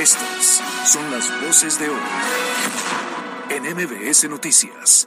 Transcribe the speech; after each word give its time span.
Estas 0.00 0.62
son 0.86 1.10
las 1.10 1.30
voces 1.44 1.78
de 1.78 1.90
hoy 1.90 2.00
en 3.50 3.64
MBS 3.64 4.30
Noticias. 4.30 5.06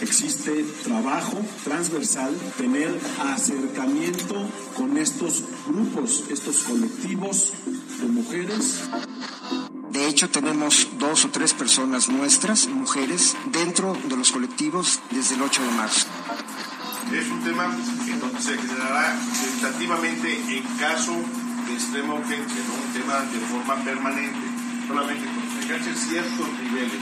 Existe 0.00 0.62
trabajo 0.84 1.44
transversal, 1.64 2.36
tener 2.56 2.96
acercamiento 3.34 4.48
con 4.76 4.96
estos 4.96 5.42
grupos, 5.66 6.22
estos 6.30 6.62
colectivos 6.62 7.52
de 8.00 8.06
mujeres. 8.06 8.82
De 9.90 10.06
hecho, 10.06 10.30
tenemos 10.30 10.86
dos 11.00 11.24
o 11.24 11.30
tres 11.30 11.52
personas 11.52 12.08
nuestras, 12.08 12.68
mujeres, 12.68 13.36
dentro 13.46 13.96
de 14.04 14.16
los 14.16 14.30
colectivos 14.30 15.00
desde 15.10 15.34
el 15.34 15.42
8 15.42 15.64
de 15.64 15.70
marzo. 15.72 16.06
Es 17.12 17.26
un 17.26 17.42
tema 17.42 17.76
en 18.06 18.20
donde 18.20 18.40
se 18.40 18.56
generará 18.56 19.18
tentativamente 19.42 20.32
en 20.56 20.62
caso 20.78 21.12
de 21.70 21.76
extrema 21.76 22.14
urgencia, 22.14 22.62
no 22.66 22.74
un 22.74 22.92
tema 22.92 23.20
de 23.20 23.38
forma 23.46 23.76
permanente. 23.84 24.40
Solamente 24.86 25.24
cuando 25.26 25.94
se 25.94 25.94
ciertos 25.94 26.48
niveles 26.60 27.00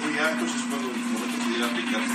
muy 0.00 0.18
altos 0.18 0.54
es 0.54 0.62
cuando 0.62 0.90
el 0.90 1.00
momento 1.00 1.44
pudiera 1.44 1.66
aplicarse. 1.66 2.14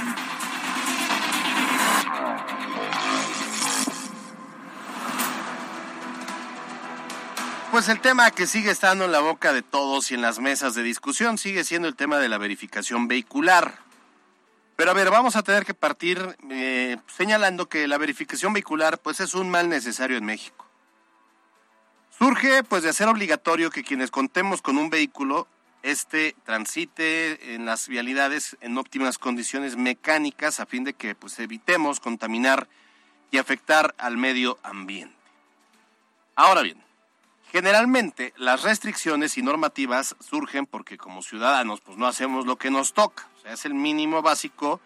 Pues 7.71 7.90
el 7.90 7.99
tema 7.99 8.31
que 8.31 8.48
sigue 8.48 8.71
estando 8.71 9.05
en 9.05 9.12
la 9.12 9.20
boca 9.20 9.54
de 9.54 9.62
todos 9.62 10.12
y 10.12 10.16
en 10.16 10.21
las 10.21 10.40
mesas 10.40 10.76
de 10.76 10.84
discusión 10.84 11.38
sigue 11.38 11.63
siendo 11.63 11.88
el 11.88 11.95
tema 11.95 12.18
de 12.18 12.29
la 12.29 12.38
verificación 12.38 13.07
vehicular. 13.07 13.77
Pero 14.76 14.91
a 14.91 14.93
ver, 14.93 15.12
vamos 15.12 15.35
a 15.35 15.43
tener 15.43 15.66
que 15.66 15.73
partir 15.73 16.38
eh, 16.49 16.98
señalando 17.16 17.68
que 17.68 17.88
la 17.88 17.98
verificación 17.98 18.54
vehicular 18.54 18.99
pues 18.99 19.20
es 19.20 19.34
un 19.34 19.49
mal 19.49 19.68
necesario 19.68 20.18
en 20.18 20.26
México. 20.26 20.69
Surge 22.20 22.64
pues 22.64 22.84
de 22.84 22.90
hacer 22.90 23.08
obligatorio 23.08 23.72
que 23.72 23.84
quienes 23.84 24.12
contemos 24.12 24.62
con 24.62 24.77
un 24.77 24.90
vehículo 24.90 25.48
este 25.82 26.35
transite 26.43 27.55
en 27.55 27.66
las 27.66 27.88
vialidades 27.88 28.57
en 28.60 28.77
óptimas 28.77 29.18
condiciones 29.18 29.77
mecánicas 29.77 30.60
a 30.60 30.66
fin 30.66 30.84
de 30.84 30.93
que 30.93 31.16
pues 31.16 31.40
evitemos 31.40 32.02
contaminar 32.02 32.68
y 33.32 33.38
afectar 33.38 33.96
al 33.98 34.18
medio 34.18 34.60
ambiente. 34.63 35.16
Ahora 36.35 36.62
bien, 36.62 36.84
Generalmente 37.52 38.34
las 38.38 38.62
restricciones 38.62 39.38
y 39.38 39.41
normativas 39.41 40.15
surgen 40.20 40.68
porque 40.68 40.98
como 40.98 41.24
ciudadanos 41.24 41.82
pues 41.82 41.98
no 41.98 42.05
hacemos 42.05 42.46
lo 42.46 42.58
que 42.58 42.70
nos 42.70 42.93
toca. 42.93 43.27
O 43.38 43.41
sea, 43.41 43.54
es 43.54 43.65
el 43.65 43.74
mínimo 43.74 44.21
básico 44.21 44.80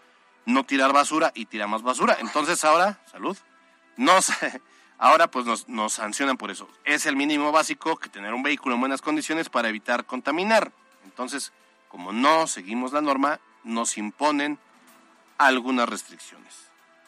no 0.45 0.66
tirar 0.66 0.94
basura 0.94 1.33
y 1.35 1.45
tiramos 1.45 1.83
basura. 1.83 2.17
Entonces 2.22 2.63
ahora, 2.63 3.02
salud, 3.11 3.38
nos, 3.97 4.31
ahora 4.97 5.27
pues 5.27 5.67
nos, 5.67 5.94
sancionan 5.94 6.38
por 6.38 6.52
eso. 6.52 6.67
Es 6.86 7.05
el 7.05 7.16
mínimo 7.16 7.52
básico 7.52 7.97
que 7.97 8.09
tener 8.09 8.33
un 8.33 8.44
vehículo 8.44 8.75
en 8.75 8.81
buenas 8.81 9.02
condiciones 9.02 9.50
para 9.50 9.69
evitar 9.69 10.05
contaminar. 10.05 10.72
Entonces, 11.03 11.52
como 11.89 12.11
no 12.11 12.47
seguimos 12.47 12.94
la 12.94 13.02
norma, 13.02 13.39
nos 13.63 13.97
imponen 13.97 14.58
algunas 15.38 15.89
restricciones. 15.89 16.53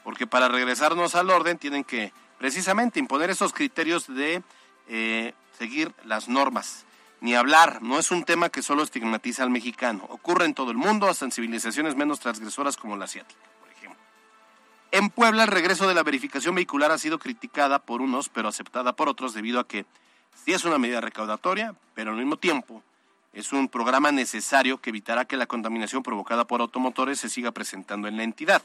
Porque 0.03 0.27
para 0.27 0.47
regresarnos 0.47 1.15
al 1.15 1.29
orden 1.29 1.57
tienen 1.57 1.83
que 1.83 2.11
precisamente 2.37 2.99
imponer 2.99 3.29
esos 3.29 3.53
criterios 3.53 4.07
de 4.07 4.43
eh, 4.87 5.33
seguir 5.57 5.93
las 6.03 6.27
normas. 6.27 6.85
Ni 7.21 7.33
hablar, 7.33 7.81
no 7.81 7.97
es 7.97 8.11
un 8.11 8.23
tema 8.23 8.49
que 8.49 8.61
solo 8.61 8.83
estigmatiza 8.83 9.43
al 9.43 9.49
mexicano. 9.49 10.05
Ocurre 10.09 10.45
en 10.45 10.53
todo 10.53 10.69
el 10.69 10.77
mundo, 10.77 11.07
hasta 11.07 11.25
en 11.25 11.31
civilizaciones 11.31 11.95
menos 11.95 12.19
transgresoras 12.19 12.77
como 12.77 12.97
la 12.97 13.05
asiática. 13.05 13.39
En 14.95 15.09
Puebla, 15.09 15.43
el 15.43 15.49
regreso 15.49 15.89
de 15.89 15.93
la 15.93 16.03
verificación 16.03 16.55
vehicular 16.55 16.89
ha 16.89 16.97
sido 16.97 17.19
criticada 17.19 17.79
por 17.79 18.01
unos, 18.01 18.29
pero 18.29 18.47
aceptada 18.47 18.95
por 18.95 19.09
otros, 19.09 19.33
debido 19.33 19.59
a 19.59 19.67
que 19.67 19.85
sí 20.45 20.53
es 20.53 20.63
una 20.63 20.77
medida 20.77 21.01
recaudatoria, 21.01 21.75
pero 21.93 22.11
al 22.11 22.17
mismo 22.17 22.37
tiempo 22.37 22.81
es 23.33 23.51
un 23.51 23.67
programa 23.67 24.13
necesario 24.13 24.77
que 24.79 24.91
evitará 24.91 25.25
que 25.25 25.35
la 25.35 25.47
contaminación 25.47 26.01
provocada 26.01 26.47
por 26.47 26.61
automotores 26.61 27.19
se 27.19 27.27
siga 27.27 27.51
presentando 27.51 28.07
en 28.07 28.15
la 28.15 28.23
entidad. 28.23 28.61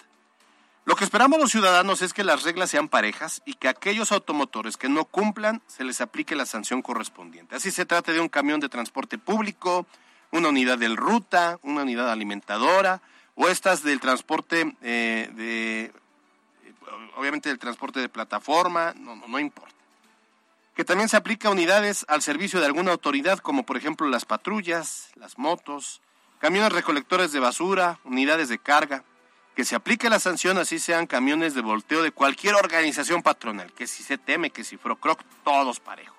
Lo 0.84 0.94
que 0.94 1.02
esperamos 1.02 1.40
los 1.40 1.50
ciudadanos 1.50 2.00
es 2.00 2.12
que 2.12 2.22
las 2.22 2.44
reglas 2.44 2.70
sean 2.70 2.86
parejas 2.86 3.42
y 3.44 3.54
que 3.54 3.66
a 3.66 3.72
aquellos 3.72 4.12
automotores 4.12 4.76
que 4.76 4.88
no 4.88 5.06
cumplan 5.06 5.62
se 5.66 5.82
les 5.82 6.00
aplique 6.00 6.36
la 6.36 6.46
sanción 6.46 6.80
correspondiente. 6.80 7.56
Así 7.56 7.72
se 7.72 7.86
trate 7.86 8.12
de 8.12 8.20
un 8.20 8.28
camión 8.28 8.60
de 8.60 8.68
transporte 8.68 9.18
público, 9.18 9.84
una 10.30 10.50
unidad 10.50 10.78
del 10.78 10.96
ruta, 10.96 11.58
una 11.64 11.82
unidad 11.82 12.08
alimentadora 12.08 13.02
o 13.34 13.48
estas 13.48 13.82
del 13.82 13.98
transporte 13.98 14.76
eh, 14.80 15.28
de, 15.34 15.92
obviamente 17.16 17.48
del 17.48 17.58
transporte 17.58 18.00
de 18.00 18.08
plataforma, 18.08 18.94
no, 18.96 19.16
no, 19.16 19.28
no 19.28 19.38
importa. 19.38 19.74
Que 20.74 20.84
también 20.84 21.08
se 21.08 21.16
aplique 21.16 21.46
a 21.46 21.50
unidades 21.50 22.04
al 22.08 22.22
servicio 22.22 22.60
de 22.60 22.66
alguna 22.66 22.92
autoridad, 22.92 23.38
como 23.38 23.64
por 23.64 23.76
ejemplo 23.76 24.08
las 24.08 24.24
patrullas, 24.24 25.10
las 25.14 25.38
motos, 25.38 26.00
camiones 26.38 26.72
recolectores 26.72 27.32
de 27.32 27.40
basura, 27.40 27.98
unidades 28.04 28.48
de 28.48 28.58
carga 28.58 29.04
que 29.54 29.64
se 29.64 29.76
aplique 29.76 30.08
la 30.08 30.20
sanción 30.20 30.58
así 30.58 30.78
sean 30.78 31.06
camiones 31.06 31.54
de 31.54 31.60
volteo 31.60 32.02
de 32.02 32.12
cualquier 32.12 32.54
organización 32.54 33.22
patronal, 33.22 33.72
que 33.72 33.86
si 33.86 34.02
se 34.02 34.18
teme, 34.18 34.50
que 34.50 34.64
si 34.64 34.76
Procroc, 34.76 35.20
todos 35.44 35.80
parejos. 35.80 36.16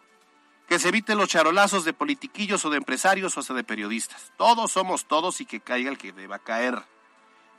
Que 0.67 0.79
se 0.79 0.89
eviten 0.89 1.17
los 1.17 1.29
charolazos 1.29 1.83
de 1.83 1.93
politiquillos 1.93 2.63
o 2.65 2.69
de 2.69 2.77
empresarios 2.77 3.35
o 3.35 3.39
hasta 3.39 3.53
de 3.53 3.63
periodistas. 3.63 4.31
Todos 4.37 4.71
somos 4.71 5.05
todos 5.05 5.41
y 5.41 5.45
que 5.45 5.59
caiga 5.59 5.89
el 5.89 5.97
que 5.97 6.13
deba 6.13 6.39
caer. 6.39 6.83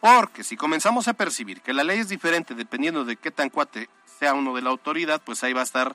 Porque 0.02 0.42
si 0.42 0.56
comenzamos 0.56 1.06
a 1.06 1.12
percibir 1.12 1.60
que 1.60 1.72
la 1.72 1.84
ley 1.84 2.00
es 2.00 2.08
diferente 2.08 2.56
dependiendo 2.56 3.04
de 3.04 3.14
qué 3.14 3.30
tan 3.30 3.50
cuate 3.50 3.88
sea 4.18 4.34
uno 4.34 4.52
de 4.52 4.60
la 4.60 4.70
autoridad, 4.70 5.22
pues 5.24 5.44
ahí 5.44 5.52
va 5.52 5.60
a 5.60 5.62
estar 5.62 5.94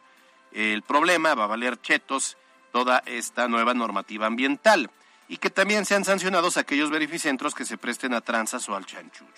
el 0.53 0.81
problema, 0.81 1.35
va 1.35 1.43
a 1.43 1.47
valer 1.47 1.81
chetos 1.81 2.37
toda 2.71 3.03
esta 3.05 3.49
nueva 3.49 3.73
normativa 3.73 4.25
ambiental. 4.25 4.89
Y 5.27 5.35
que 5.35 5.49
también 5.49 5.85
sean 5.85 6.05
sancionados 6.05 6.55
aquellos 6.55 6.89
verificentros 6.89 7.53
que 7.53 7.65
se 7.65 7.77
presten 7.77 8.13
a 8.13 8.21
tranzas 8.21 8.69
o 8.69 8.77
al 8.77 8.85
chanchullo. 8.85 9.29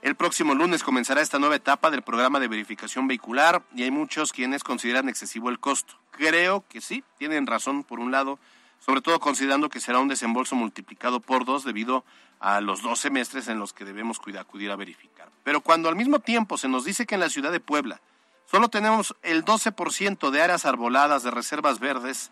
El 0.00 0.14
próximo 0.14 0.54
lunes 0.54 0.84
comenzará 0.84 1.20
esta 1.20 1.40
nueva 1.40 1.56
etapa 1.56 1.90
del 1.90 2.02
programa 2.02 2.38
de 2.38 2.46
verificación 2.46 3.08
vehicular 3.08 3.64
y 3.74 3.82
hay 3.82 3.90
muchos 3.90 4.32
quienes 4.32 4.62
consideran 4.62 5.08
excesivo 5.08 5.50
el 5.50 5.58
costo. 5.58 5.94
Creo 6.12 6.64
que 6.68 6.80
sí, 6.80 7.02
tienen 7.18 7.48
razón 7.48 7.82
por 7.82 7.98
un 7.98 8.12
lado, 8.12 8.38
sobre 8.78 9.00
todo 9.00 9.18
considerando 9.18 9.68
que 9.68 9.80
será 9.80 9.98
un 9.98 10.06
desembolso 10.06 10.54
multiplicado 10.54 11.18
por 11.18 11.44
dos 11.44 11.64
debido 11.64 12.04
a 12.40 12.60
los 12.60 12.82
dos 12.82 13.00
semestres 13.00 13.48
en 13.48 13.58
los 13.58 13.72
que 13.72 13.84
debemos 13.84 14.20
acudir 14.38 14.70
a 14.70 14.76
verificar. 14.76 15.28
Pero 15.44 15.60
cuando 15.60 15.88
al 15.88 15.96
mismo 15.96 16.20
tiempo 16.20 16.58
se 16.58 16.68
nos 16.68 16.84
dice 16.84 17.06
que 17.06 17.14
en 17.14 17.20
la 17.20 17.30
ciudad 17.30 17.52
de 17.52 17.60
Puebla 17.60 18.00
solo 18.46 18.68
tenemos 18.68 19.16
el 19.22 19.44
12% 19.44 20.30
de 20.30 20.42
áreas 20.42 20.64
arboladas 20.64 21.22
de 21.22 21.30
reservas 21.30 21.80
verdes, 21.80 22.30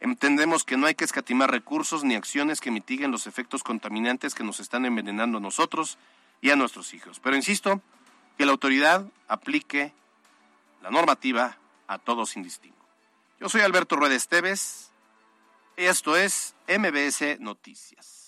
entendemos 0.00 0.64
que 0.64 0.76
no 0.76 0.86
hay 0.86 0.94
que 0.94 1.04
escatimar 1.04 1.50
recursos 1.50 2.04
ni 2.04 2.14
acciones 2.14 2.60
que 2.60 2.70
mitiguen 2.70 3.10
los 3.10 3.26
efectos 3.26 3.62
contaminantes 3.62 4.34
que 4.34 4.44
nos 4.44 4.60
están 4.60 4.84
envenenando 4.84 5.38
a 5.38 5.40
nosotros 5.40 5.98
y 6.40 6.50
a 6.50 6.56
nuestros 6.56 6.94
hijos. 6.94 7.20
Pero 7.20 7.36
insisto, 7.36 7.82
que 8.36 8.46
la 8.46 8.52
autoridad 8.52 9.04
aplique 9.26 9.92
la 10.82 10.90
normativa 10.90 11.58
a 11.88 11.98
todos 11.98 12.30
sin 12.30 12.42
distingo. 12.42 12.76
Yo 13.40 13.48
soy 13.48 13.62
Alberto 13.62 13.96
Rueda 13.96 14.14
Esteves. 14.14 14.90
Esto 15.76 16.16
es 16.16 16.54
MBS 16.68 17.40
Noticias. 17.40 18.27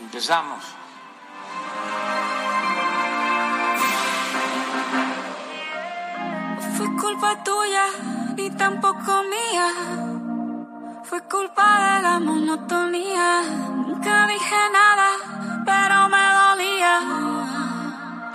Empezamos. 0.00 0.64
Fue 6.76 6.86
culpa 6.96 7.42
tuya 7.42 7.86
y 8.36 8.50
tampoco 8.50 9.22
mía. 9.24 9.68
Fue 11.02 11.20
culpa 11.22 11.96
de 11.96 12.02
la 12.02 12.20
monotonía. 12.20 13.42
Nunca 13.86 14.26
dije 14.28 14.56
nada, 14.72 15.10
pero 15.66 16.08
me 16.08 16.24
dolía. 16.40 16.94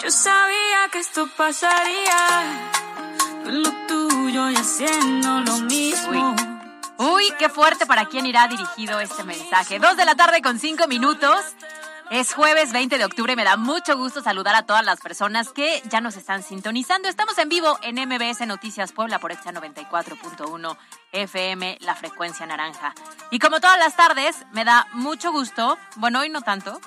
Yo 0.03 0.11
sabía 0.11 0.89
que 0.91 0.99
esto 0.99 1.27
pasaría. 1.37 2.19
Lo 3.45 3.71
tuyo 3.87 4.49
y 4.49 4.55
haciendo 4.55 5.39
lo 5.41 5.57
mismo. 5.59 6.31
Uy, 6.31 6.52
qué 7.37 7.49
fuerte 7.49 7.85
para 7.85 8.05
quién 8.05 8.25
irá 8.25 8.47
dirigido 8.47 8.99
este 8.99 9.23
mensaje. 9.23 9.79
Dos 9.79 9.97
de 9.97 10.05
la 10.05 10.15
tarde 10.15 10.41
con 10.41 10.59
cinco 10.59 10.87
minutos. 10.87 11.37
Es 12.09 12.33
jueves 12.33 12.71
20 12.71 12.97
de 12.97 13.05
octubre 13.05 13.33
y 13.33 13.35
me 13.35 13.43
da 13.43 13.57
mucho 13.57 13.97
gusto 13.97 14.21
saludar 14.21 14.55
a 14.55 14.65
todas 14.65 14.85
las 14.85 14.99
personas 14.99 15.49
que 15.49 15.81
ya 15.89 15.99
nos 15.99 16.15
están 16.15 16.43
sintonizando. 16.43 17.09
Estamos 17.09 17.37
en 17.37 17.49
vivo 17.49 17.79
en 17.81 17.95
MBS 17.95 18.45
Noticias 18.45 18.91
Puebla 18.91 19.19
por 19.19 19.31
Exa 19.31 19.51
94.1 19.51 20.77
FM, 21.11 21.77
la 21.81 21.95
frecuencia 21.95 22.45
naranja. 22.45 22.93
Y 23.31 23.39
como 23.39 23.59
todas 23.59 23.79
las 23.79 23.95
tardes, 23.95 24.35
me 24.51 24.63
da 24.63 24.87
mucho 24.93 25.31
gusto, 25.31 25.77
bueno, 25.95 26.19
hoy 26.19 26.29
no 26.29 26.41
tanto, 26.41 26.79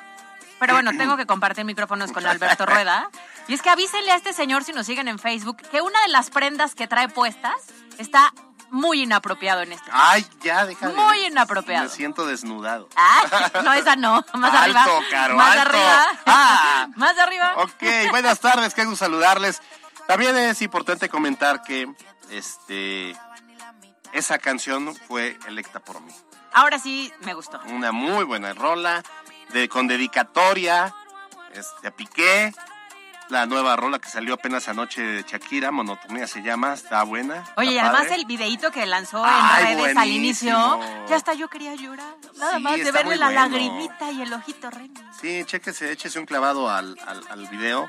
pero 0.61 0.75
bueno, 0.75 0.93
tengo 0.97 1.17
que 1.17 1.27
compartir 1.27 1.65
micrófonos 1.65 2.13
con 2.13 2.25
Alberto 2.25 2.65
Rueda. 2.65 3.11
Y 3.49 3.55
es 3.55 3.63
que 3.63 3.71
avísenle 3.71 4.13
a 4.13 4.17
este 4.17 4.33
señor 4.33 4.65
si 4.65 4.73
nos 4.73 4.87
siguen 4.87 5.09
en 5.09 5.19
Facebook 5.19 5.57
que 5.71 5.81
una 5.81 6.01
de 6.03 6.09
las 6.09 6.31
prendas 6.31 6.75
que 6.75 6.87
trae 6.87 7.09
puestas 7.09 7.57
está 7.99 8.33
muy 8.71 9.03
inapropiado 9.03 9.63
en 9.63 9.73
este 9.73 9.91
Ay, 9.93 10.27
ya, 10.43 10.67
déjame. 10.67 10.95
Muy 10.95 11.27
inapropiado. 11.27 11.85
Me 11.85 11.91
siento 11.91 12.27
desnudado. 12.27 12.89
Ah, 12.97 13.51
no, 13.65 13.73
esa 13.73 13.97
no. 13.97 14.25
Más 14.35 14.55
Alto, 14.55 14.79
arriba. 14.79 15.05
Caro, 15.11 15.37
más 15.37 15.57
alto. 15.57 15.71
arriba. 15.71 16.07
Ah. 16.27 16.89
más 16.97 17.19
arriba. 17.19 17.55
Ok, 17.59 18.11
buenas 18.11 18.41
tardes, 18.41 18.75
qué 18.75 18.85
gusto 18.85 19.05
saludarles. 19.05 19.61
También 20.07 20.37
es 20.37 20.63
importante 20.63 21.09
comentar 21.09 21.63
que 21.63 21.93
este 22.31 23.17
esa 24.13 24.39
canción 24.39 24.95
fue 25.09 25.39
electa 25.47 25.81
por 25.81 26.01
mí. 26.01 26.13
Ahora 26.53 26.79
sí 26.79 27.13
me 27.21 27.35
gustó. 27.35 27.61
Una 27.67 27.93
muy 27.93 28.25
buena 28.25 28.55
rola, 28.55 29.03
de, 29.51 29.69
con 29.69 29.87
dedicatoria, 29.89 30.95
este, 31.53 31.89
a 31.89 31.91
Piqué. 31.91 32.55
La 33.29 33.45
nueva 33.47 33.75
rola 33.75 33.99
que 33.99 34.09
salió 34.09 34.35
apenas 34.35 34.69
anoche 34.69 35.03
de 35.03 35.23
Shakira, 35.25 35.73
Monotonía 35.73 36.29
se 36.29 36.43
llama, 36.43 36.73
está 36.75 37.03
buena. 37.03 37.43
Oye, 37.57 37.73
y 37.73 37.77
está 37.77 37.89
además 37.89 38.03
padre. 38.09 38.15
el 38.21 38.25
videíto 38.27 38.71
que 38.71 38.87
lanzó 38.87 39.23
Ay, 39.27 39.73
en 39.73 39.79
redes 39.81 39.97
al 39.97 40.09
inicio, 40.09 40.81
ya 41.09 41.17
hasta 41.17 41.35
yo 41.35 41.49
quería 41.49 41.75
llorar. 41.75 42.15
Nada 42.39 42.57
Sí, 42.59 42.63
más 42.63 42.75
de 42.77 42.83
está 42.83 42.93
verle 42.93 43.17
la 43.17 43.27
bueno. 43.27 43.41
lagrimita 43.41 44.13
y 44.13 44.23
el 44.23 44.33
ojito 44.33 44.71
rey. 44.71 44.91
Sí, 45.21 45.43
chéquese, 45.45 45.91
échese 45.91 46.21
un 46.21 46.27
clavado 46.27 46.71
al, 46.71 46.97
al, 47.05 47.23
al 47.29 47.49
video. 47.49 47.89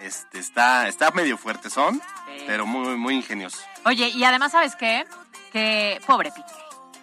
Este, 0.00 0.38
está, 0.38 0.88
está 0.88 1.10
medio 1.10 1.36
fuerte 1.38 1.68
son, 1.70 2.00
Sí. 2.26 2.44
pero 2.46 2.64
muy, 2.66 2.96
muy 2.96 3.14
ingenioso. 3.14 3.58
Oye, 3.84 4.08
y 4.08 4.24
además, 4.24 4.52
¿sabes 4.52 4.74
qué? 4.76 5.06
Que 5.52 6.00
pobre 6.06 6.30
Piqué. 6.32 6.52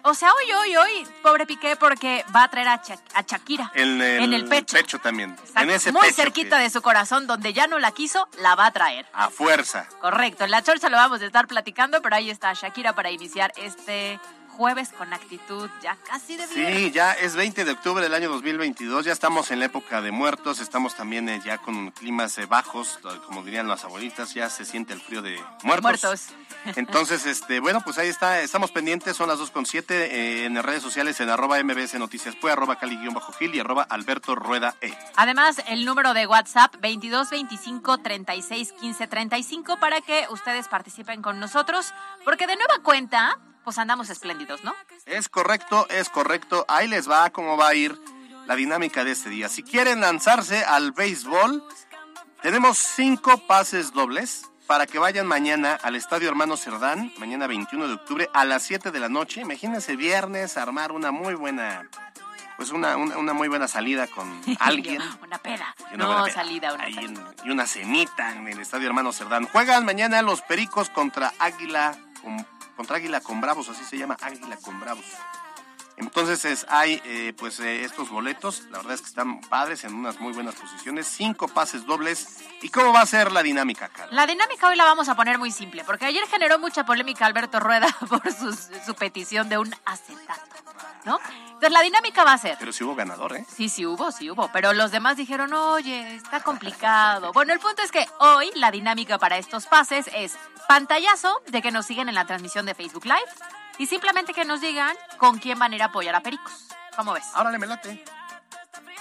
O 0.06 0.12
sea, 0.12 0.28
hoy, 0.34 0.52
hoy, 0.52 0.76
hoy, 0.76 1.08
pobre 1.22 1.46
Piqué 1.46 1.76
porque 1.76 2.26
va 2.34 2.44
a 2.44 2.48
traer 2.50 2.68
a, 2.68 2.76
Sha- 2.82 2.98
a 3.14 3.22
Shakira 3.22 3.72
En 3.74 4.02
el, 4.02 4.34
el 4.34 4.44
pecho. 4.46 4.98
también. 4.98 5.30
Exacto, 5.30 5.60
En 5.62 5.70
ese 5.70 5.92
muy 5.92 6.02
pecho 6.02 6.14
cerquita 6.16 6.58
que- 6.58 6.64
de 6.64 6.70
su 6.70 6.82
corazón, 6.82 7.26
donde 7.26 7.54
ya 7.54 7.66
no 7.66 7.78
la 7.78 7.90
quiso, 7.90 8.28
la 8.38 8.54
va 8.54 8.66
a 8.66 8.70
traer. 8.70 9.06
A 9.14 9.30
fuerza. 9.30 9.88
Correcto, 10.02 10.44
en 10.44 10.50
la 10.50 10.62
chorcha 10.62 10.90
lo 10.90 10.98
vamos 10.98 11.22
a 11.22 11.24
estar 11.24 11.46
platicando, 11.46 12.02
pero 12.02 12.16
ahí 12.16 12.28
está 12.28 12.52
Shakira 12.52 12.92
para 12.92 13.10
iniciar 13.10 13.52
este 13.56 14.20
jueves 14.56 14.90
con 14.90 15.12
actitud 15.12 15.68
ya 15.82 15.96
casi 16.08 16.36
de 16.36 16.46
viernes. 16.46 16.78
Sí, 16.78 16.90
ya 16.92 17.12
es 17.12 17.34
20 17.36 17.64
de 17.64 17.72
octubre 17.72 18.02
del 18.02 18.14
año 18.14 18.28
2022, 18.30 19.04
ya 19.04 19.12
estamos 19.12 19.50
en 19.50 19.58
la 19.58 19.66
época 19.66 20.00
de 20.00 20.12
muertos, 20.12 20.60
estamos 20.60 20.94
también 20.94 21.28
eh, 21.28 21.40
ya 21.44 21.58
con 21.58 21.90
climas 21.90 22.38
eh, 22.38 22.46
bajos, 22.46 22.98
como 23.26 23.42
dirían 23.42 23.68
las 23.68 23.84
abuelitas, 23.84 24.34
ya 24.34 24.48
se 24.48 24.64
siente 24.64 24.92
el 24.92 25.00
frío 25.00 25.22
de 25.22 25.38
muertos. 25.62 25.82
Muertos. 25.82 26.28
Entonces, 26.76 27.26
este, 27.26 27.60
bueno, 27.60 27.80
pues 27.82 27.98
ahí 27.98 28.08
está, 28.08 28.40
estamos 28.40 28.70
pendientes, 28.70 29.16
son 29.16 29.28
las 29.28 29.38
2.7 29.38 29.84
eh, 29.90 30.44
en 30.46 30.54
las 30.54 30.64
redes 30.64 30.82
sociales, 30.82 31.20
en 31.20 31.28
arroba 31.28 31.62
mbs 31.62 31.94
noticias, 31.94 32.34
pues, 32.40 32.52
arroba 32.52 32.76
cali-gil 32.78 33.54
y 33.54 33.60
arroba 33.60 33.82
alberto 33.82 34.34
rueda 34.34 34.74
e. 34.80 34.92
Además, 35.16 35.62
el 35.68 35.84
número 35.84 36.14
de 36.14 36.26
WhatsApp 36.26 36.74
22 36.80 37.30
25 37.30 37.98
36 37.98 38.72
15 38.72 39.06
35 39.06 39.78
para 39.78 40.00
que 40.00 40.26
ustedes 40.30 40.68
participen 40.68 41.22
con 41.22 41.40
nosotros, 41.40 41.92
porque 42.24 42.46
de 42.46 42.56
nueva 42.56 42.78
cuenta, 42.82 43.38
pues 43.64 43.78
andamos 43.78 44.10
espléndidos, 44.10 44.62
¿no? 44.62 44.74
Es 45.06 45.28
correcto, 45.28 45.86
es 45.90 46.08
correcto. 46.10 46.64
Ahí 46.68 46.86
les 46.88 47.08
va 47.10 47.30
cómo 47.30 47.56
va 47.56 47.68
a 47.68 47.74
ir 47.74 47.98
la 48.46 48.54
dinámica 48.56 49.04
de 49.04 49.12
este 49.12 49.30
día. 49.30 49.48
Si 49.48 49.62
quieren 49.62 50.00
lanzarse 50.00 50.64
al 50.64 50.92
béisbol, 50.92 51.64
tenemos 52.42 52.78
cinco 52.78 53.38
pases 53.46 53.92
dobles 53.92 54.42
para 54.66 54.86
que 54.86 54.98
vayan 54.98 55.26
mañana 55.26 55.78
al 55.82 55.94
Estadio 55.96 56.28
Hermano 56.28 56.56
Cerdán, 56.56 57.12
mañana 57.18 57.46
21 57.46 57.88
de 57.88 57.94
octubre 57.94 58.30
a 58.34 58.44
las 58.44 58.62
7 58.64 58.90
de 58.90 59.00
la 59.00 59.08
noche. 59.08 59.40
Imagínense 59.40 59.96
viernes 59.96 60.56
armar 60.56 60.92
una 60.92 61.10
muy 61.10 61.34
buena, 61.34 61.88
pues 62.56 62.70
una, 62.70 62.96
una, 62.96 63.18
una 63.18 63.32
muy 63.34 63.48
buena 63.48 63.68
salida 63.68 64.06
con 64.06 64.40
alguien. 64.60 65.02
una 65.22 65.38
peda. 65.38 65.74
Una 65.92 66.04
no, 66.04 66.24
peda. 66.24 66.34
salida, 66.34 66.72
una 66.74 66.84
Ahí 66.84 66.96
en- 66.98 67.18
y 67.44 67.50
una 67.50 67.66
cenita 67.66 68.32
en 68.32 68.48
el 68.48 68.58
Estadio 68.60 68.86
Hermano 68.88 69.12
Cerdán. 69.12 69.46
Juegan 69.46 69.84
mañana 69.84 70.22
los 70.22 70.40
Pericos 70.42 70.88
contra 70.90 71.32
Águila, 71.38 71.96
contra 72.76 72.96
Águila 72.96 73.20
con 73.20 73.40
Bravos, 73.40 73.68
así 73.68 73.84
se 73.84 73.98
llama, 73.98 74.16
Águila 74.20 74.56
con 74.56 74.80
Bravos. 74.80 75.06
Entonces 75.96 76.44
es- 76.44 76.66
hay 76.68 77.00
eh, 77.04 77.32
pues 77.38 77.60
eh, 77.60 77.84
estos 77.84 78.08
boletos, 78.10 78.62
la 78.70 78.78
verdad 78.78 78.94
es 78.94 79.00
que 79.00 79.06
están 79.08 79.40
padres 79.42 79.84
en 79.84 79.94
unas 79.94 80.18
muy 80.20 80.32
buenas 80.32 80.54
posiciones, 80.56 81.06
cinco 81.06 81.46
pases 81.48 81.86
dobles. 81.86 82.38
¿Y 82.62 82.68
cómo 82.70 82.92
va 82.92 83.00
a 83.02 83.06
ser 83.06 83.30
la 83.30 83.42
dinámica, 83.42 83.88
Carla? 83.88 84.12
La 84.14 84.26
dinámica 84.26 84.68
hoy 84.68 84.76
la 84.76 84.84
vamos 84.84 85.08
a 85.08 85.14
poner 85.14 85.38
muy 85.38 85.50
simple, 85.52 85.84
porque 85.84 86.06
ayer 86.06 86.26
generó 86.28 86.58
mucha 86.58 86.84
polémica 86.84 87.26
Alberto 87.26 87.60
Rueda 87.60 87.86
por 88.08 88.22
su, 88.32 88.52
su 88.52 88.94
petición 88.94 89.48
de 89.48 89.58
un 89.58 89.72
acetato, 89.84 90.42
¿no? 91.04 91.20
Entonces 91.46 91.70
la 91.72 91.82
dinámica 91.82 92.24
va 92.24 92.32
a 92.32 92.38
ser... 92.38 92.56
Pero 92.58 92.72
si 92.72 92.82
hubo 92.82 92.94
ganador, 92.96 93.36
¿eh? 93.36 93.46
Sí, 93.54 93.68
sí 93.68 93.86
hubo, 93.86 94.10
sí 94.10 94.30
hubo, 94.30 94.48
pero 94.52 94.72
los 94.72 94.90
demás 94.90 95.16
dijeron, 95.16 95.52
oye, 95.54 96.16
está 96.16 96.40
complicado. 96.40 97.32
Bueno, 97.32 97.52
el 97.52 97.60
punto 97.60 97.82
es 97.82 97.92
que 97.92 98.04
hoy 98.18 98.50
la 98.56 98.70
dinámica 98.72 99.18
para 99.18 99.38
estos 99.38 99.66
pases 99.66 100.10
es 100.14 100.36
pantallazo 100.68 101.40
de 101.46 101.62
que 101.62 101.70
nos 101.70 101.86
siguen 101.86 102.08
en 102.08 102.16
la 102.16 102.26
transmisión 102.26 102.66
de 102.66 102.74
Facebook 102.74 103.04
Live 103.04 103.30
y 103.78 103.86
simplemente 103.86 104.32
que 104.34 104.44
nos 104.44 104.60
digan 104.60 104.96
con 105.18 105.38
quién 105.38 105.58
van 105.58 105.72
a 105.72 105.76
ir 105.76 105.82
a 105.82 105.86
apoyar 105.86 106.14
a 106.14 106.20
Pericos. 106.20 106.66
¿Cómo 106.96 107.12
ves? 107.12 107.24
Árale, 107.34 107.58
me 107.58 107.66
late. 107.66 108.04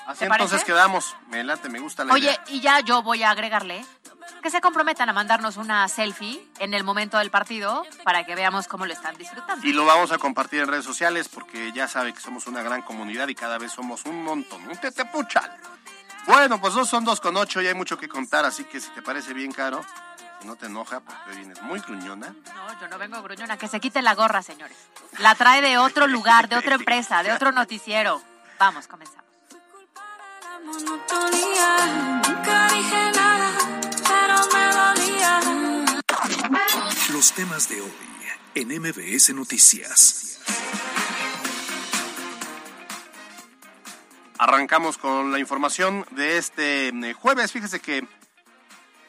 Así 0.08 0.20
¿Te 0.20 0.26
entonces 0.26 0.50
parece? 0.50 0.66
quedamos. 0.66 1.16
Me 1.30 1.44
late, 1.44 1.70
me 1.70 1.80
gusta 1.80 2.04
la 2.04 2.14
Oye, 2.14 2.26
idea. 2.26 2.44
y 2.48 2.60
ya 2.60 2.80
yo 2.82 3.02
voy 3.04 3.24
a 3.24 3.30
agregarle 3.32 3.86
que 4.42 4.50
se 4.50 4.60
comprometan 4.60 5.08
a 5.08 5.14
mandarnos 5.14 5.56
una 5.56 5.88
selfie 5.88 6.46
en 6.60 6.74
el 6.74 6.84
momento 6.84 7.18
del 7.18 7.32
partido 7.32 7.84
para 8.04 8.26
que 8.26 8.36
veamos 8.36 8.68
cómo 8.68 8.86
lo 8.86 8.92
están 8.92 9.16
disfrutando. 9.16 9.66
Y 9.66 9.72
lo 9.72 9.86
vamos 9.86 10.12
a 10.12 10.18
compartir 10.18 10.60
en 10.62 10.68
redes 10.68 10.84
sociales 10.84 11.30
porque 11.30 11.72
ya 11.72 11.88
sabe 11.88 12.14
que 12.14 12.20
somos 12.20 12.48
una 12.48 12.62
gran 12.62 12.82
comunidad 12.82 13.30
y 13.30 13.36
cada 13.36 13.58
vez 13.58 13.72
somos 13.72 14.04
un 14.06 14.22
montón, 14.24 14.68
un 14.68 14.78
tetepuchal. 14.78 15.50
Bueno, 16.28 16.60
pues 16.60 16.74
dos 16.74 16.90
son 16.90 17.06
dos 17.06 17.22
con 17.22 17.38
ocho 17.38 17.62
y 17.62 17.68
hay 17.68 17.74
mucho 17.74 17.98
que 17.98 18.10
contar, 18.10 18.44
así 18.44 18.66
que 18.66 18.82
si 18.82 18.90
te 18.90 19.02
parece 19.02 19.34
bien 19.34 19.52
caro, 19.54 19.86
no 20.46 20.56
te 20.56 20.66
enoja, 20.68 21.00
porque 21.00 21.32
hoy 21.32 21.38
vienes 21.38 21.62
muy 21.62 21.80
gruñona. 21.80 22.36
No, 22.56 22.82
yo 22.82 22.88
no 22.88 22.98
vengo 22.98 23.22
gruñona, 23.22 23.58
que 23.58 23.68
se 23.68 23.80
quite 23.80 24.02
la 24.02 24.16
gorra, 24.16 24.42
señores. 24.42 24.78
La 25.20 25.36
trae 25.36 25.62
de 25.62 25.78
otro 25.78 26.08
lugar, 26.08 26.50
de 26.50 26.58
otra 26.58 26.76
empresa, 26.76 27.24
de 27.24 27.32
otro 27.32 27.52
noticiero. 27.52 28.22
Vamos, 28.60 28.88
comenzamos. 28.88 29.24
La 30.44 30.60
monotonía. 30.60 32.22
Nunca 32.28 32.68
dije 32.70 33.12
nada, 33.16 33.52
pero 34.08 34.36
me 34.54 34.66
dolía. 34.74 35.40
Los 37.12 37.32
temas 37.34 37.70
de 37.70 37.82
hoy 37.82 37.94
en 38.56 38.68
MBS 38.82 39.34
Noticias. 39.34 40.40
Arrancamos 44.38 44.98
con 44.98 45.32
la 45.32 45.40
información 45.40 46.06
de 46.12 46.38
este 46.38 46.90
eh, 46.90 47.14
jueves. 47.14 47.52
Fíjese 47.52 47.80
que 47.80 48.06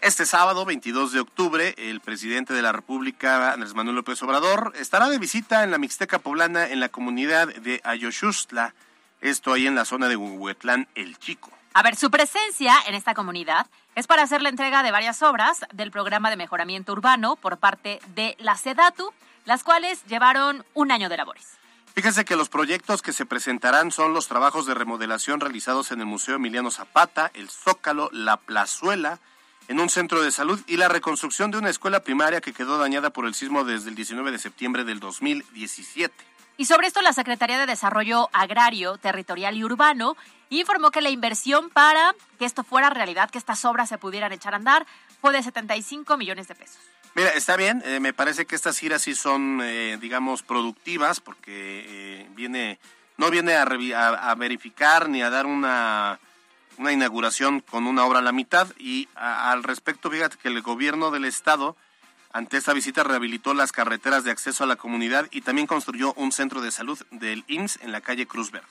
este 0.05 0.27
sábado, 0.27 0.67
22 0.67 1.13
de 1.13 1.21
octubre, 1.21 1.75
el 1.79 2.01
presidente 2.01 2.53
de 2.53 2.61
la 2.61 2.73
República, 2.73 3.55
Andrés 3.55 3.73
Manuel 3.73 3.97
López 3.97 4.23
Obrador, 4.23 4.75
estará 4.77 5.09
de 5.09 5.19
visita 5.19 5.65
en 5.65 5.71
la 5.71 5.79
Mixteca 5.79 6.19
Poblana 6.19 6.69
en 6.69 6.79
la 6.79 6.91
comunidad 6.91 7.49
de 7.49 7.81
Ayoshustla, 7.85 8.75
esto 9.23 9.55
ahí 9.55 9.67
en 9.67 9.75
la 9.75 9.87
zona 9.87 10.09
de 10.09 10.17
Huehuetlán, 10.17 10.89
El 10.95 11.19
Chico. 11.19 11.51
A 11.73 11.83
ver, 11.83 11.97
su 11.97 12.11
presencia 12.11 12.77
en 12.87 12.95
esta 12.95 13.15
comunidad 13.15 13.67
es 13.95 14.07
para 14.07 14.23
hacer 14.23 14.43
la 14.43 14.51
entrega 14.51 14.83
de 14.83 14.91
varias 14.91 15.23
obras 15.23 15.61
del 15.73 15.91
programa 15.91 16.29
de 16.29 16.37
mejoramiento 16.37 16.93
urbano 16.93 17.37
por 17.37 17.57
parte 17.57 17.99
de 18.15 18.37
la 18.39 18.59
SEDATU, 18.59 19.11
las 19.47 19.65
cuales 19.65 20.05
llevaron 20.05 20.67
un 20.75 20.93
año 20.93 21.09
de 21.09 21.17
labores. 21.17 21.57
Fíjese 21.95 22.27
que 22.27 22.37
los 22.37 22.51
proyectos 22.51 23.01
que 23.01 23.15
se 23.15 23.25
presentarán 23.25 23.91
son 23.91 24.13
los 24.13 24.29
trabajos 24.29 24.67
de 24.67 24.75
remodelación 24.75 25.41
realizados 25.41 25.93
en 25.93 26.01
el 26.01 26.07
Museo 26.07 26.37
Emiliano 26.37 26.71
Zapata, 26.71 27.31
el 27.33 27.49
Zócalo, 27.49 28.11
la 28.13 28.37
Plazuela, 28.37 29.19
en 29.69 29.81
un 29.81 29.89
centro 29.89 30.23
de 30.23 30.31
salud 30.31 30.61
y 30.67 30.77
la 30.77 30.89
reconstrucción 30.89 31.51
de 31.51 31.59
una 31.59 31.71
escuela 31.71 32.01
primaria 32.01 32.41
que 32.41 32.53
quedó 32.53 32.79
dañada 32.79 33.11
por 33.11 33.27
el 33.27 33.35
sismo 33.35 33.65
desde 33.65 33.89
el 33.89 33.95
19 33.95 34.31
de 34.31 34.39
septiembre 34.39 34.85
del 34.85 35.01
2017. 35.01 36.15
Y 36.57 36.67
sobre 36.67 36.87
esto, 36.87 37.03
la 37.03 37.13
Secretaría 37.13 37.59
de 37.59 37.67
Desarrollo 37.67 38.29
Agrario, 38.33 38.97
Territorial 38.99 39.57
y 39.57 39.65
Urbano 39.65 40.17
informó 40.51 40.91
que 40.91 41.01
la 41.01 41.11
inversión 41.11 41.69
para 41.71 42.15
que 42.39 42.45
esto 42.45 42.63
fuera 42.63 42.91
realidad, 42.91 43.31
que 43.31 43.39
estas 43.39 43.65
obras 43.65 43.89
se 43.89 43.99
pudieran 43.99 44.33
echar 44.33 44.55
a 44.55 44.59
andar, 44.59 44.87
fue 45.21 45.33
de 45.33 45.43
75 45.43 46.17
millones 46.17 46.47
de 46.47 46.55
pesos. 46.55 46.79
Mira, 47.17 47.31
está 47.31 47.57
bien, 47.57 47.83
eh, 47.85 47.99
me 47.99 48.13
parece 48.13 48.45
que 48.45 48.55
estas 48.55 48.79
giras 48.79 49.03
sí 49.03 49.15
son, 49.15 49.61
eh, 49.63 49.99
digamos, 50.01 50.43
productivas 50.43 51.21
porque 51.21 51.85
eh, 51.87 52.29
viene, 52.35 52.79
no 53.17 53.31
viene 53.31 53.55
a, 53.55 53.63
a 53.63 54.35
verificar 54.35 55.09
ni 55.09 55.23
a 55.23 55.31
dar 55.31 55.47
una, 55.47 56.19
una 56.79 56.93
inauguración 56.93 57.61
con 57.61 57.87
una 57.87 58.05
obra 58.05 58.19
a 58.19 58.23
la 58.23 58.33
mitad 58.33 58.69
y 58.79 59.09
a- 59.15 59.51
al 59.53 59.63
respecto, 59.63 60.11
fíjate 60.11 60.37
que 60.39 60.49
el 60.49 60.61
gobierno 60.63 61.11
del 61.11 61.25
estado 61.25 61.77
ante 62.33 62.57
esta 62.57 62.73
visita 62.73 63.05
rehabilitó 63.05 63.55
las 63.55 63.71
carreteras 63.73 64.25
de 64.25 64.31
acceso 64.33 64.65
a 64.65 64.67
la 64.67 64.77
comunidad 64.77 65.27
y 65.31 65.43
también 65.43 65.67
construyó 65.69 66.13
un 66.15 66.33
centro 66.33 66.61
de 66.61 66.71
salud 66.73 67.01
del 67.13 67.45
IMSS 67.47 67.79
en 67.83 67.93
la 67.93 68.01
calle 68.01 68.27
Cruz 68.27 68.51
Verde. 68.51 68.67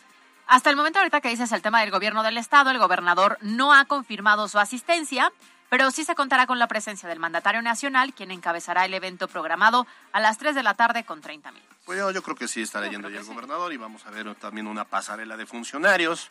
Hasta 0.48 0.70
el 0.70 0.76
momento 0.76 1.00
ahorita 1.00 1.22
que 1.22 1.30
dices 1.30 1.52
el 1.54 1.62
tema 1.62 1.80
del 1.80 1.90
gobierno 1.92 2.22
del 2.24 2.38
estado, 2.38 2.70
el 2.72 2.78
gobernador 2.78 3.38
no 3.42 3.74
ha 3.74 3.86
confirmado 3.86 4.50
su 4.50 4.60
asistencia, 4.60 5.32
pero 5.70 5.90
sí 5.92 6.04
se 6.04 6.14
contará 6.14 6.46
con 6.46 6.60
la 6.60 6.68
presencia 6.68 7.08
del 7.08 7.20
mandatario 7.20 7.62
nacional, 7.62 8.14
quien 8.14 8.32
encabezará 8.32 8.84
el 8.86 8.94
evento 8.94 9.30
programado 9.30 9.88
a 10.12 10.20
las 10.20 10.38
3 10.38 10.54
de 10.54 10.62
la 10.64 10.74
tarde 10.74 11.06
con 11.06 11.22
30 11.22 11.52
minutos. 11.52 11.78
Pues 11.86 11.98
yo, 11.98 12.12
yo 12.12 12.22
creo 12.22 12.36
que 12.36 12.50
sí 12.50 12.62
estará 12.62 12.88
yendo 12.88 13.10
ya 13.10 13.20
el 13.20 13.26
sí. 13.26 13.32
gobernador 13.32 13.72
y 13.72 13.78
vamos 13.78 14.06
a 14.06 14.12
ver 14.12 14.36
también 14.36 14.68
una 14.68 14.84
pasarela 14.84 15.38
de 15.38 15.46
funcionarios. 15.46 16.30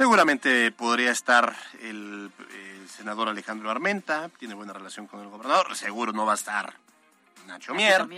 Seguramente 0.00 0.72
podría 0.72 1.10
estar 1.10 1.54
el, 1.82 2.32
el 2.54 2.88
senador 2.88 3.28
Alejandro 3.28 3.70
Armenta, 3.70 4.30
tiene 4.38 4.54
buena 4.54 4.72
relación 4.72 5.06
con 5.06 5.20
el 5.20 5.28
gobernador. 5.28 5.76
Seguro 5.76 6.10
no 6.14 6.24
va 6.24 6.32
a 6.32 6.36
estar 6.36 6.72
Nacho 7.46 7.74
Mier, 7.74 8.08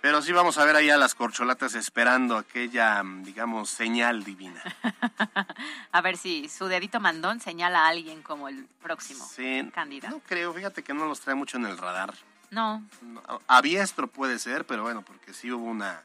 pero 0.00 0.22
sí 0.22 0.32
vamos 0.32 0.56
a 0.56 0.64
ver 0.64 0.76
ahí 0.76 0.88
a 0.88 0.96
las 0.96 1.14
corcholatas 1.14 1.74
esperando 1.74 2.38
aquella, 2.38 3.02
digamos, 3.20 3.68
señal 3.68 4.24
divina. 4.24 4.62
A 5.92 6.00
ver 6.00 6.16
si 6.16 6.48
su 6.48 6.68
dedito 6.68 7.00
mandón 7.00 7.38
señala 7.38 7.84
a 7.84 7.88
alguien 7.88 8.22
como 8.22 8.48
el 8.48 8.64
próximo 8.82 9.26
Sí, 9.26 9.70
candidato. 9.74 10.14
no 10.16 10.22
creo, 10.26 10.54
fíjate 10.54 10.82
que 10.82 10.94
no 10.94 11.04
los 11.04 11.20
trae 11.20 11.34
mucho 11.34 11.58
en 11.58 11.66
el 11.66 11.76
radar. 11.76 12.14
No, 12.50 12.82
No, 13.02 13.22
A 13.46 13.60
Biestro 13.60 14.06
puede 14.06 14.38
ser, 14.38 14.64
pero 14.64 14.82
bueno, 14.84 15.02
porque 15.02 15.34
sí 15.34 15.52
hubo 15.52 15.66
una... 15.66 16.00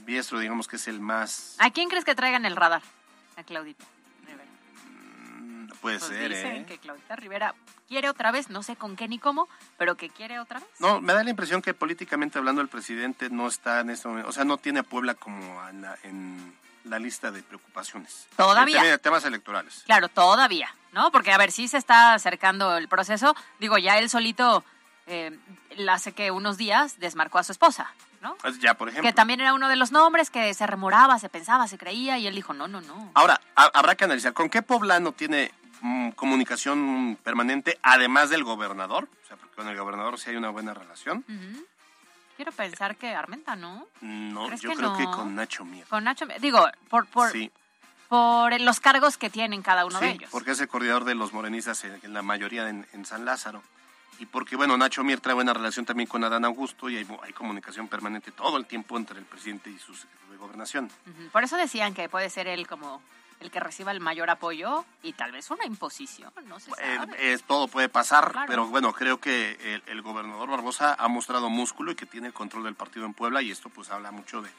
Biestro, 0.00 0.40
digamos 0.40 0.66
que 0.66 0.74
es 0.74 0.88
el 0.88 0.98
más... 0.98 1.54
¿a 1.58 1.70
quién 1.70 1.88
crees 1.88 2.04
que 2.04 2.16
traigan 2.16 2.44
el 2.46 2.56
radar? 2.56 2.82
A 3.36 3.44
Claudita 3.44 3.84
Puede 5.80 5.98
Pues 5.98 6.10
ser, 6.10 6.28
dicen 6.30 6.56
¿eh? 6.56 6.66
que 6.66 6.78
Claudita 6.78 7.16
Rivera 7.16 7.54
quiere 7.88 8.08
otra 8.10 8.30
vez, 8.32 8.50
no 8.50 8.62
sé 8.62 8.76
con 8.76 8.96
qué 8.96 9.06
ni 9.08 9.18
cómo, 9.18 9.48
pero 9.76 9.96
que 9.96 10.10
quiere 10.10 10.38
otra 10.40 10.58
vez. 10.60 10.68
No, 10.80 11.00
me 11.00 11.12
da 11.12 11.22
la 11.22 11.30
impresión 11.30 11.62
que 11.62 11.74
políticamente 11.74 12.38
hablando 12.38 12.60
el 12.62 12.68
presidente 12.68 13.30
no 13.30 13.46
está 13.48 13.80
en 13.80 13.90
este 13.90 14.08
momento, 14.08 14.28
o 14.28 14.32
sea, 14.32 14.44
no 14.44 14.56
tiene 14.58 14.80
a 14.80 14.82
Puebla 14.82 15.14
como 15.14 15.68
en 15.68 15.82
la, 15.82 15.96
en 16.02 16.54
la 16.84 16.98
lista 16.98 17.30
de 17.30 17.42
preocupaciones. 17.42 18.26
Todavía. 18.36 18.82
Tema- 18.82 18.98
temas 18.98 19.24
electorales. 19.24 19.82
Claro, 19.86 20.08
todavía, 20.08 20.74
¿no? 20.92 21.10
Porque 21.12 21.32
a 21.32 21.38
ver, 21.38 21.52
si 21.52 21.68
se 21.68 21.76
está 21.78 22.14
acercando 22.14 22.76
el 22.76 22.88
proceso. 22.88 23.36
Digo, 23.60 23.78
ya 23.78 23.98
él 23.98 24.10
solito, 24.10 24.64
eh, 25.06 25.38
hace 25.88 26.12
que 26.12 26.30
unos 26.30 26.56
días 26.56 26.98
desmarcó 26.98 27.38
a 27.38 27.44
su 27.44 27.52
esposa, 27.52 27.90
¿no? 28.20 28.34
Pues 28.42 28.58
ya, 28.58 28.74
por 28.74 28.88
ejemplo. 28.88 29.08
Que 29.08 29.14
también 29.14 29.40
era 29.40 29.54
uno 29.54 29.68
de 29.68 29.76
los 29.76 29.92
nombres 29.92 30.28
que 30.30 30.52
se 30.54 30.66
remoraba, 30.66 31.18
se 31.18 31.28
pensaba, 31.28 31.68
se 31.68 31.78
creía, 31.78 32.18
y 32.18 32.26
él 32.26 32.34
dijo, 32.34 32.52
no, 32.52 32.66
no, 32.68 32.80
no. 32.80 33.10
Ahora, 33.14 33.40
ha- 33.54 33.70
habrá 33.74 33.94
que 33.94 34.04
analizar, 34.04 34.32
¿con 34.32 34.48
qué 34.50 34.62
poblano 34.62 35.12
tiene 35.12 35.52
mm, 35.80 36.10
comunicación 36.10 37.18
permanente 37.22 37.78
además 37.82 38.30
del 38.30 38.44
gobernador? 38.44 39.08
O 39.24 39.26
sea, 39.26 39.36
porque 39.36 39.56
con 39.56 39.68
el 39.68 39.76
gobernador 39.76 40.18
sí 40.18 40.30
hay 40.30 40.36
una 40.36 40.50
buena 40.50 40.74
relación. 40.74 41.24
Quiero 42.36 42.52
pensar 42.52 42.96
que 42.96 43.08
Armenta, 43.08 43.56
¿no? 43.56 43.86
No, 44.00 44.46
¿Crees 44.46 44.60
yo 44.60 44.70
que 44.70 44.76
creo 44.76 44.96
que 44.96 45.04
con 45.04 45.34
Nacho 45.34 45.64
Mier. 45.64 45.86
Con 45.86 46.04
Nacho, 46.04 46.26
digo, 46.40 46.68
por, 46.88 47.06
por, 47.06 47.30
sí, 47.30 47.50
por 48.08 48.60
los 48.60 48.78
cargos 48.80 49.18
que 49.18 49.28
tienen 49.28 49.60
cada 49.62 49.84
uno 49.84 49.98
de 49.98 50.10
ellos. 50.10 50.30
porque 50.30 50.52
es 50.52 50.60
el 50.60 50.68
coordinador 50.68 51.04
de 51.04 51.14
los 51.16 51.32
morenistas 51.32 51.82
en, 51.84 51.98
en 52.02 52.12
la 52.12 52.22
mayoría 52.22 52.68
en, 52.68 52.86
en 52.92 53.04
San 53.04 53.24
Lázaro. 53.24 53.62
Y 54.20 54.26
porque, 54.26 54.56
bueno, 54.56 54.76
Nacho 54.76 55.04
Mier 55.04 55.20
trae 55.20 55.34
buena 55.34 55.52
relación 55.52 55.86
también 55.86 56.08
con 56.08 56.24
Adán 56.24 56.44
Augusto 56.44 56.88
y 56.88 56.96
hay, 56.96 57.06
hay 57.22 57.32
comunicación 57.32 57.86
permanente 57.86 58.32
todo 58.32 58.56
el 58.56 58.66
tiempo 58.66 58.96
entre 58.96 59.18
el 59.18 59.24
presidente 59.24 59.70
y 59.70 59.78
su 59.78 59.92
de 59.94 60.36
gobernación. 60.36 60.90
Por 61.32 61.44
eso 61.44 61.56
decían 61.56 61.94
que 61.94 62.08
puede 62.08 62.28
ser 62.28 62.48
él 62.48 62.66
como 62.66 63.00
el 63.40 63.50
que 63.50 63.60
reciba 63.60 63.92
el 63.92 64.00
mayor 64.00 64.30
apoyo 64.30 64.84
y 65.02 65.12
tal 65.12 65.32
vez 65.32 65.50
una 65.50 65.64
imposición, 65.64 66.32
no 66.46 66.58
se 66.58 66.70
Eh, 66.72 66.96
sabe. 66.96 67.32
es- 67.32 67.42
todo 67.44 67.68
puede 67.68 67.88
pasar, 67.88 68.32
Claro. 68.32 68.46
pero 68.48 68.66
bueno, 68.66 68.92
creo 68.92 69.18
que 69.20 69.52
el, 69.74 69.82
el 69.86 70.02
gobernador 70.02 70.48
Barbosa 70.50 70.94
ha 70.98 71.08
mostrado 71.08 71.48
músculo 71.48 71.92
y 71.92 71.94
que 71.94 72.06
tiene 72.06 72.26
el 72.28 72.32
control 72.32 72.64
del 72.64 72.74
partido 72.74 73.06
en 73.06 73.14
Puebla 73.14 73.40
y 73.42 73.50
esto 73.50 73.68
pues 73.68 73.90
habla 73.90 74.10
mucho 74.10 74.42
de... 74.42 74.50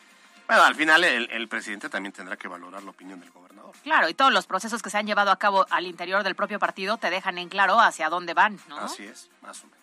Bueno, 0.48 0.64
al 0.64 0.74
final 0.76 1.04
el, 1.04 1.30
el 1.30 1.48
presidente 1.48 1.90
también 1.90 2.12
tendrá 2.14 2.36
que 2.38 2.48
valorar 2.48 2.82
la 2.82 2.90
opinión 2.90 3.20
del 3.20 3.30
gobernador. 3.32 3.76
Claro, 3.84 4.10
y 4.10 4.16
todos 4.16 4.34
los 4.34 4.48
procesos 4.48 4.82
que 4.82 4.90
se 4.90 4.98
han 4.98 5.06
llevado 5.06 5.30
a 5.30 5.36
cabo 5.38 5.68
al 5.70 5.86
interior 5.86 6.24
del 6.24 6.34
propio 6.36 6.58
partido 6.58 6.98
te 6.98 7.10
dejan 7.12 7.38
en 7.38 7.50
claro 7.50 7.80
hacia 7.80 8.10
dónde 8.10 8.34
van, 8.34 8.60
¿no? 8.68 8.78
Así 8.80 9.04
es, 9.04 9.30
más 9.42 9.62
o 9.64 9.68
menos. 9.68 9.80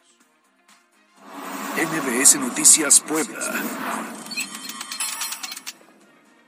MBS 1.93 2.37
Noticias 2.41 3.01
Puebla. 3.01 3.39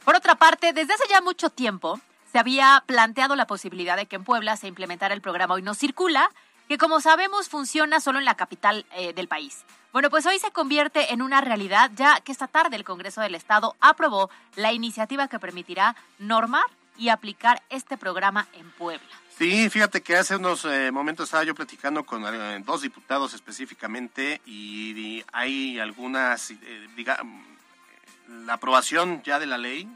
Por 0.05 0.17
otra 0.17 0.35
parte, 0.37 0.73
desde 0.73 0.95
hace 0.95 1.05
ya 1.09 1.21
mucho 1.21 1.51
tiempo 1.51 2.01
se 2.31 2.39
había 2.39 2.83
planteado 2.87 3.37
la 3.37 3.47
posibilidad 3.47 3.97
de 3.97 4.07
que 4.07 4.17
en 4.17 4.25
Puebla 4.25 4.57
se 4.57 4.69
implementara 4.69 5.15
el 5.15 5.21
programa 5.21 5.55
Hoy 5.55 5.63
no 5.63 5.75
circula, 5.75 6.31
que 6.69 6.79
como 6.79 7.01
sabemos 7.01 7.49
funciona 7.49 8.01
solo 8.01 8.19
en 8.19 8.25
la 8.25 8.37
capital 8.37 8.87
eh, 8.93 9.13
del 9.13 9.29
país. 9.29 9.65
Bueno, 9.93 10.11
pues 10.11 10.27
hoy 10.27 10.39
se 10.39 10.51
convierte 10.51 11.13
en 11.13 11.23
una 11.23 11.41
realidad 11.41 11.91
ya 11.95 12.21
que 12.21 12.33
esta 12.33 12.47
tarde 12.47 12.77
el 12.77 12.85
Congreso 12.85 13.21
del 13.23 13.35
Estado 13.35 13.75
aprobó 13.81 14.31
la 14.55 14.73
iniciativa 14.73 15.29
que 15.29 15.39
permitirá 15.39 15.97
normar 16.19 16.67
y 16.99 17.09
aplicar 17.09 17.63
este 17.71 17.97
programa 17.97 18.49
en 18.53 18.71
Puebla. 18.73 19.09
Sí, 19.39 19.71
fíjate 19.71 20.03
que 20.03 20.17
hace 20.17 20.35
unos 20.35 20.65
eh, 20.65 20.91
momentos 20.91 21.27
estaba 21.27 21.45
yo 21.45 21.55
platicando 21.55 22.05
con 22.05 22.25
eh, 22.27 22.61
dos 22.67 22.83
diputados 22.83 23.35
específicamente 23.35 24.43
y, 24.45 25.25
hay 25.33 25.79
algunas, 25.79 26.51
eh, 26.51 26.89
diga, 26.97 27.23
mm, 27.23 28.47
la 28.47 28.55
aprobación 28.55 29.23
ya 29.23 29.39
de 29.39 29.47
la 29.47 29.57
ley, 29.57 29.89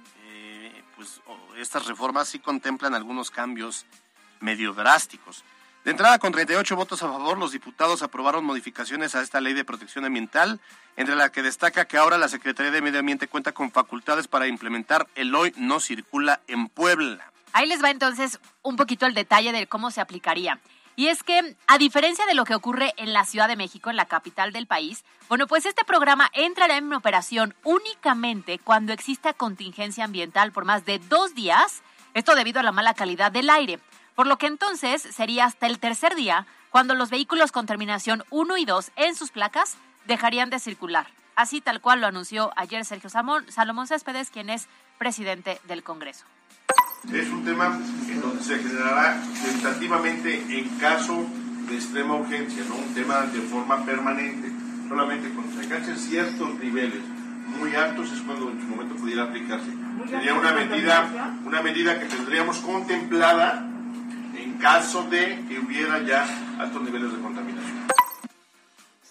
pues 0.96 1.20
estas 1.56 1.86
reformas 1.86 2.28
sí 2.28 2.38
contemplan 2.38 2.94
algunos 2.94 3.30
cambios 3.30 3.86
medio 4.40 4.72
drásticos. 4.72 5.44
De 5.84 5.90
entrada, 5.90 6.18
con 6.20 6.30
38 6.30 6.76
votos 6.76 7.02
a 7.02 7.08
favor, 7.08 7.36
los 7.36 7.50
diputados 7.50 8.02
aprobaron 8.02 8.44
modificaciones 8.44 9.16
a 9.16 9.20
esta 9.20 9.40
ley 9.40 9.52
de 9.52 9.64
protección 9.64 10.04
ambiental, 10.04 10.60
entre 10.96 11.16
la 11.16 11.32
que 11.32 11.42
destaca 11.42 11.86
que 11.86 11.96
ahora 11.96 12.18
la 12.18 12.28
Secretaría 12.28 12.70
de 12.70 12.82
Medio 12.82 13.00
Ambiente 13.00 13.26
cuenta 13.26 13.50
con 13.50 13.72
facultades 13.72 14.28
para 14.28 14.46
implementar 14.46 15.08
el 15.16 15.34
hoy 15.34 15.52
no 15.56 15.80
circula 15.80 16.40
en 16.46 16.68
Puebla. 16.68 17.32
Ahí 17.52 17.66
les 17.66 17.82
va 17.82 17.90
entonces 17.90 18.38
un 18.62 18.76
poquito 18.76 19.06
el 19.06 19.14
detalle 19.14 19.50
de 19.50 19.66
cómo 19.66 19.90
se 19.90 20.00
aplicaría. 20.00 20.60
Y 20.94 21.08
es 21.08 21.22
que, 21.22 21.56
a 21.66 21.78
diferencia 21.78 22.26
de 22.26 22.34
lo 22.34 22.44
que 22.44 22.54
ocurre 22.54 22.92
en 22.96 23.12
la 23.12 23.24
Ciudad 23.24 23.48
de 23.48 23.56
México, 23.56 23.90
en 23.90 23.96
la 23.96 24.06
capital 24.06 24.52
del 24.52 24.66
país, 24.66 25.04
bueno, 25.28 25.46
pues 25.46 25.64
este 25.64 25.84
programa 25.84 26.30
entrará 26.34 26.76
en 26.76 26.92
operación 26.92 27.54
únicamente 27.64 28.58
cuando 28.58 28.92
exista 28.92 29.32
contingencia 29.32 30.04
ambiental 30.04 30.52
por 30.52 30.64
más 30.64 30.84
de 30.84 30.98
dos 30.98 31.34
días, 31.34 31.82
esto 32.12 32.34
debido 32.34 32.60
a 32.60 32.62
la 32.62 32.72
mala 32.72 32.94
calidad 32.94 33.32
del 33.32 33.48
aire. 33.48 33.78
Por 34.14 34.26
lo 34.26 34.36
que 34.36 34.46
entonces 34.46 35.00
sería 35.02 35.46
hasta 35.46 35.66
el 35.66 35.78
tercer 35.78 36.14
día 36.14 36.46
cuando 36.70 36.94
los 36.94 37.10
vehículos 37.10 37.52
con 37.52 37.66
terminación 37.66 38.24
1 38.30 38.58
y 38.58 38.64
2 38.66 38.92
en 38.96 39.14
sus 39.14 39.30
placas 39.30 39.76
dejarían 40.06 40.50
de 40.50 40.58
circular. 40.58 41.06
Así 41.34 41.62
tal 41.62 41.80
cual 41.80 42.02
lo 42.02 42.06
anunció 42.06 42.52
ayer 42.56 42.84
Sergio 42.84 43.08
Salomón, 43.08 43.50
Salomón 43.50 43.86
Céspedes, 43.86 44.28
quien 44.28 44.50
es 44.50 44.68
presidente 44.98 45.60
del 45.64 45.82
Congreso. 45.82 46.26
Es 47.10 47.28
un 47.28 47.44
tema 47.44 47.80
donde 48.22 48.42
se 48.42 48.58
generará 48.58 49.20
tentativamente 49.44 50.44
en 50.48 50.68
caso 50.78 51.26
de 51.68 51.74
extrema 51.74 52.14
urgencia, 52.14 52.64
no 52.68 52.76
un 52.76 52.94
tema 52.94 53.22
de 53.22 53.40
forma 53.40 53.84
permanente. 53.84 54.50
Solamente 54.88 55.30
cuando 55.30 55.54
se 55.54 55.60
alcancen 55.60 55.96
ciertos 55.96 56.54
niveles 56.58 57.00
muy 57.58 57.74
altos 57.74 58.10
es 58.12 58.20
cuando 58.20 58.50
en 58.50 58.60
su 58.60 58.66
momento 58.66 58.94
pudiera 58.96 59.24
aplicarse. 59.24 59.70
Sería 60.08 60.34
una 60.34 60.52
medida, 60.52 61.38
una 61.44 61.62
medida 61.62 61.98
que 61.98 62.06
tendríamos 62.06 62.58
contemplada 62.58 63.68
en 64.36 64.54
caso 64.58 65.04
de 65.04 65.44
que 65.48 65.58
hubiera 65.58 66.00
ya 66.02 66.26
altos 66.58 66.82
niveles 66.82 67.12
de 67.12 67.18
contaminación. 67.18 67.82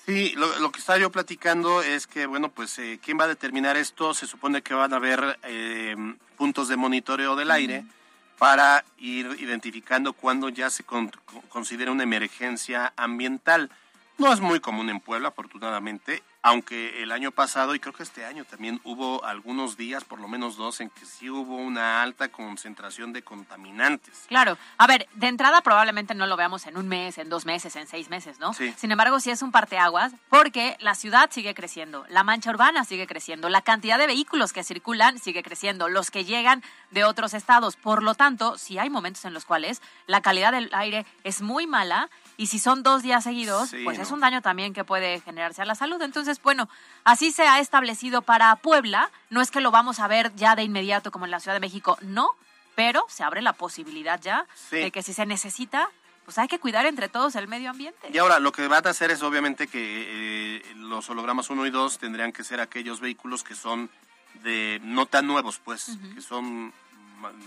Sí, 0.06 0.34
lo, 0.36 0.60
lo 0.60 0.72
que 0.72 0.80
estaba 0.80 1.00
yo 1.00 1.12
platicando 1.12 1.82
es 1.82 2.08
que, 2.08 2.26
bueno, 2.26 2.50
pues, 2.50 2.78
eh, 2.80 3.00
¿quién 3.04 3.20
va 3.20 3.26
a 3.26 3.28
determinar 3.28 3.78
esto? 3.78 4.14
Se 4.14 4.28
supone 4.28 4.62
que 4.62 4.74
van 4.74 4.94
a 4.94 4.98
haber 4.98 5.40
eh, 5.44 5.96
puntos 6.38 6.68
de 6.68 6.76
monitoreo 6.76 7.36
del 7.36 7.52
aire 7.52 7.86
para 8.42 8.84
ir 8.98 9.28
identificando 9.40 10.14
cuándo 10.14 10.50
ya 10.50 10.72
se 10.72 10.84
con- 10.84 11.12
con- 11.26 11.42
considera 11.42 11.92
una 11.92 12.02
emergencia 12.02 12.92
ambiental. 12.96 13.70
No 14.18 14.34
es 14.34 14.40
muy 14.40 14.60
común 14.60 14.90
en 14.90 15.00
Puebla, 15.00 15.28
afortunadamente, 15.28 16.24
aunque 16.44 17.04
el 17.04 17.12
año 17.12 17.32
pasado 17.32 17.76
y 17.76 17.80
creo 17.80 17.94
que 17.94 18.04
este 18.04 18.26
año 18.26 18.46
también 18.46 18.82
hubo 18.84 19.24
algunos 19.24 19.78
días, 19.78 20.04
por 20.04 20.20
lo 20.20 20.28
menos 20.28 20.58
dos, 20.58 20.82
en 20.82 20.90
que 20.90 21.06
sí 21.06 21.30
hubo 21.30 21.56
una 21.56 22.02
alta 22.02 22.30
concentración 22.30 23.14
de 23.14 23.22
contaminantes. 23.22 24.26
Claro. 24.28 24.58
A 24.78 24.88
ver, 24.88 25.08
de 25.14 25.28
entrada 25.28 25.62
probablemente 25.62 26.16
no 26.16 26.26
lo 26.26 26.38
veamos 26.38 26.66
en 26.66 26.78
un 26.78 26.88
mes, 26.88 27.18
en 27.18 27.30
dos 27.30 27.46
meses, 27.46 27.76
en 27.76 27.88
seis 27.88 28.10
meses, 28.10 28.40
¿no? 28.40 28.54
Sí. 28.54 28.74
Sin 28.78 28.92
embargo, 28.92 29.20
sí 29.20 29.30
es 29.30 29.42
un 29.42 29.52
parteaguas 29.52 30.14
porque 30.30 30.78
la 30.80 30.96
ciudad 30.96 31.30
sigue 31.32 31.54
creciendo, 31.54 32.06
la 32.10 32.24
mancha 32.24 32.50
urbana 32.50 32.86
sigue 32.86 33.08
creciendo, 33.08 33.50
la 33.50 33.62
cantidad 33.62 33.98
de 33.98 34.08
vehículos 34.08 34.54
que 34.54 34.64
circulan 34.64 35.20
sigue 35.20 35.44
creciendo, 35.44 35.90
los 35.90 36.10
que 36.10 36.26
llegan 36.26 36.64
de 36.90 37.04
otros 37.04 37.34
estados. 37.34 37.76
Por 37.76 38.02
lo 38.02 38.16
tanto, 38.16 38.58
sí 38.58 38.80
hay 38.80 38.90
momentos 38.90 39.26
en 39.26 39.34
los 39.34 39.46
cuales 39.46 39.82
la 40.08 40.22
calidad 40.22 40.52
del 40.52 40.70
aire 40.74 41.06
es 41.24 41.42
muy 41.42 41.68
mala 41.68 42.10
y 42.42 42.48
si 42.48 42.58
son 42.58 42.82
dos 42.82 43.04
días 43.04 43.24
seguidos, 43.24 43.70
Sí, 43.70 43.82
pues 43.84 44.00
es 44.00 44.10
un 44.10 44.20
daño 44.20 44.42
también 44.42 44.74
que 44.74 44.84
puede 44.84 45.20
generarse 45.22 45.62
a 45.62 45.66
la 45.66 45.76
salud. 45.76 46.02
Entonces, 46.02 46.42
bueno, 46.42 46.68
así 47.04 47.32
se 47.32 47.44
ha 47.44 47.60
establecido 47.60 48.24
para 48.24 48.56
Puebla. 48.56 49.12
No 49.30 49.42
es 49.42 49.52
que 49.52 49.62
lo 49.62 49.70
vamos 49.70 50.00
a 50.00 50.08
ver 50.08 50.34
ya 50.36 50.56
de 50.56 50.64
inmediato 50.64 51.12
como 51.12 51.26
en 51.26 51.32
la 51.32 51.40
Ciudad 51.40 51.54
de 51.56 51.60
México, 51.60 52.00
no, 52.02 52.32
pero 52.74 53.06
se 53.10 53.24
abre 53.24 53.44
la 53.44 53.54
posibilidad 53.54 54.20
ya 54.20 54.48
Sí. 54.56 54.78
de 54.78 54.90
que 54.92 55.04
si 55.04 55.14
se 55.14 55.28
necesita, 55.28 55.88
pues 56.26 56.40
hay 56.40 56.48
que 56.48 56.58
cuidar 56.58 56.88
entre 56.88 57.10
todos 57.10 57.36
el 57.36 57.48
medio 57.48 57.70
ambiente. 57.70 58.10
Y 58.12 58.18
ahora 58.18 58.40
lo 58.40 58.52
que 58.52 58.68
van 58.68 58.88
a 58.88 58.90
hacer 58.90 59.12
es 59.12 59.22
obviamente 59.22 59.68
que 59.68 60.58
eh, 60.58 60.74
los 60.78 61.08
hologramas 61.12 61.52
1 61.52 61.64
y 61.68 61.70
2 61.70 62.00
tendrían 62.00 62.32
que 62.32 62.44
ser 62.44 62.60
aquellos 62.60 63.02
vehículos 63.02 63.44
que 63.44 63.54
son 63.54 63.92
de 64.44 64.80
no 64.82 65.06
tan 65.06 65.28
nuevos, 65.28 65.60
pues, 65.64 65.96
que 66.16 66.22
son 66.22 66.74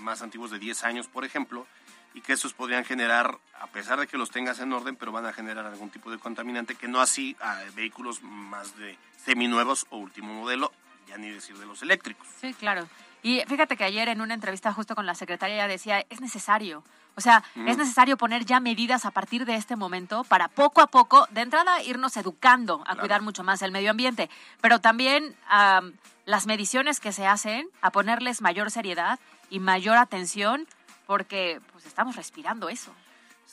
más 0.00 0.23
antiguos 0.23 0.50
de 0.50 0.59
10 0.59 0.85
años, 0.85 1.09
por 1.09 1.25
ejemplo, 1.25 1.66
y 2.14 2.21
que 2.21 2.33
esos 2.33 2.54
podrían 2.54 2.85
generar, 2.85 3.38
a 3.61 3.66
pesar 3.66 3.99
de 3.99 4.07
que 4.07 4.16
los 4.16 4.31
tengas 4.31 4.61
en 4.61 4.73
orden, 4.73 4.97
pero 4.97 5.12
van 5.12 5.26
a 5.26 5.33
generar 5.33 5.66
algún 5.66 5.90
tipo 5.90 6.11
de 6.11 6.19
contaminante, 6.19 6.76
que 6.76 6.88
no 6.88 7.00
así 7.00 7.37
a 7.40 7.61
vehículos 7.75 8.23
más 8.23 8.76
de 8.78 8.97
seminuevos 9.25 9.87
o 9.90 9.99
último 9.99 10.33
modelo, 10.33 10.73
ya 11.09 11.19
ni 11.19 11.31
decir 11.31 11.59
de 11.59 11.66
los 11.66 11.83
eléctricos. 11.83 12.26
Sí, 12.40 12.54
claro. 12.54 12.88
Y 13.23 13.43
fíjate 13.49 13.76
que 13.76 13.85
ayer 13.85 14.09
en 14.09 14.21
una 14.21 14.35
entrevista 14.35 14.73
justo 14.73 14.95
con 14.95 15.07
la 15.07 15.14
secretaria 15.14 15.57
ella 15.57 15.66
decía, 15.69 16.04
es 16.11 16.21
necesario. 16.21 16.85
O 17.16 17.21
sea, 17.21 17.45
es 17.66 17.78
necesario 17.78 18.16
poner 18.16 18.45
ya 18.45 18.59
medidas 18.59 19.07
a 19.07 19.12
partir 19.12 19.47
de 19.47 19.54
este 19.54 19.76
momento 19.76 20.25
para 20.25 20.49
poco 20.49 20.81
a 20.81 20.88
poco, 20.88 21.26
de 21.31 21.43
entrada, 21.43 21.81
irnos 21.83 22.16
educando 22.16 22.83
a 22.87 22.97
cuidar 22.97 23.23
mucho 23.23 23.45
más 23.45 23.62
el 23.62 23.71
medio 23.71 23.93
ambiente, 23.93 24.28
pero 24.61 24.81
también 24.81 25.37
am, 25.49 25.93
las 26.26 26.47
mediciones 26.47 26.99
que 26.99 27.12
se 27.12 27.26
hacen, 27.26 27.69
a 27.83 27.90
ponerles 27.90 28.43
mayor 28.43 28.71
seriedad 28.73 29.21
y 29.54 29.61
mayor 29.61 29.96
atención, 29.96 30.66
porque 31.06 31.61
pues 31.73 31.87
estamos 31.87 32.16
respirando 32.16 32.68
eso. 32.68 32.92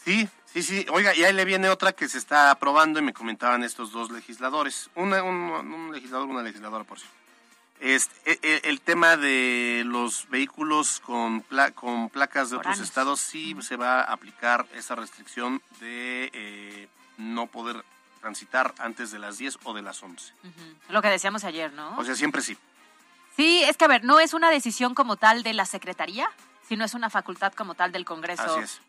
Sí, 0.03 0.27
sí, 0.51 0.63
sí. 0.63 0.86
Oiga, 0.91 1.13
y 1.15 1.24
ahí 1.24 1.31
le 1.31 1.46
viene 1.46 1.70
otra 1.70 1.91
que 1.93 2.10
se 2.10 2.17
está 2.17 2.50
aprobando 2.50 2.98
y 3.00 3.03
me 3.03 3.13
comentaban 3.13 3.63
estos 3.63 3.91
dos 3.91 4.10
legisladores. 4.10 4.89
Una, 4.96 5.22
un, 5.22 5.36
un 5.51 5.91
legislador, 5.91 6.27
una 6.27 6.41
legisladora, 6.41 6.84
por 6.86 6.98
cierto. 6.98 7.15
Este, 7.79 8.67
el, 8.70 8.81
tema 8.81 9.15
de 9.17 9.84
los 9.86 10.27
vehículos 10.29 11.00
con, 11.01 11.41
pla- 11.41 11.72
con 11.72 12.10
placas 12.10 12.50
de 12.50 12.58
otros 12.58 12.79
estados, 12.79 13.20
sí 13.20 13.55
se 13.62 13.75
va 13.75 14.01
a 14.01 14.13
aplicar 14.13 14.65
esa 14.74 14.96
restricción 14.96 15.62
de 15.79 16.29
eh, 16.34 16.88
no 17.17 17.46
poder 17.48 17.84
transitar 18.22 18.74
antes 18.79 19.12
de 19.12 19.20
las 19.20 19.38
10 19.39 19.60
o 19.63 19.74
de 19.74 19.81
las 19.84 20.01
11. 20.01 20.34
Ujú. 20.43 20.51
Lo 20.89 21.01
que 21.01 21.10
decíamos 21.10 21.43
ayer, 21.43 21.74
¿no? 21.74 21.98
O 21.98 22.03
sea, 22.03 22.15
siempre 22.15 22.41
sí. 22.41 22.55
Sí, 23.42 23.64
es 23.64 23.76
que 23.76 23.86
a 23.86 23.88
ver, 23.88 24.04
no 24.04 24.20
es 24.20 24.36
una 24.36 24.52
decisión 24.52 24.94
como 24.94 25.16
tal 25.16 25.42
de 25.42 25.54
la 25.56 25.66
Secretaría, 25.66 26.30
sino 26.70 26.86
es 26.86 26.94
una 26.94 27.10
facultad 27.10 27.52
como 27.54 27.74
tal 27.74 27.92
del 27.92 28.06
Congreso 28.06 28.44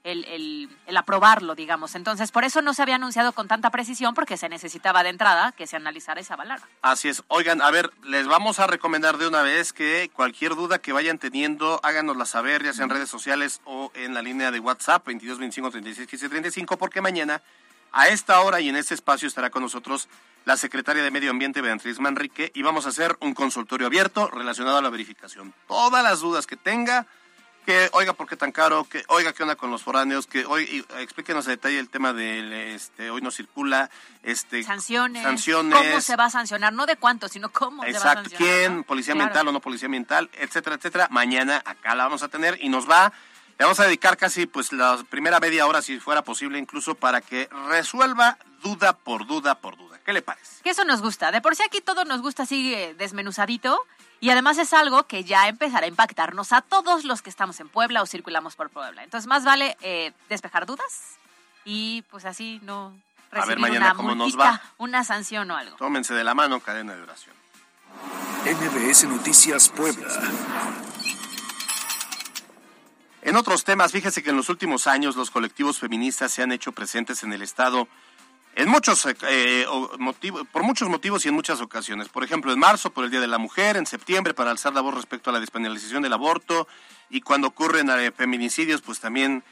el, 0.04 0.24
el- 0.26 0.68
el 0.86 0.96
aprobarlo, 0.98 1.54
digamos. 1.54 1.94
Entonces, 1.94 2.30
por 2.30 2.44
eso 2.44 2.60
no 2.60 2.74
se 2.74 2.82
había 2.82 2.96
anunciado 2.96 3.32
con 3.32 3.48
tanta 3.48 3.70
precisión, 3.70 4.12
porque 4.14 4.36
se 4.36 4.50
necesitaba 4.50 5.02
de 5.04 5.08
entrada 5.08 5.52
que 5.52 5.66
se 5.66 5.76
analizara 5.76 6.20
y 6.20 6.24
se 6.24 6.34
avalara. 6.34 6.62
Así 6.82 7.08
es. 7.08 7.24
Oigan, 7.28 7.62
a 7.62 7.70
ver, 7.70 7.90
les 8.04 8.26
vamos 8.26 8.58
a 8.58 8.66
recomendar 8.66 9.16
de 9.16 9.26
una 9.26 9.40
vez 9.40 9.72
que 9.72 10.10
cualquier 10.12 10.54
duda 10.54 10.78
que 10.80 10.92
vayan 10.92 11.16
teniendo, 11.18 11.80
háganosla 11.82 12.26
saber, 12.26 12.62
ya 12.62 12.74
sea 12.74 12.84
en 12.84 12.90
redes 12.90 13.08
sociales 13.08 13.62
o 13.64 13.90
en 13.94 14.12
la 14.12 14.20
línea 14.20 14.50
de 14.50 14.60
WhatsApp 14.60 15.06
22 15.06 15.38
25 15.38 15.70
36 15.70 16.06
15 16.08 16.28
35, 16.28 16.76
porque 16.76 17.00
mañana 17.00 17.40
a 17.90 18.08
esta 18.08 18.38
hora 18.42 18.60
y 18.60 18.68
en 18.68 18.76
este 18.76 18.92
espacio 18.94 19.26
estará 19.26 19.48
con 19.50 19.62
nosotros 19.62 20.08
la 20.44 20.56
secretaria 20.56 21.02
de 21.02 21.10
Medio 21.10 21.30
Ambiente, 21.30 21.60
Beatriz 21.60 21.98
Manrique, 22.00 22.50
y 22.54 22.62
vamos 22.62 22.86
a 22.86 22.90
hacer 22.90 23.16
un 23.20 23.34
consultorio 23.34 23.86
abierto 23.86 24.28
relacionado 24.28 24.78
a 24.78 24.82
la 24.82 24.90
verificación. 24.90 25.52
Todas 25.68 26.02
las 26.02 26.20
dudas 26.20 26.46
que 26.46 26.56
tenga, 26.56 27.06
que 27.64 27.88
oiga, 27.92 28.12
¿por 28.12 28.26
qué 28.28 28.36
tan 28.36 28.50
caro? 28.50 28.82
Que 28.84 29.04
oiga, 29.06 29.32
¿qué 29.32 29.44
onda 29.44 29.54
con 29.54 29.70
los 29.70 29.84
foráneos? 29.84 30.26
Que 30.26 30.44
hoy 30.46 30.84
explíquenos 30.98 31.46
a 31.46 31.50
detalle 31.50 31.78
el 31.78 31.88
tema 31.88 32.12
del 32.12 32.52
este, 32.52 33.08
hoy 33.10 33.20
no 33.22 33.30
circula, 33.30 33.88
este 34.24 34.64
Sanciones. 34.64 35.22
sanciones. 35.22 35.78
¿Cómo 35.78 36.00
se 36.00 36.16
va 36.16 36.24
a 36.24 36.30
sancionar? 36.30 36.72
No 36.72 36.86
de 36.86 36.96
cuánto, 36.96 37.28
sino 37.28 37.50
cómo 37.52 37.84
se 37.84 37.92
va 37.92 37.98
a 37.98 37.98
Exacto, 37.98 38.30
sancionar. 38.30 38.56
quién, 38.58 38.82
policía 38.84 39.14
Claro. 39.14 39.26
ambiental 39.28 39.48
o 39.48 39.52
no 39.52 39.60
policía 39.60 39.86
ambiental, 39.86 40.28
etcétera, 40.32 40.74
etcétera. 40.74 41.06
Mañana 41.12 41.62
acá 41.64 41.94
la 41.94 42.02
vamos 42.02 42.24
a 42.24 42.28
tener 42.28 42.58
y 42.60 42.68
nos 42.68 42.90
va, 42.90 43.12
le 43.58 43.64
vamos 43.64 43.78
a 43.80 43.84
dedicar 43.84 44.16
casi 44.16 44.46
pues 44.46 44.72
la 44.72 44.98
primera 45.08 45.38
media 45.40 45.66
hora, 45.66 45.82
si 45.82 45.98
fuera 46.00 46.22
posible, 46.22 46.58
incluso 46.58 46.94
para 46.94 47.20
que 47.20 47.48
resuelva 47.68 48.38
duda 48.62 48.92
por 48.96 49.26
duda 49.26 49.54
por 49.56 49.76
duda. 49.76 49.98
¿Qué 50.04 50.12
le 50.12 50.22
parece? 50.22 50.62
Que 50.62 50.70
eso 50.70 50.84
nos 50.84 51.00
gusta. 51.00 51.30
De 51.30 51.40
por 51.40 51.54
sí 51.54 51.62
aquí 51.64 51.80
todo 51.80 52.04
nos 52.04 52.22
gusta 52.22 52.42
así 52.44 52.74
eh, 52.74 52.94
desmenuzadito. 52.94 53.78
Y 54.20 54.30
además 54.30 54.58
es 54.58 54.72
algo 54.72 55.04
que 55.08 55.24
ya 55.24 55.48
empezará 55.48 55.84
a 55.86 55.88
impactarnos 55.88 56.52
a 56.52 56.60
todos 56.60 57.04
los 57.04 57.22
que 57.22 57.30
estamos 57.30 57.58
en 57.60 57.68
Puebla 57.68 58.02
o 58.02 58.06
circulamos 58.06 58.54
por 58.54 58.70
Puebla. 58.70 59.02
Entonces 59.02 59.26
más 59.26 59.44
vale 59.44 59.76
eh, 59.80 60.12
despejar 60.28 60.64
dudas 60.66 61.16
y 61.64 62.02
pues 62.02 62.24
así 62.24 62.60
no 62.62 62.86
A 63.32 63.34
ver 63.36 63.40
recibir 63.42 63.58
mañana 63.58 63.86
una 63.86 63.94
cómo 63.94 64.14
nos 64.14 64.38
va. 64.38 64.60
una 64.78 65.02
sanción 65.04 65.50
o 65.50 65.56
algo. 65.56 65.76
Tómense 65.76 66.14
de 66.14 66.22
la 66.24 66.34
mano, 66.34 66.60
cadena 66.60 66.94
de 66.94 67.02
oración. 67.02 67.34
MBS 68.44 69.04
Noticias 69.04 69.68
Puebla. 69.68 70.08
En 73.22 73.36
otros 73.36 73.64
temas, 73.64 73.92
fíjese 73.92 74.22
que 74.22 74.30
en 74.30 74.36
los 74.36 74.48
últimos 74.48 74.86
años 74.86 75.14
los 75.16 75.30
colectivos 75.30 75.78
feministas 75.78 76.32
se 76.32 76.42
han 76.42 76.50
hecho 76.52 76.72
presentes 76.72 77.22
en 77.22 77.32
el 77.32 77.42
Estado 77.42 77.88
en 78.54 78.68
muchos 78.68 79.06
eh, 79.06 79.64
motivo- 79.98 80.44
por 80.52 80.62
muchos 80.62 80.88
motivos 80.88 81.24
y 81.24 81.28
en 81.28 81.34
muchas 81.34 81.60
ocasiones. 81.62 82.08
Por 82.08 82.22
ejemplo, 82.24 82.52
en 82.52 82.58
marzo 82.58 82.90
por 82.90 83.04
el 83.04 83.10
Día 83.10 83.20
de 83.20 83.26
la 83.28 83.38
Mujer, 83.38 83.76
en 83.78 83.86
septiembre 83.86 84.34
para 84.34 84.50
alzar 84.50 84.74
la 84.74 84.82
voz 84.82 84.94
respecto 84.94 85.30
a 85.30 85.32
la 85.32 85.40
despenalización 85.40 86.02
del 86.02 86.12
aborto 86.12 86.68
y 87.08 87.20
cuando 87.22 87.48
ocurren 87.48 87.88
eh, 87.90 88.10
feminicidios, 88.10 88.82
pues 88.82 89.00
también 89.00 89.42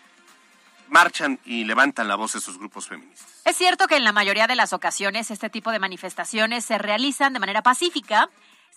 marchan 0.89 1.39
y 1.45 1.65
levantan 1.65 2.09
la 2.09 2.17
voz 2.17 2.35
esos 2.35 2.59
grupos 2.59 2.89
feministas. 2.89 3.27
Es 3.45 3.57
cierto 3.57 3.87
que 3.87 3.97
en 3.97 4.05
la 4.05 4.13
mayoría 4.13 4.47
de 4.49 4.57
las 4.57 4.73
ocasiones 4.73 5.31
este 5.31 5.49
tipo 5.49 5.71
de 5.71 5.79
manifestaciones 5.79 6.65
se 6.65 6.77
realizan 6.77 7.33
de 7.33 7.39
manera 7.39 7.63
pacífica. 7.63 8.29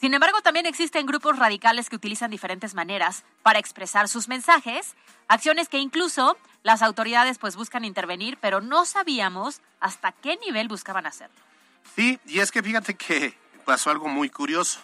Sin 0.04 0.14
embargo, 0.14 0.42
también 0.42 0.66
existen 0.66 1.06
grupos 1.06 1.40
radicales 1.40 1.90
que 1.90 1.96
utilizan 1.96 2.30
diferentes 2.30 2.74
maneras 2.74 3.24
para 3.42 3.58
expresar 3.58 4.10
sus 4.10 4.28
mensajes, 4.28 4.96
acciones 5.30 5.70
que 5.70 5.78
incluso 5.78 6.36
las 6.62 6.82
autoridades 6.82 7.38
pues 7.38 7.56
buscan 7.56 7.86
intervenir, 7.86 8.38
pero 8.42 8.60
no 8.60 8.84
sabíamos 8.84 9.62
hasta 9.80 10.12
qué 10.12 10.36
nivel 10.46 10.68
buscaban 10.68 11.06
hacerlo. 11.06 11.38
Sí, 11.96 12.20
y 12.26 12.40
es 12.40 12.52
que 12.52 12.62
fíjate 12.62 12.96
que 12.96 13.34
pasó 13.64 13.92
algo 13.92 14.10
muy 14.10 14.30
curioso. 14.30 14.82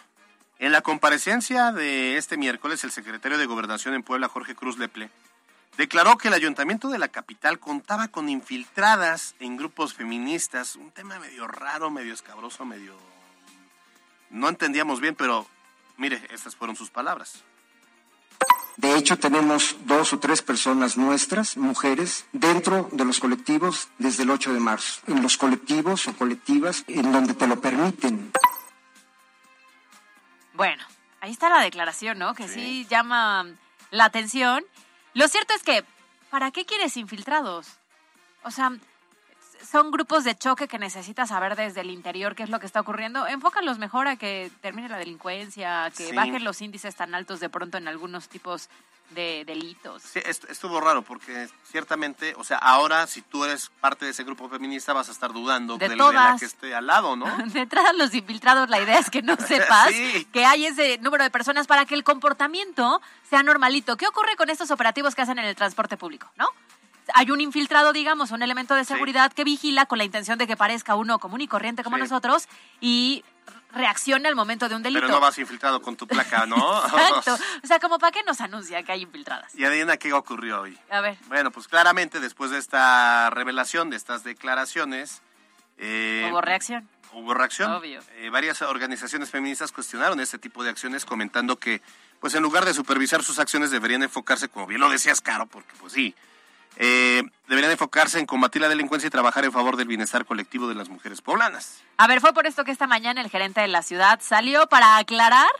En 0.58 0.72
la 0.72 0.80
comparecencia 0.80 1.70
de 1.70 2.16
este 2.16 2.38
miércoles, 2.38 2.82
el 2.84 2.90
secretario 2.90 3.36
de 3.36 3.44
Gobernación 3.44 3.92
en 3.92 4.02
Puebla, 4.02 4.30
Jorge 4.30 4.54
Cruz 4.54 4.78
Leple, 4.78 5.10
declaró 5.76 6.16
que 6.16 6.28
el 6.28 6.34
ayuntamiento 6.34 6.88
de 6.88 6.98
la 6.98 7.08
capital 7.08 7.58
contaba 7.58 8.08
con 8.08 8.30
infiltradas 8.30 9.34
en 9.38 9.58
grupos 9.58 9.92
feministas, 9.92 10.76
un 10.76 10.90
tema 10.92 11.18
medio 11.18 11.46
raro, 11.46 11.90
medio 11.90 12.14
escabroso, 12.14 12.64
medio... 12.64 13.19
No 14.30 14.48
entendíamos 14.48 15.00
bien, 15.00 15.14
pero 15.14 15.46
mire, 15.96 16.22
estas 16.30 16.56
fueron 16.56 16.76
sus 16.76 16.90
palabras. 16.90 17.42
De 18.76 18.96
hecho, 18.96 19.18
tenemos 19.18 19.76
dos 19.84 20.12
o 20.14 20.18
tres 20.18 20.40
personas 20.40 20.96
nuestras, 20.96 21.58
mujeres, 21.58 22.24
dentro 22.32 22.88
de 22.92 23.04
los 23.04 23.20
colectivos 23.20 23.88
desde 23.98 24.22
el 24.22 24.30
8 24.30 24.54
de 24.54 24.60
marzo. 24.60 25.02
En 25.06 25.22
los 25.22 25.36
colectivos 25.36 26.08
o 26.08 26.16
colectivas 26.16 26.84
en 26.86 27.12
donde 27.12 27.34
te 27.34 27.46
lo 27.46 27.60
permiten. 27.60 28.32
Bueno, 30.54 30.82
ahí 31.20 31.32
está 31.32 31.50
la 31.50 31.60
declaración, 31.62 32.18
¿no? 32.18 32.34
Que 32.34 32.48
sí, 32.48 32.86
llama 32.88 33.46
la 33.90 34.04
atención. 34.06 34.64
Lo 35.12 35.28
cierto 35.28 35.52
es 35.52 35.62
que, 35.62 35.84
¿para 36.30 36.50
qué 36.50 36.64
quieres 36.64 36.96
infiltrados? 36.96 37.66
O 38.44 38.50
sea, 38.50 38.72
son 39.68 39.90
grupos 39.90 40.24
de 40.24 40.36
choque 40.36 40.68
que 40.68 40.78
necesitas 40.78 41.28
saber 41.30 41.56
desde 41.56 41.80
el 41.82 41.90
interior 41.90 42.34
qué 42.34 42.42
es 42.42 42.50
lo 42.50 42.60
que 42.60 42.66
está 42.66 42.80
ocurriendo. 42.80 43.26
Enfócalos 43.26 43.78
mejor 43.78 44.08
a 44.08 44.16
que 44.16 44.50
termine 44.60 44.88
la 44.88 44.98
delincuencia, 44.98 45.84
a 45.84 45.90
que 45.90 46.08
Sí. 46.08 46.14
bajen 46.14 46.44
los 46.44 46.60
índices 46.62 46.94
tan 46.96 47.14
altos 47.14 47.40
de 47.40 47.48
pronto 47.48 47.78
en 47.78 47.88
algunos 47.88 48.28
tipos 48.28 48.68
de 49.10 49.42
delitos. 49.44 50.02
Sí, 50.04 50.20
est- 50.24 50.48
estuvo 50.48 50.80
raro 50.80 51.02
porque 51.02 51.48
ciertamente, 51.64 52.32
o 52.36 52.44
sea, 52.44 52.58
ahora 52.58 53.08
si 53.08 53.22
tú 53.22 53.44
eres 53.44 53.68
parte 53.80 54.04
de 54.04 54.12
ese 54.12 54.22
grupo 54.22 54.48
feminista 54.48 54.92
vas 54.92 55.08
a 55.08 55.12
estar 55.12 55.32
dudando 55.32 55.76
De 55.78 55.88
del- 55.88 55.90
de 55.90 55.96
la 55.96 56.04
todas. 56.04 56.38
que 56.40 56.46
esté 56.46 56.74
al 56.76 56.86
lado, 56.86 57.16
¿no? 57.16 57.24
De 57.52 57.60
entrada, 57.60 57.92
los 57.92 58.14
infiltrados, 58.14 58.68
la 58.70 58.80
idea 58.80 59.00
es 59.00 59.10
que 59.10 59.20
no 59.22 59.34
sepas 59.84 59.88
Sí. 59.88 60.28
que 60.32 60.44
hay 60.44 60.66
ese 60.66 60.98
número 60.98 61.24
de 61.24 61.30
personas 61.30 61.66
para 61.66 61.86
que 61.86 61.94
el 61.96 62.04
comportamiento 62.04 63.02
sea 63.28 63.42
normalito. 63.42 63.96
¿Qué 63.96 64.06
ocurre 64.06 64.36
con 64.36 64.48
estos 64.48 64.70
operativos 64.70 65.16
que 65.16 65.22
hacen 65.22 65.40
en 65.40 65.44
el 65.44 65.56
transporte 65.56 65.96
público, 65.96 66.30
no? 66.36 66.48
Hay 67.14 67.30
un 67.30 67.40
infiltrado, 67.40 67.92
digamos, 67.92 68.30
un 68.30 68.42
elemento 68.42 68.74
de 68.74 68.84
Sí. 68.84 68.92
seguridad 68.94 69.32
que 69.32 69.44
vigila 69.44 69.86
con 69.86 69.98
la 69.98 70.04
intención 70.04 70.38
de 70.38 70.46
que 70.46 70.56
parezca 70.56 70.94
uno 70.94 71.18
común 71.18 71.40
y 71.40 71.48
corriente 71.48 71.82
como 71.82 71.96
Sí. 71.96 72.02
nosotros 72.02 72.48
y 72.80 73.24
reacciona 73.72 74.28
al 74.28 74.34
momento 74.34 74.68
de 74.68 74.74
un 74.74 74.82
delito. 74.82 75.00
Pero 75.02 75.12
no 75.14 75.20
vas 75.20 75.38
infiltrado 75.38 75.80
con 75.80 75.96
tu 75.96 76.06
placa, 76.06 76.44
¿no? 76.46 76.56
Exacto. 76.86 77.38
O 77.62 77.66
sea, 77.66 77.78
como 77.78 77.98
para 77.98 78.10
qué 78.12 78.22
nos 78.24 78.40
anuncia 78.40 78.82
que 78.82 78.92
hay 78.92 79.02
infiltradas. 79.02 79.54
y 79.54 79.64
adivina 79.64 79.96
qué 79.96 80.12
ocurrió 80.12 80.62
hoy. 80.62 80.78
A 80.90 81.00
ver, 81.00 81.16
Bueno, 81.28 81.50
pues 81.50 81.68
claramente 81.68 82.18
después 82.20 82.50
de 82.50 82.58
esta 82.58 83.30
revelación, 83.30 83.90
de 83.90 83.96
estas 83.96 84.24
declaraciones, 84.24 85.22
eh, 85.78 86.28
hubo 86.30 86.40
reacción. 86.40 86.88
hubo 87.12 87.32
reacción. 87.34 87.70
Obvio. 87.72 88.00
Eh, 88.16 88.28
varias 88.30 88.60
organizaciones 88.62 89.30
feministas 89.30 89.72
cuestionaron 89.72 90.20
este 90.20 90.38
tipo 90.38 90.62
de 90.64 90.70
acciones 90.70 91.04
comentando 91.04 91.56
que, 91.56 91.80
pues 92.20 92.34
en 92.34 92.42
lugar 92.42 92.64
de 92.64 92.74
supervisar 92.74 93.22
sus 93.22 93.38
acciones 93.38 93.70
deberían 93.70 94.02
enfocarse, 94.02 94.48
como 94.48 94.66
bien 94.66 94.80
lo 94.80 94.90
decías, 94.90 95.20
Caro, 95.20 95.46
porque 95.46 95.72
pues 95.80 95.92
sí, 95.92 96.14
eh, 96.76 97.22
deberían 97.48 97.72
enfocarse 97.72 98.18
en 98.18 98.26
combatir 98.26 98.62
la 98.62 98.68
delincuencia 98.68 99.08
y 99.08 99.10
trabajar 99.10 99.44
en 99.44 99.52
favor 99.52 99.76
del 99.76 99.88
bienestar 99.88 100.24
colectivo 100.24 100.68
de 100.68 100.74
las 100.74 100.88
mujeres 100.88 101.20
poblanas. 101.20 101.82
A 101.96 102.06
ver, 102.06 102.20
fue 102.20 102.32
por 102.32 102.46
esto 102.46 102.64
que 102.64 102.70
esta 102.70 102.86
mañana 102.86 103.20
el 103.20 103.30
gerente 103.30 103.60
de 103.60 103.68
la 103.68 103.82
ciudad 103.82 104.20
salió 104.22 104.66
para 104.68 104.96
aclarar 104.96 105.50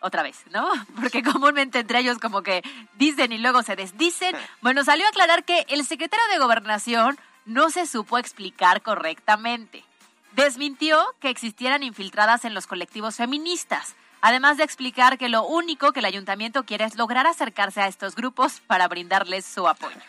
otra 0.00 0.22
vez, 0.22 0.44
¿no? 0.50 0.68
Porque 1.00 1.22
comúnmente 1.22 1.80
entre 1.80 2.00
ellos 2.00 2.18
como 2.18 2.42
que 2.42 2.62
dicen 2.96 3.32
y 3.32 3.38
luego 3.38 3.62
se 3.62 3.76
desdicen. 3.76 4.36
Bueno, 4.60 4.82
salió 4.82 5.04
a 5.06 5.10
aclarar 5.10 5.44
que 5.44 5.66
el 5.68 5.84
secretario 5.84 6.26
de 6.32 6.38
Gobernación 6.38 7.18
no 7.44 7.68
se 7.68 7.86
supo 7.86 8.16
explicar 8.16 8.80
correctamente. 8.80 9.84
Desmintió 10.32 10.98
que 11.20 11.28
existieran 11.28 11.82
infiltradas 11.82 12.44
en 12.44 12.54
los 12.54 12.66
colectivos 12.66 13.16
feministas, 13.16 13.94
además 14.22 14.56
de 14.56 14.64
explicar 14.64 15.18
que 15.18 15.28
lo 15.28 15.44
único 15.44 15.92
que 15.92 16.00
el 16.00 16.06
ayuntamiento 16.06 16.64
quiere 16.64 16.86
es 16.86 16.96
lograr 16.96 17.26
acercarse 17.26 17.82
a 17.82 17.88
estos 17.88 18.14
grupos 18.16 18.60
para 18.66 18.88
brindarles 18.88 19.44
su 19.44 19.68
apoyo. 19.68 20.00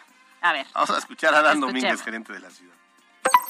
A 0.46 0.54
ver. 0.54 0.68
Vamos 0.76 0.92
a 0.92 1.00
escuchar 1.00 1.34
a 1.34 1.42
Dan. 1.42 1.60
Domínguez, 1.60 2.04
gerente 2.04 2.32
de 2.32 2.40
la 2.40 2.52
ciudad. 2.52 2.76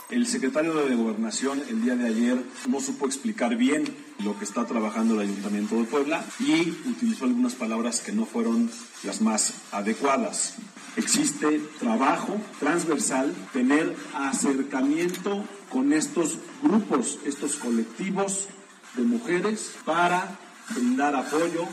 El 0.09 0.25
secretario 0.27 0.73
de 0.75 0.95
Gobernación 0.95 1.61
el 1.67 1.81
día 1.81 1.95
de 1.97 2.07
ayer 2.07 2.41
no 2.69 2.79
supo 2.79 3.05
explicar 3.05 3.57
bien 3.57 3.83
lo 4.23 4.39
que 4.39 4.45
está 4.45 4.65
trabajando 4.65 5.15
el 5.15 5.27
Ayuntamiento 5.27 5.75
de 5.75 5.83
Puebla 5.83 6.23
y 6.39 6.69
utilizó 6.87 7.25
algunas 7.25 7.53
palabras 7.53 7.99
que 7.99 8.13
no 8.13 8.25
fueron 8.25 8.71
las 9.03 9.19
más 9.19 9.55
adecuadas. 9.73 10.55
Existe 10.95 11.59
trabajo 11.79 12.39
transversal, 12.61 13.35
tener 13.51 13.93
acercamiento 14.13 15.43
con 15.69 15.91
estos 15.91 16.37
grupos, 16.61 17.19
estos 17.25 17.57
colectivos 17.57 18.47
de 18.93 19.03
mujeres 19.03 19.75
para 19.83 20.39
brindar 20.69 21.13
apoyo, 21.13 21.67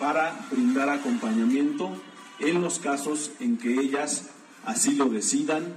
para 0.00 0.34
brindar 0.50 0.88
acompañamiento 0.88 1.96
en 2.40 2.60
los 2.60 2.80
casos 2.80 3.30
en 3.38 3.56
que 3.56 3.72
ellas 3.78 4.33
así 4.66 4.94
lo 4.94 5.06
decidan 5.06 5.74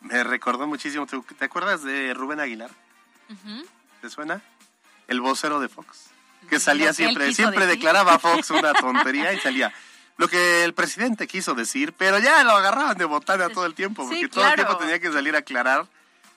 Me 0.00 0.22
recordó 0.24 0.66
muchísimo. 0.66 1.06
¿Te, 1.06 1.18
te 1.38 1.44
acuerdas 1.44 1.82
de 1.82 2.12
Rubén 2.14 2.40
Aguilar? 2.40 2.70
¿Te 4.00 4.10
suena? 4.10 4.42
El 5.08 5.20
vocero 5.20 5.60
de 5.60 5.68
Fox. 5.68 6.10
Que 6.50 6.58
salía 6.60 6.88
que 6.88 6.94
siempre, 6.94 7.32
siempre 7.32 7.60
decir. 7.66 7.78
declaraba 7.78 8.14
a 8.14 8.18
Fox 8.18 8.50
una 8.50 8.72
tontería 8.80 9.32
y 9.32 9.38
salía. 9.40 9.72
Lo 10.18 10.28
que 10.28 10.64
el 10.64 10.74
presidente 10.74 11.26
quiso 11.26 11.54
decir, 11.54 11.94
pero 11.94 12.18
ya 12.18 12.44
lo 12.44 12.50
agarraban 12.52 12.98
de 12.98 13.04
botana 13.06 13.48
todo 13.48 13.64
el 13.64 13.74
tiempo, 13.74 14.02
porque 14.04 14.20
Sí, 14.22 14.28
todo 14.28 14.46
el 14.46 14.54
tiempo 14.54 14.76
tenía 14.76 14.98
que 14.98 15.10
salir 15.12 15.34
a 15.34 15.38
aclarar 15.38 15.86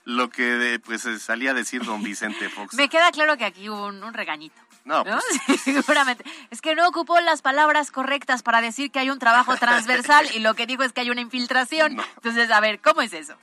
lo 0.04 0.30
que 0.30 0.42
de- 0.44 0.78
pues 0.78 1.04
eh, 1.06 1.18
salía 1.18 1.50
a 1.50 1.54
decir 1.54 1.84
don 1.84 2.02
Vicente 2.02 2.48
Fox. 2.48 2.74
Me 2.74 2.88
queda 2.88 3.10
claro 3.10 3.36
que 3.36 3.44
aquí 3.44 3.68
hubo 3.68 3.86
un, 3.86 4.02
un 4.02 4.14
regañito. 4.14 4.60
No, 4.86 5.02
¿no? 5.02 5.18
pues, 5.46 5.60
seguramente. 5.64 6.24
Es 6.50 6.62
que 6.62 6.74
no 6.74 6.88
ocupó 6.88 7.20
las 7.20 7.42
palabras 7.42 7.90
correctas 7.90 8.42
para 8.42 8.62
decir 8.62 8.90
que 8.90 9.00
hay 9.00 9.10
un 9.10 9.18
trabajo 9.18 9.56
transversal 9.56 10.26
y 10.32 10.38
lo 10.38 10.54
que 10.54 10.66
dijo 10.66 10.84
es 10.84 10.92
que 10.92 11.02
hay 11.02 11.10
una 11.10 11.20
infiltración. 11.20 11.96
No. 11.96 12.04
Entonces, 12.14 12.50
a 12.50 12.60
ver, 12.60 12.80
¿cómo 12.80 13.02
es 13.02 13.12
eso? 13.12 13.34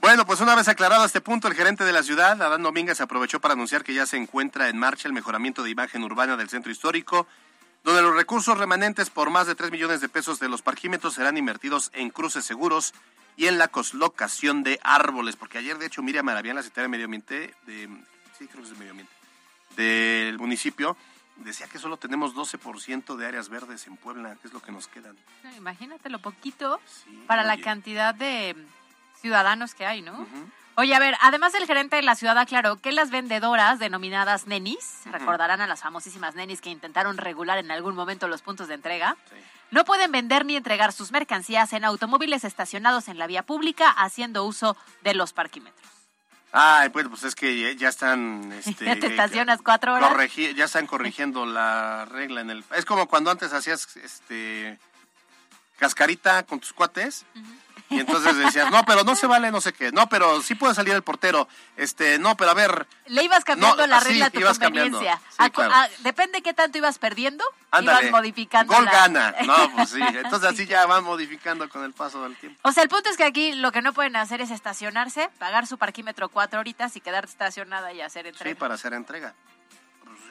Bueno, 0.00 0.26
pues 0.26 0.40
una 0.40 0.56
vez 0.56 0.66
aclarado 0.66 1.04
este 1.04 1.20
punto, 1.20 1.46
el 1.46 1.54
gerente 1.54 1.84
de 1.84 1.92
la 1.92 2.02
ciudad, 2.02 2.42
Adán 2.42 2.64
Domínguez, 2.64 3.00
aprovechó 3.00 3.38
para 3.38 3.54
anunciar 3.54 3.84
que 3.84 3.94
ya 3.94 4.04
se 4.04 4.16
encuentra 4.16 4.68
en 4.68 4.76
marcha 4.76 5.06
el 5.06 5.14
mejoramiento 5.14 5.62
de 5.62 5.70
imagen 5.70 6.02
urbana 6.02 6.36
del 6.36 6.48
centro 6.48 6.72
histórico, 6.72 7.28
donde 7.84 8.02
los 8.02 8.16
recursos 8.16 8.58
remanentes 8.58 9.10
por 9.10 9.30
más 9.30 9.46
de 9.46 9.54
3 9.54 9.70
millones 9.70 10.00
de 10.00 10.08
pesos 10.08 10.40
de 10.40 10.48
los 10.48 10.60
parquímetros 10.60 11.14
serán 11.14 11.36
invertidos 11.36 11.92
en 11.94 12.10
cruces 12.10 12.44
seguros 12.44 12.92
y 13.36 13.46
en 13.46 13.58
la 13.58 13.68
colocación 13.68 14.64
de 14.64 14.80
árboles. 14.82 15.36
Porque 15.36 15.58
ayer, 15.58 15.78
de 15.78 15.86
hecho, 15.86 16.02
Miriam 16.02 16.26
Maravián, 16.26 16.56
la 16.56 16.62
secretaria 16.62 16.86
de 16.86 16.90
Medio 16.90 17.04
Ambiente, 17.04 17.54
de, 17.66 17.88
sí, 18.36 18.48
creo 18.48 18.56
que 18.56 18.62
es 18.62 18.70
de 18.70 18.78
Medio 18.78 18.90
Ambiente, 18.90 19.12
del 19.76 20.38
municipio, 20.38 20.96
decía 21.36 21.66
que 21.66 21.78
solo 21.78 21.96
tenemos 21.96 22.34
12% 22.34 23.16
de 23.16 23.26
áreas 23.26 23.48
verdes 23.48 23.86
en 23.86 23.96
Puebla, 23.96 24.36
que 24.40 24.48
es 24.48 24.54
lo 24.54 24.60
que 24.60 24.72
nos 24.72 24.86
quedan. 24.88 25.16
No, 25.42 25.52
Imagínate 25.56 26.08
lo 26.10 26.20
poquito 26.20 26.80
Sí, 26.86 27.24
para 27.26 27.42
la 27.42 27.56
cantidad 27.58 28.14
de 28.14 28.54
ciudadanos 29.20 29.74
que 29.74 29.86
hay, 29.86 30.02
¿no? 30.02 30.26
Oye, 30.74 30.94
a 30.94 30.98
ver, 30.98 31.16
además 31.20 31.52
el 31.54 31.66
gerente 31.66 31.96
de 31.96 32.02
la 32.02 32.14
ciudad 32.14 32.38
aclaró 32.38 32.76
que 32.80 32.92
las 32.92 33.10
vendedoras 33.10 33.78
denominadas 33.78 34.46
nenis, 34.46 35.02
recordarán 35.04 35.60
a 35.60 35.66
las 35.66 35.82
famosísimas 35.82 36.34
nenis 36.34 36.60
que 36.62 36.70
intentaron 36.70 37.18
regular 37.18 37.58
en 37.58 37.70
algún 37.70 37.94
momento 37.94 38.26
los 38.26 38.40
puntos 38.40 38.68
de 38.68 38.74
entrega, 38.74 39.16
Sí. 39.28 39.36
no 39.70 39.84
pueden 39.84 40.10
vender 40.12 40.46
ni 40.46 40.56
entregar 40.56 40.92
sus 40.92 41.12
mercancías 41.12 41.72
en 41.74 41.84
automóviles 41.84 42.44
estacionados 42.44 43.08
en 43.08 43.18
la 43.18 43.26
vía 43.26 43.42
pública 43.42 43.90
haciendo 43.90 44.44
uso 44.44 44.76
de 45.02 45.14
los 45.14 45.32
parquímetros. 45.34 45.86
Ay, 46.52 46.90
pues, 46.90 47.08
pues 47.08 47.22
es 47.24 47.34
que 47.34 47.74
ya- 47.76 47.88
están... 47.88 48.52
Este, 48.52 48.84
Ya 48.84 48.96
te 48.98 49.06
estacionas 49.06 49.60
cuatro 49.62 49.94
horas. 49.94 50.10
ya 50.54 50.66
están 50.66 50.86
corrigiendo 50.86 51.46
la 51.46 52.04
regla 52.04 52.42
en 52.42 52.50
el... 52.50 52.64
Es 52.76 52.84
como 52.84 53.08
cuando 53.08 53.30
antes 53.30 53.52
hacías 53.52 53.96
este 53.96 54.78
cascarita 55.78 56.44
con 56.44 56.60
tus 56.60 56.72
cuates 56.72 57.24
y 57.92 58.00
entonces 58.00 58.36
decías, 58.36 58.70
no, 58.70 58.84
pero 58.84 59.04
no 59.04 59.14
se 59.14 59.26
vale 59.26 59.50
no 59.50 59.60
sé 59.60 59.72
qué, 59.72 59.92
no, 59.92 60.08
pero 60.08 60.40
sí 60.42 60.54
puede 60.54 60.74
salir 60.74 60.94
el 60.94 61.02
portero, 61.02 61.48
este, 61.76 62.18
no, 62.18 62.36
pero 62.36 62.50
a 62.50 62.54
ver, 62.54 62.86
Le 63.06 63.22
ibas 63.24 63.44
cambiando 63.44 63.82
No, 63.82 63.86
la 63.86 64.00
sí, 64.00 64.08
regla 64.08 64.26
a 64.26 64.30
tu 64.30 64.40
conveniencia. 64.40 65.20
Sí, 65.30 65.36
A 65.38 65.48
cu- 65.50 65.54
claro. 65.56 65.74
a- 65.74 65.88
depende 65.98 66.42
qué 66.42 66.54
tanto 66.54 66.78
ibas 66.78 66.98
perdiendo, 66.98 67.44
ándale, 67.70 68.08
ibas 68.08 68.12
modificando. 68.20 68.74
gol 68.74 68.84
la- 68.84 68.90
gana, 68.92 69.34
no, 69.46 69.72
pues 69.76 69.90
sí, 69.90 70.00
entonces 70.00 70.48
así 70.50 70.66
ya 70.66 70.86
van 70.86 71.04
modificando 71.04 71.68
con 71.68 71.84
el 71.84 71.92
paso 71.92 72.22
del 72.22 72.36
tiempo. 72.36 72.58
O 72.62 72.72
sea, 72.72 72.82
el 72.82 72.88
punto 72.88 73.10
es 73.10 73.16
que 73.16 73.24
aquí 73.24 73.52
lo 73.52 73.72
que 73.72 73.82
no 73.82 73.92
pueden 73.92 74.16
hacer 74.16 74.40
es 74.40 74.50
estacionarse, 74.50 75.28
pagar 75.38 75.66
su 75.66 75.78
parquímetro 75.78 76.28
cuatro 76.28 76.60
horitas 76.60 76.96
y 76.96 77.00
quedarte 77.00 77.30
estacionada 77.30 77.92
y 77.92 78.00
hacer 78.00 78.22
Sí, 78.24 78.28
entrega. 78.30 78.58
para 78.58 78.74
hacer 78.74 78.92
entrega. 78.94 79.34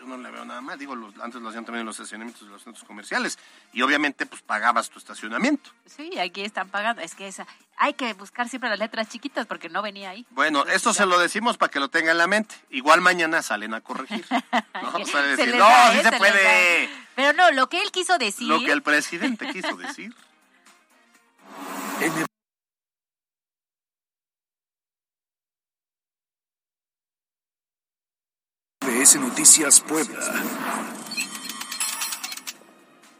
Yo 0.01 0.07
no 0.07 0.17
le 0.17 0.31
veo 0.31 0.43
nada 0.45 0.61
más. 0.61 0.79
Digo, 0.79 0.95
los- 0.95 1.15
antes 1.19 1.39
lo 1.39 1.49
hacían 1.49 1.63
también 1.63 1.81
en 1.81 1.85
los 1.85 1.95
estacionamientos 1.99 2.43
de 2.47 2.51
los 2.51 2.63
centros 2.63 2.83
comerciales. 2.85 3.37
Y 3.71 3.83
obviamente, 3.83 4.25
pues 4.25 4.41
pagabas 4.41 4.89
tu 4.89 4.97
estacionamiento. 4.97 5.69
Sí, 5.85 6.17
aquí 6.17 6.41
están 6.41 6.69
pagando. 6.69 7.03
Es 7.03 7.13
que 7.13 7.27
esa, 7.27 7.45
hay 7.77 7.93
que 7.93 8.11
buscar 8.15 8.49
siempre 8.49 8.67
las 8.71 8.79
letras 8.79 9.09
chiquitas 9.09 9.45
porque 9.45 9.69
no 9.69 9.83
venía 9.83 10.09
ahí. 10.09 10.25
Bueno, 10.31 10.65
esto 10.65 10.91
se 10.95 11.05
lo 11.05 11.19
decimos 11.19 11.57
para 11.57 11.69
que 11.69 11.79
lo 11.79 11.89
tenga 11.89 12.09
en 12.13 12.17
la 12.17 12.25
mente. 12.25 12.55
Igual 12.71 13.01
mañana 13.01 13.43
salen 13.43 13.75
a 13.75 13.81
corregir. 13.81 14.25
¿no? 14.81 14.89
O 14.95 15.05
sea, 15.05 15.21
se 15.21 15.27
decir, 15.27 15.47
les 15.49 15.55
no, 15.59 15.65
da, 15.65 15.91
sí 15.91 15.99
¿eh? 15.99 16.03
se 16.03 16.11
puede. 16.13 16.89
Pero 17.13 17.33
no, 17.33 17.51
lo 17.51 17.69
que 17.69 17.83
él 17.83 17.91
quiso 17.91 18.17
decir. 18.17 18.47
Lo 18.47 18.59
que 18.59 18.71
el 18.71 18.81
presidente 18.81 19.51
quiso 19.51 19.77
decir. 19.77 20.15
MBS 29.01 29.15
Noticias 29.15 29.81
Puebla. 29.81 30.19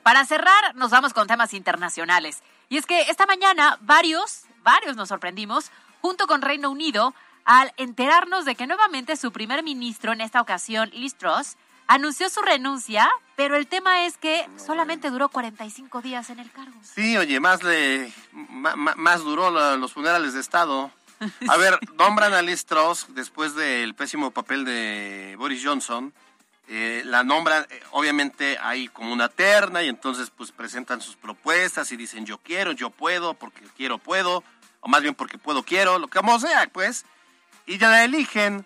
Para 0.04 0.26
cerrar, 0.26 0.76
nos 0.76 0.92
vamos 0.92 1.12
con 1.14 1.28
temas 1.28 1.54
internacionales. 1.56 2.44
Y 2.70 2.78
es 2.78 2.86
que 2.86 3.02
esta 3.02 3.26
mañana 3.26 3.80
varios, 3.82 4.44
varios 4.64 4.96
nos 4.96 5.10
sorprendimos, 5.10 5.72
junto 6.02 6.28
con 6.28 6.44
Reino 6.44 6.70
Unido, 6.70 7.16
al 7.46 7.74
enterarnos 7.78 8.46
de 8.46 8.54
que 8.54 8.68
nuevamente 8.68 9.16
su 9.16 9.32
primer 9.32 9.64
ministro, 9.64 10.14
en 10.14 10.22
esta 10.22 10.40
ocasión 10.40 10.90
Liz 10.94 11.16
Truss, 11.16 11.58
anunció 11.88 12.30
su 12.30 12.42
renuncia, 12.42 13.10
pero 13.36 13.56
el 13.56 13.66
tema 13.66 14.06
es 14.06 14.18
que 14.18 14.48
solamente 14.64 15.10
duró 15.10 15.30
45 15.30 16.02
días 16.02 16.30
en 16.30 16.40
el 16.40 16.52
cargo. 16.52 16.80
Sí, 16.84 17.18
oye, 17.18 17.40
más 17.40 17.64
le 17.64 18.14
más 18.32 19.22
duró 19.22 19.50
los 19.78 19.94
funerales 19.94 20.34
de 20.34 20.42
Estado. 20.42 20.92
A 21.48 21.58
ver, 21.58 21.80
nombran 21.98 22.34
a 22.34 22.42
Liz 22.42 22.66
Truss 22.66 23.08
después 23.10 23.56
del 23.56 23.94
pésimo 23.94 24.32
papel 24.32 24.66
de 24.66 25.36
Boris 25.38 25.62
Johnson. 25.64 26.14
eh, 26.68 27.04
la 27.06 27.24
nombran, 27.24 27.66
eh, 27.70 27.82
obviamente 27.92 28.58
hay 28.62 28.88
como 28.88 29.12
una 29.12 29.28
terna 29.28 29.84
y 29.84 29.90
entonces 29.90 30.30
pues 30.30 30.52
presentan 30.52 31.02
sus 31.02 31.16
propuestas 31.16 31.92
y 31.92 31.98
dicen 31.98 32.26
yo 32.26 32.38
quiero, 32.38 32.72
yo 32.72 32.90
puedo, 32.90 33.34
porque 33.34 33.62
quiero, 33.76 33.98
puedo, 33.98 34.44
o 34.80 34.88
más 34.88 35.02
bien 35.02 35.14
porque 35.14 35.38
puedo, 35.38 35.64
quiero, 35.64 36.00
lo 36.00 36.08
que 36.08 36.20
como 36.20 36.40
sea, 36.40 36.68
pues. 36.72 37.06
Y 37.66 37.78
ya 37.78 37.90
la 37.90 38.04
eligen. 38.04 38.66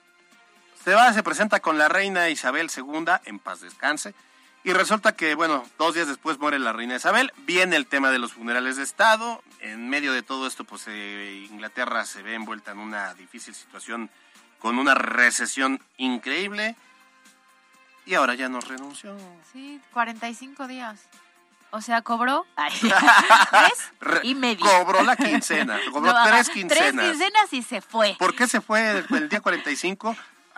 Se 0.83 0.93
va, 0.93 1.11
se 1.13 1.23
presenta 1.23 1.59
con 1.59 1.77
la 1.77 1.89
reina 1.89 2.29
Isabel 2.29 2.69
II, 2.75 3.05
en 3.25 3.39
paz 3.39 3.61
descanse. 3.61 4.13
Y 4.65 4.73
resulta 4.73 5.15
que, 5.15 5.36
bueno, 5.36 5.63
dos 5.78 5.93
días 5.93 6.08
después 6.08 6.39
muere 6.39 6.58
la 6.60 6.73
reina 6.73 6.95
Isabel. 6.95 7.32
Viene 7.45 7.75
el 7.75 7.86
tema 7.86 8.10
de 8.10 8.17
los 8.19 8.34
funerales 8.34 8.78
de 8.78 8.84
Estado. 8.84 9.41
En 9.60 9.89
medio 9.89 10.12
de 10.12 10.23
todo 10.23 10.47
esto, 10.47 10.63
pues 10.63 10.86
eh, 10.88 11.47
Inglaterra 11.51 12.04
se 12.06 12.23
ve 12.23 12.34
envuelta 12.34 12.71
en 12.71 12.80
una 12.80 13.13
difícil 13.13 13.54
situación 13.54 14.10
con 14.60 14.80
una 14.80 14.95
recesión 14.95 15.80
increíble. 15.97 16.75
Y 18.08 18.15
ahora 18.15 18.34
ya 18.34 18.49
nos 18.49 18.67
renunció. 18.67 19.15
Sí, 19.54 19.80
45 19.93 20.67
días. 20.67 20.99
O 21.69 21.82
sea, 21.82 22.01
cobró 22.01 22.45
tres 22.56 23.91
Re- 23.99 24.21
y 24.23 24.34
medio. 24.34 24.65
Cobró 24.65 25.04
la 25.04 25.15
quincena. 25.15 25.80
Cobró 25.91 26.12
No, 26.12 26.23
tres 26.25 26.49
quincenas. 26.49 26.91
Tres 26.93 27.12
quincenas 27.12 27.54
y 27.54 27.62
se 27.62 27.82
fue. 27.82 28.15
¿Por 28.17 28.36
qué 28.36 28.47
se 28.47 28.62
fue 28.62 28.89
el, 28.97 29.06
el 29.15 29.30
día 29.30 29.41
45? 29.41 30.15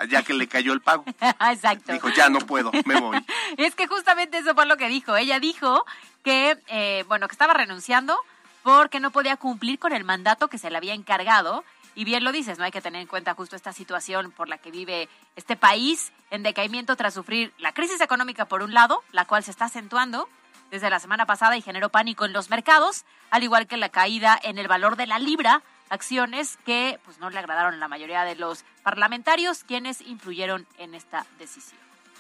Ya 0.10 0.24
que 0.24 0.34
le 0.34 0.48
cayó 0.48 0.74
el 0.74 0.82
pago. 0.82 1.06
Exacto. 1.52 1.94
Dijo, 1.94 2.10
ya 2.10 2.30
no 2.30 2.40
puedo, 2.40 2.72
me 2.86 3.00
voy. 3.00 3.18
Es 3.58 3.76
que 3.76 3.88
justamente 3.88 4.38
eso 4.38 4.54
fue 4.54 4.66
lo 4.66 4.78
que 4.78 4.88
dijo. 4.88 5.16
Ella 5.16 5.40
dijo 5.40 5.86
que, 6.24 6.58
eh, 6.68 7.04
bueno, 7.08 7.28
que 7.28 7.34
estaba 7.34 7.54
renunciando 7.54 8.18
porque 8.64 9.00
no 9.00 9.12
podía 9.12 9.38
cumplir 9.38 9.80
con 9.80 9.94
el 9.94 10.04
mandato 10.04 10.50
que 10.50 10.58
se 10.58 10.70
le 10.70 10.78
había 10.78 10.94
encargado. 10.94 11.64
Y 11.96 12.04
bien 12.04 12.24
lo 12.24 12.32
dices, 12.32 12.60
no 12.60 12.66
hay 12.66 12.72
que 12.72 12.82
tener 12.82 13.02
en 13.02 13.08
cuenta 13.08 13.34
justo 13.34 13.56
esta 13.56 13.74
situación 13.74 14.32
por 14.32 14.50
la 14.50 14.60
que 14.60 14.70
vive 14.70 15.10
este 15.36 15.56
país 15.56 16.12
en 16.30 16.44
decaimiento 16.44 16.96
tras 16.96 17.16
sufrir 17.16 17.54
la 17.58 17.74
crisis 17.74 18.02
económica 18.02 18.46
por 18.46 18.62
un 18.62 18.74
lado, 18.74 19.04
la 19.12 19.26
cual 19.26 19.44
se 19.44 19.50
está 19.50 19.66
acentuando, 19.66 20.30
desde 20.70 20.90
la 20.90 21.00
semana 21.00 21.26
pasada 21.26 21.58
y 21.58 21.62
generó 21.62 21.90
pánico 21.90 22.26
en 22.26 22.34
los 22.34 22.50
mercados, 22.50 23.06
al 23.32 23.44
igual 23.44 23.68
que 23.68 23.78
la 23.78 23.90
caída 23.90 24.40
en 24.44 24.58
el 24.58 24.68
valor 24.68 24.96
de 24.96 25.08
la 25.08 25.18
libra, 25.18 25.64
acciones 25.90 26.58
que 26.66 27.00
pues 27.06 27.20
no 27.20 27.30
le 27.30 27.40
agradaron 27.40 27.74
a 27.76 27.78
la 27.78 27.88
mayoría 27.88 28.24
de 28.24 28.36
los 28.36 28.64
parlamentarios 28.84 29.64
quienes 29.64 30.02
influyeron 30.02 30.68
en 30.78 30.94
esta 30.96 31.26
decisión. 31.40 31.80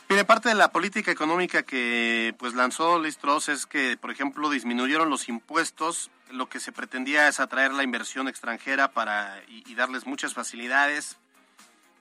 Mire, 0.09 0.23
parte 0.23 0.47
de 0.47 0.55
la 0.55 0.71
política 0.71 1.11
económica 1.11 1.63
que 1.63 2.33
pues 2.39 2.53
lanzó 2.53 2.97
Liz 2.97 3.17
Truss 3.17 3.49
es 3.49 3.65
que, 3.65 3.97
por 3.97 4.09
ejemplo, 4.09 4.49
disminuyeron 4.49 5.09
los 5.09 5.27
impuestos. 5.27 6.09
Lo 6.31 6.47
que 6.47 6.61
se 6.61 6.71
pretendía 6.71 7.27
es 7.27 7.41
atraer 7.41 7.73
la 7.73 7.83
inversión 7.83 8.29
extranjera 8.29 8.89
para 8.91 9.41
y, 9.49 9.69
y 9.69 9.75
darles 9.75 10.05
muchas 10.05 10.33
facilidades. 10.33 11.17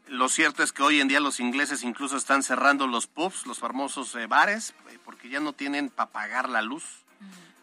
Lo 0.07 0.29
cierto 0.29 0.63
es 0.63 0.71
que 0.73 0.85
hoy 0.85 1.01
en 1.01 1.09
día 1.09 1.19
los 1.19 1.41
ingleses 1.41 1.83
incluso 1.83 2.17
están 2.17 2.45
cerrando 2.45 2.87
los 2.87 3.09
pubs, 3.09 3.45
los 3.45 3.59
famosos 3.59 4.15
eh, 4.15 4.29
bares, 4.29 4.73
eh, 4.93 4.99
porque 5.05 5.29
ya 5.29 5.41
no 5.41 5.53
tienen 5.53 5.91
para 5.91 6.11
pagar 6.11 6.49
la 6.49 6.63
luz, 6.63 6.85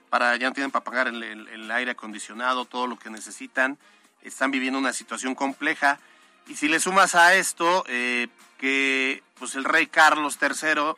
para 0.10 0.36
ya 0.36 0.50
no 0.50 0.54
tienen 0.54 0.72
para 0.72 0.84
pagar 0.84 1.08
el, 1.08 1.24
el- 1.24 1.48
el 1.48 1.72
aire 1.72 1.92
acondicionado, 1.92 2.66
todo 2.66 2.86
lo 2.88 3.00
que 3.00 3.10
necesitan. 3.10 3.78
Están 4.24 4.52
viviendo 4.52 4.80
una 4.80 4.94
situación 4.94 5.36
compleja. 5.36 6.00
Y 6.48 6.56
si 6.56 6.68
le 6.68 6.80
sumas 6.80 7.16
a 7.16 7.36
esto 7.36 7.84
eh, 7.88 8.28
que 8.58 9.24
pues 9.36 9.56
el 9.56 9.64
rey 9.64 9.88
Carlos 9.88 10.38
III 10.42 10.94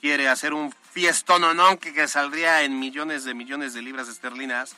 quiere 0.00 0.28
hacer 0.28 0.52
un 0.54 0.72
fiestón 0.92 1.42
que, 1.78 1.92
que 1.92 2.08
saldría 2.08 2.62
en 2.62 2.78
millones 2.78 3.24
de 3.24 3.34
millones 3.34 3.74
de 3.74 3.82
libras 3.82 4.08
esterlinas, 4.08 4.74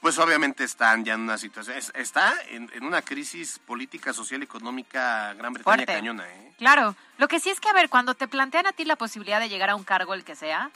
pues 0.00 0.18
obviamente 0.18 0.64
están 0.64 1.04
ya 1.04 1.14
en 1.14 1.20
una 1.20 1.38
situación, 1.38 1.76
es- 1.78 1.92
está 1.94 2.34
en, 2.50 2.68
en 2.74 2.84
una 2.84 3.02
crisis 3.02 3.60
política, 3.60 4.12
social, 4.12 4.42
económica, 4.42 5.32
Gran 5.34 5.52
Bretaña 5.52 5.76
Fuerte. 5.76 5.92
cañona, 5.92 6.28
¿eh? 6.28 6.52
Claro, 6.58 6.96
lo 7.18 7.28
que 7.28 7.38
sí 7.40 7.50
es 7.50 7.60
que, 7.60 7.68
a 7.68 7.72
ver, 7.72 7.88
cuando 7.88 8.14
te 8.14 8.26
plantean 8.28 8.66
a 8.66 8.72
ti 8.72 8.84
la 8.84 8.96
posibilidad 8.96 9.38
de 9.40 9.48
llegar 9.48 9.70
a 9.70 9.76
un 9.76 9.84
cargo, 9.84 10.14
el 10.14 10.24
que 10.24 10.34
sea, 10.34 10.70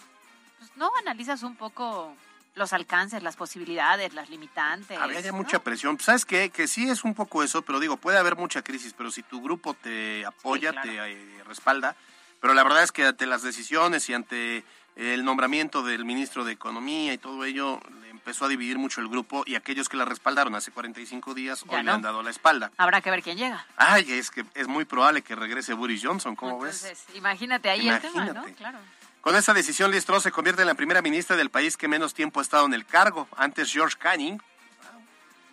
pues 0.59 0.71
no 0.77 0.91
analizas 1.01 1.43
un 1.43 1.57
poco 1.57 2.15
los 2.57 2.73
alcances, 2.73 3.23
las 3.23 3.37
posibilidades, 3.37 4.15
las 4.15 4.29
limitantes. 4.31 4.99
Había 4.99 5.21
ya 5.21 5.31
¿no? 5.31 5.37
mucha 5.37 5.61
presión. 5.61 6.01
¿Sabes 6.01 6.25
qué? 6.25 6.51
Que 6.51 6.67
sí 6.67 6.89
es 6.89 7.05
un 7.05 7.15
poco 7.15 7.43
eso, 7.43 7.63
pero 7.63 7.79
digo, 7.79 7.99
puede 7.99 8.19
haber 8.19 8.37
mucha 8.37 8.63
crisis, 8.63 8.95
pero 8.97 9.11
si 9.11 9.23
tu 9.23 9.41
grupo 9.41 9.75
te 9.75 10.25
apoya, 10.25 10.73
claro. 10.73 10.89
te 10.89 11.13
eh, 11.13 11.45
respalda, 11.45 11.95
pero 12.41 12.55
la 12.55 12.65
verdad 12.65 12.83
es 12.83 12.93
que 12.93 13.07
ante 13.07 13.27
las 13.27 13.43
decisiones 13.43 14.09
y 14.09 14.15
ante 14.15 14.65
el 14.97 15.25
nombramiento 15.25 15.83
del 15.83 16.07
ministro 16.07 16.45
de 16.45 16.53
Economía 16.53 17.13
y 17.13 17.19
todo 17.19 17.45
ello, 17.45 17.81
le 18.01 18.09
empezó 18.09 18.47
a 18.47 18.49
dividir 18.49 18.79
mucho 18.79 19.03
el 19.03 19.09
grupo 19.09 19.45
y 19.47 19.55
aquellos 19.55 19.91
que 19.91 19.99
la 19.99 20.07
respaldaron 20.07 20.55
hace 20.55 20.73
45 20.73 21.35
días 21.35 21.65
Ya 21.65 21.71
hoy 21.71 21.77
no. 21.79 21.83
le 21.83 21.91
han 21.91 22.03
dado 22.03 22.23
la 22.23 22.31
espalda. 22.31 22.73
Habrá 22.79 23.03
que 23.03 23.11
ver 23.11 23.23
quién 23.23 23.37
llega. 23.37 23.67
Ay, 23.77 24.11
es 24.11 24.31
que 24.31 24.47
es 24.55 24.67
muy 24.67 24.87
probable 24.87 25.21
que 25.21 25.35
regrese 25.37 25.75
Boris 25.75 26.03
Johnson, 26.03 26.35
¿cómo 26.35 26.59
ves? 26.59 27.07
Imagínate 27.15 27.69
ahí 27.69 27.89
el 27.91 28.01
tema, 28.01 28.25
¿no? 28.25 28.45
Claro. 28.55 28.79
Con 29.27 29.35
esta 29.35 29.53
decisión, 29.53 29.91
Liz 29.91 30.05
Truss 30.05 30.23
se 30.23 30.31
convierte 30.31 30.63
en 30.63 30.69
la 30.69 30.77
primera 30.77 31.03
ministra 31.03 31.35
del 31.35 31.51
país 31.51 31.77
que 31.77 31.89
menos 31.89 32.15
tiempo 32.15 32.39
ha 32.39 32.45
estado 32.45 32.65
en 32.65 32.75
el 32.75 32.87
cargo. 32.87 33.27
Antes 33.37 33.73
George 33.73 33.97
Canning, 33.99 34.41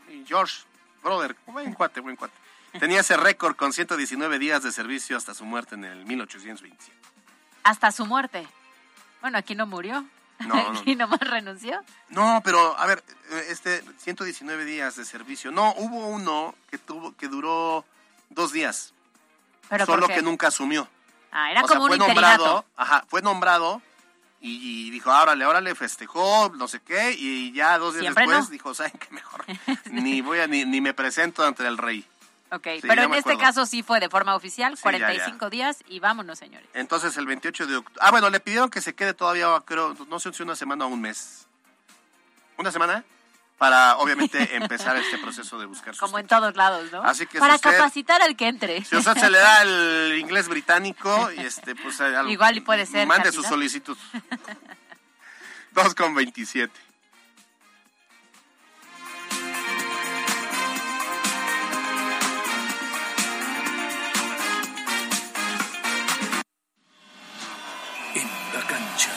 y 0.09 0.23
George, 0.27 0.61
brother, 1.01 1.35
buen 1.47 1.73
cuate, 1.73 1.99
buen 1.99 2.15
cuate. 2.15 2.35
Tenía 2.79 2.99
ese 2.99 3.17
récord 3.17 3.55
con 3.55 3.73
119 3.73 4.37
días 4.37 4.61
de 4.61 4.71
servicio 4.71 5.17
hasta 5.17 5.33
su 5.33 5.43
muerte 5.43 5.73
en 5.73 5.85
el 5.85 6.05
1827. 6.05 6.93
Hasta 7.63 7.91
su 7.91 8.05
muerte. 8.05 8.47
Bueno, 9.21 9.39
aquí 9.39 9.55
no 9.55 9.65
murió. 9.65 10.05
No, 10.41 10.71
no, 10.71 10.79
aquí 10.79 10.95
nomás 10.95 11.21
renunció. 11.21 11.83
No, 12.09 12.43
pero 12.45 12.77
a 12.77 12.85
ver, 12.85 13.03
este 13.49 13.83
119 13.97 14.65
días 14.65 14.97
de 14.97 15.03
servicio. 15.03 15.49
No, 15.49 15.73
hubo 15.77 16.09
uno 16.09 16.53
que 16.69 16.77
tuvo 16.77 17.17
que 17.17 17.27
duró 17.27 17.83
dos 18.29 18.51
días, 18.51 18.93
Pero 19.67 19.87
¿por 19.87 19.95
solo 19.95 20.07
qué? 20.09 20.13
que 20.13 20.21
nunca 20.21 20.49
asumió. 20.49 20.87
Ah, 21.35 21.49
era 21.49 21.63
o 21.63 21.67
sea, 21.67 21.77
como 21.77 21.87
fue 21.87 21.97
un 21.97 22.07
nombrado, 22.07 22.63
ajá, 22.77 23.05
fue 23.07 23.23
nombrado 23.23 23.81
y, 24.39 24.87
y 24.87 24.91
dijo, 24.91 25.09
órale, 25.09 25.45
órale, 25.45 25.73
festejó, 25.73 26.51
no 26.55 26.67
sé 26.67 26.79
qué, 26.81 27.15
y 27.17 27.51
ya 27.53 27.77
dos 27.79 27.95
días 27.95 28.03
Siempre 28.03 28.25
después 28.27 28.45
no. 28.45 28.51
dijo, 28.51 28.73
¿saben 28.75 28.93
qué 28.99 29.07
mejor? 29.09 29.43
ni 29.91 30.21
voy 30.21 30.39
a, 30.39 30.47
ni, 30.47 30.63
ni 30.63 30.79
me 30.79 30.93
presento 30.93 31.43
ante 31.43 31.65
el 31.65 31.79
rey. 31.79 32.05
Ok, 32.51 32.67
Sí, 32.75 32.81
pero 32.83 32.95
ya 32.95 33.03
en 33.05 33.13
este 33.15 33.35
caso 33.35 33.65
sí 33.65 33.81
fue 33.81 33.99
de 33.99 34.09
forma 34.09 34.35
oficial, 34.35 34.73
Sí, 34.77 34.83
ya, 34.83 34.83
45 34.83 35.49
días 35.49 35.83
y 35.87 35.99
vámonos, 35.99 36.37
señores. 36.37 36.69
Entonces 36.75 37.17
el 37.17 37.25
28 37.25 37.65
de 37.65 37.75
octubre, 37.77 37.99
ah, 37.99 38.11
bueno, 38.11 38.29
le 38.29 38.39
pidieron 38.39 38.69
que 38.69 38.79
se 38.79 38.93
quede 38.93 39.15
todavía, 39.15 39.47
creo, 39.65 39.95
no 40.07 40.19
sé 40.19 40.31
si 40.33 40.43
una 40.43 40.55
semana 40.55 40.85
o 40.85 40.89
un 40.89 41.01
mes. 41.01 41.47
¿Una 42.57 42.71
semana? 42.71 43.03
Para, 43.63 43.95
obviamente, 43.95 44.57
empezar 44.57 44.97
este 44.97 45.17
proceso 45.19 45.57
de 45.57 45.65
buscar 45.67 45.95
Como 45.95 46.19
en 46.19 46.27
todos 46.27 46.53
lados, 46.57 46.91
¿no? 46.91 47.01
Así 47.01 47.25
que 47.25 47.37
si 47.37 47.39
Para 47.39 47.55
usted- 47.55 47.71
capacitar 47.77 48.21
al 48.21 48.35
que 48.35 48.49
entre. 48.49 48.83
Si 48.83 48.93
usted 48.97 49.13
se 49.15 49.29
le 49.29 49.37
da 49.37 49.61
el 49.61 50.17
inglés 50.19 50.49
británico, 50.49 51.31
y 51.31 51.39
este, 51.39 51.73
pues 51.73 51.97
eh, 52.01 52.13
al- 52.13 52.29
Igual 52.29 52.57
y 52.57 52.59
puede 52.59 52.85
ser 52.85 53.07
Mande 53.07 53.23
candidato. 53.23 53.41
su 53.41 53.47
solicitud. 53.47 53.97
2 55.71 55.95
con 55.95 56.13
27. 56.13 56.73
En 68.15 68.27
la 68.53 68.61
cancha. 68.67 69.09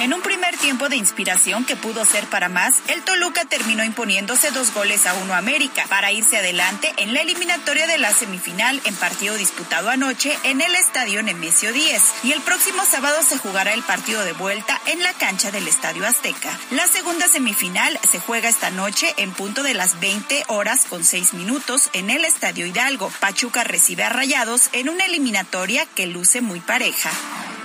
En 0.00 0.12
un 0.12 0.22
primer 0.22 0.56
tiempo 0.58 0.88
de 0.88 0.96
inspiración 0.96 1.64
que 1.64 1.76
pudo 1.76 2.04
ser 2.04 2.26
para 2.26 2.48
más, 2.48 2.74
el 2.88 3.02
Toluca 3.02 3.44
terminó 3.44 3.84
imponiéndose 3.84 4.50
dos 4.50 4.74
goles 4.74 5.06
a 5.06 5.14
uno 5.14 5.34
a 5.34 5.38
América 5.38 5.84
para 5.88 6.10
irse 6.10 6.36
adelante 6.36 6.92
en 6.96 7.14
la 7.14 7.20
eliminatoria 7.20 7.86
de 7.86 7.98
la 7.98 8.12
semifinal 8.12 8.80
en 8.84 8.94
partido 8.96 9.36
disputado 9.36 9.90
anoche 9.90 10.36
en 10.42 10.60
el 10.60 10.74
Estadio 10.74 11.22
Nemesio 11.22 11.72
10. 11.72 12.02
Y 12.24 12.32
el 12.32 12.40
próximo 12.42 12.82
sábado 12.84 13.22
se 13.22 13.38
jugará 13.38 13.72
el 13.72 13.82
partido 13.84 14.24
de 14.24 14.32
vuelta 14.32 14.80
en 14.86 15.00
la 15.02 15.12
cancha 15.12 15.52
del 15.52 15.68
Estadio 15.68 16.04
Azteca. 16.06 16.58
La 16.72 16.88
segunda 16.88 17.28
semifinal 17.28 17.98
se 18.10 18.18
juega 18.18 18.48
esta 18.48 18.70
noche 18.70 19.14
en 19.16 19.32
punto 19.32 19.62
de 19.62 19.74
las 19.74 20.00
20 20.00 20.44
horas 20.48 20.86
con 20.90 21.04
6 21.04 21.34
minutos 21.34 21.88
en 21.92 22.10
el 22.10 22.24
Estadio 22.24 22.66
Hidalgo. 22.66 23.12
Pachuca 23.20 23.62
recibe 23.62 24.02
a 24.02 24.08
Rayados 24.08 24.70
en 24.72 24.88
una 24.88 25.06
eliminatoria 25.06 25.86
que 25.94 26.06
luce 26.08 26.40
muy 26.40 26.60
pareja. 26.60 27.10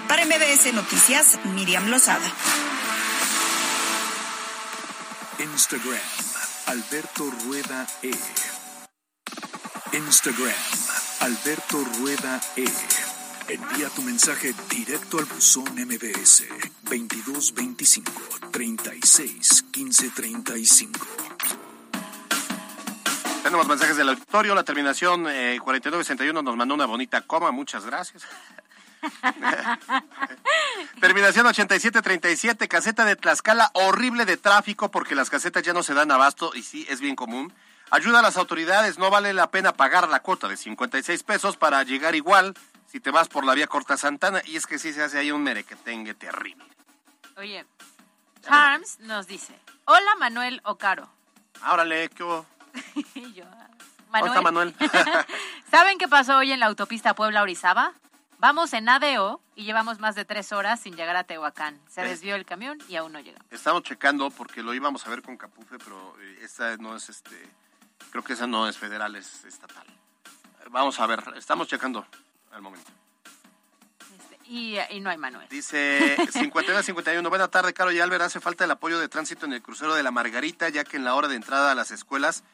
Para 0.10 0.26
MBS 0.26 0.74
Noticias, 0.74 1.39
Miriam 1.54 1.88
Lozada. 1.88 2.26
Instagram, 5.38 6.00
Alberto 6.65 7.32
Rueda 7.45 7.86
E. 8.02 8.12
Instagram, 9.95 10.52
Alberto 11.19 11.86
Rueda 12.00 12.41
E. 12.58 12.65
Envía 13.50 13.89
tu 13.89 14.02
mensaje 14.02 14.56
directo 14.67 15.19
al 15.19 15.26
buzón 15.26 15.76
MBS 15.76 16.43
2225 16.89 18.12
36 18.52 19.65
15 19.72 20.10
35. 20.10 21.00
Tenemos 23.43 23.67
mensajes 23.67 23.95
del 23.95 24.10
auditorio. 24.10 24.56
La 24.56 24.63
terminación 24.63 25.28
eh, 25.28 25.60
4961 25.63 26.41
nos 26.41 26.58
mandó 26.58 26.74
una 26.74 26.88
bonita 26.88 27.22
coma. 27.22 27.52
Muchas 27.52 27.86
gracias. 27.86 28.24
Terminación 31.02 31.46
8737, 31.46 32.68
caseta 32.68 33.06
de 33.06 33.16
Tlaxcala, 33.16 33.72
horrible 33.74 34.26
de 34.26 34.38
tráfico 34.38 34.92
porque 34.92 35.16
las 35.16 35.30
casetas 35.30 35.64
ya 35.64 35.74
no 35.74 35.84
se 35.84 35.94
dan 35.94 36.12
abasto 36.12 36.52
y 36.54 36.64
sí, 36.64 36.86
es 36.90 37.00
bien 37.02 37.16
común. 37.16 37.54
Ayuda 37.92 38.20
a 38.20 38.22
las 38.22 38.38
autoridades, 38.38 38.98
no 39.00 39.10
vale 39.10 39.34
la 39.34 39.50
pena 39.50 39.74
pagar 39.74 40.10
la 40.10 40.20
cuota 40.20 40.48
de 40.48 40.58
56 40.58 41.24
pesos 41.24 41.58
para 41.58 41.82
llegar 41.84 42.16
igual 42.16 42.54
si 42.88 43.00
te 43.00 43.12
vas 43.12 43.28
por 43.28 43.46
la 43.46 43.54
vía 43.54 43.68
Corta 43.68 43.98
Santana 43.98 44.42
y 44.46 44.58
es 44.58 44.68
que 44.68 44.80
sí 44.80 44.94
se 44.94 45.04
hace 45.04 45.18
ahí 45.18 45.32
un 45.32 45.44
merequetengue 45.44 46.14
terrible. 46.14 46.66
Oye, 47.38 47.66
Charms 48.42 49.00
nos 49.00 49.28
dice, 49.28 49.54
hola 49.86 50.16
Manuel 50.20 50.62
Ocaro. 50.64 51.10
Árale, 51.62 52.10
¿qué 52.10 52.24
hubo? 52.24 52.46
Yo, 53.34 53.46
Hola, 54.12 54.42
Manuel. 54.42 54.76
¿Saben 55.72 55.98
qué 55.98 56.08
pasó 56.08 56.38
hoy 56.38 56.52
en 56.52 56.60
la 56.60 56.66
autopista 56.66 57.14
Puebla-Orizaba? 57.14 57.94
Vamos 58.39 58.71
en 58.71 58.88
ADO 58.88 59.41
y 59.54 59.65
llevamos 59.65 59.99
más 59.99 60.15
de 60.15 60.23
tres 60.23 60.54
horas 60.54 60.80
sin 60.80 60.95
llegar 60.95 61.17
a 61.17 61.25
Tehuacán. 61.25 61.78
Se 61.89 62.02
desvió 62.02 62.36
el 62.36 62.45
camión 62.45 62.78
y 62.88 62.95
aún 62.95 63.12
no 63.12 63.19
llegamos. 63.19 63.45
Estamos 63.52 63.84
checando 63.84 64.30
porque 64.32 64.63
lo 64.63 64.73
íbamos 64.73 65.06
a 65.06 65.10
ver 65.10 65.21
con 65.21 65.36
Capufe, 65.36 65.78
pero 65.78 66.15
eh, 66.21 66.39
esta 66.41 66.78
no 66.78 66.95
es 66.95 67.10
este. 67.10 67.36
Creo 68.12 68.23
que 68.23 68.34
esa 68.34 68.47
no 68.47 68.69
es 68.69 68.78
federal, 68.78 69.13
es 69.17 69.43
estatal. 69.43 69.86
Vamos 70.69 70.97
a 71.02 71.06
ver, 71.06 71.21
estamos 71.36 71.67
checando 71.67 72.06
al 72.54 72.62
momento. 72.62 72.89
Este, 73.99 74.38
y, 74.45 74.78
y 74.89 75.02
no 75.02 75.10
hay 75.10 75.17
Manuel. 75.17 75.49
Dice 75.49 76.15
51-51, 76.17 77.28
buena 77.28 77.49
tarde, 77.49 77.73
Caro 77.73 77.91
y 77.91 77.99
Albert. 77.99 78.23
Hace 78.23 78.39
falta 78.39 78.63
el 78.63 78.71
apoyo 78.71 78.99
de 78.99 79.10
tránsito 79.10 79.47
en 79.47 79.52
el 79.52 79.62
crucero 79.62 79.95
de 79.95 80.04
la 80.04 80.12
Margarita, 80.12 80.69
ya 80.69 80.86
que 80.86 80.95
en 80.95 81.04
la 81.04 81.13
hora 81.13 81.28
de 81.28 81.36
entrada 81.36 81.73
a 81.73 81.75
las 81.75 81.91
escuelas 81.91 82.45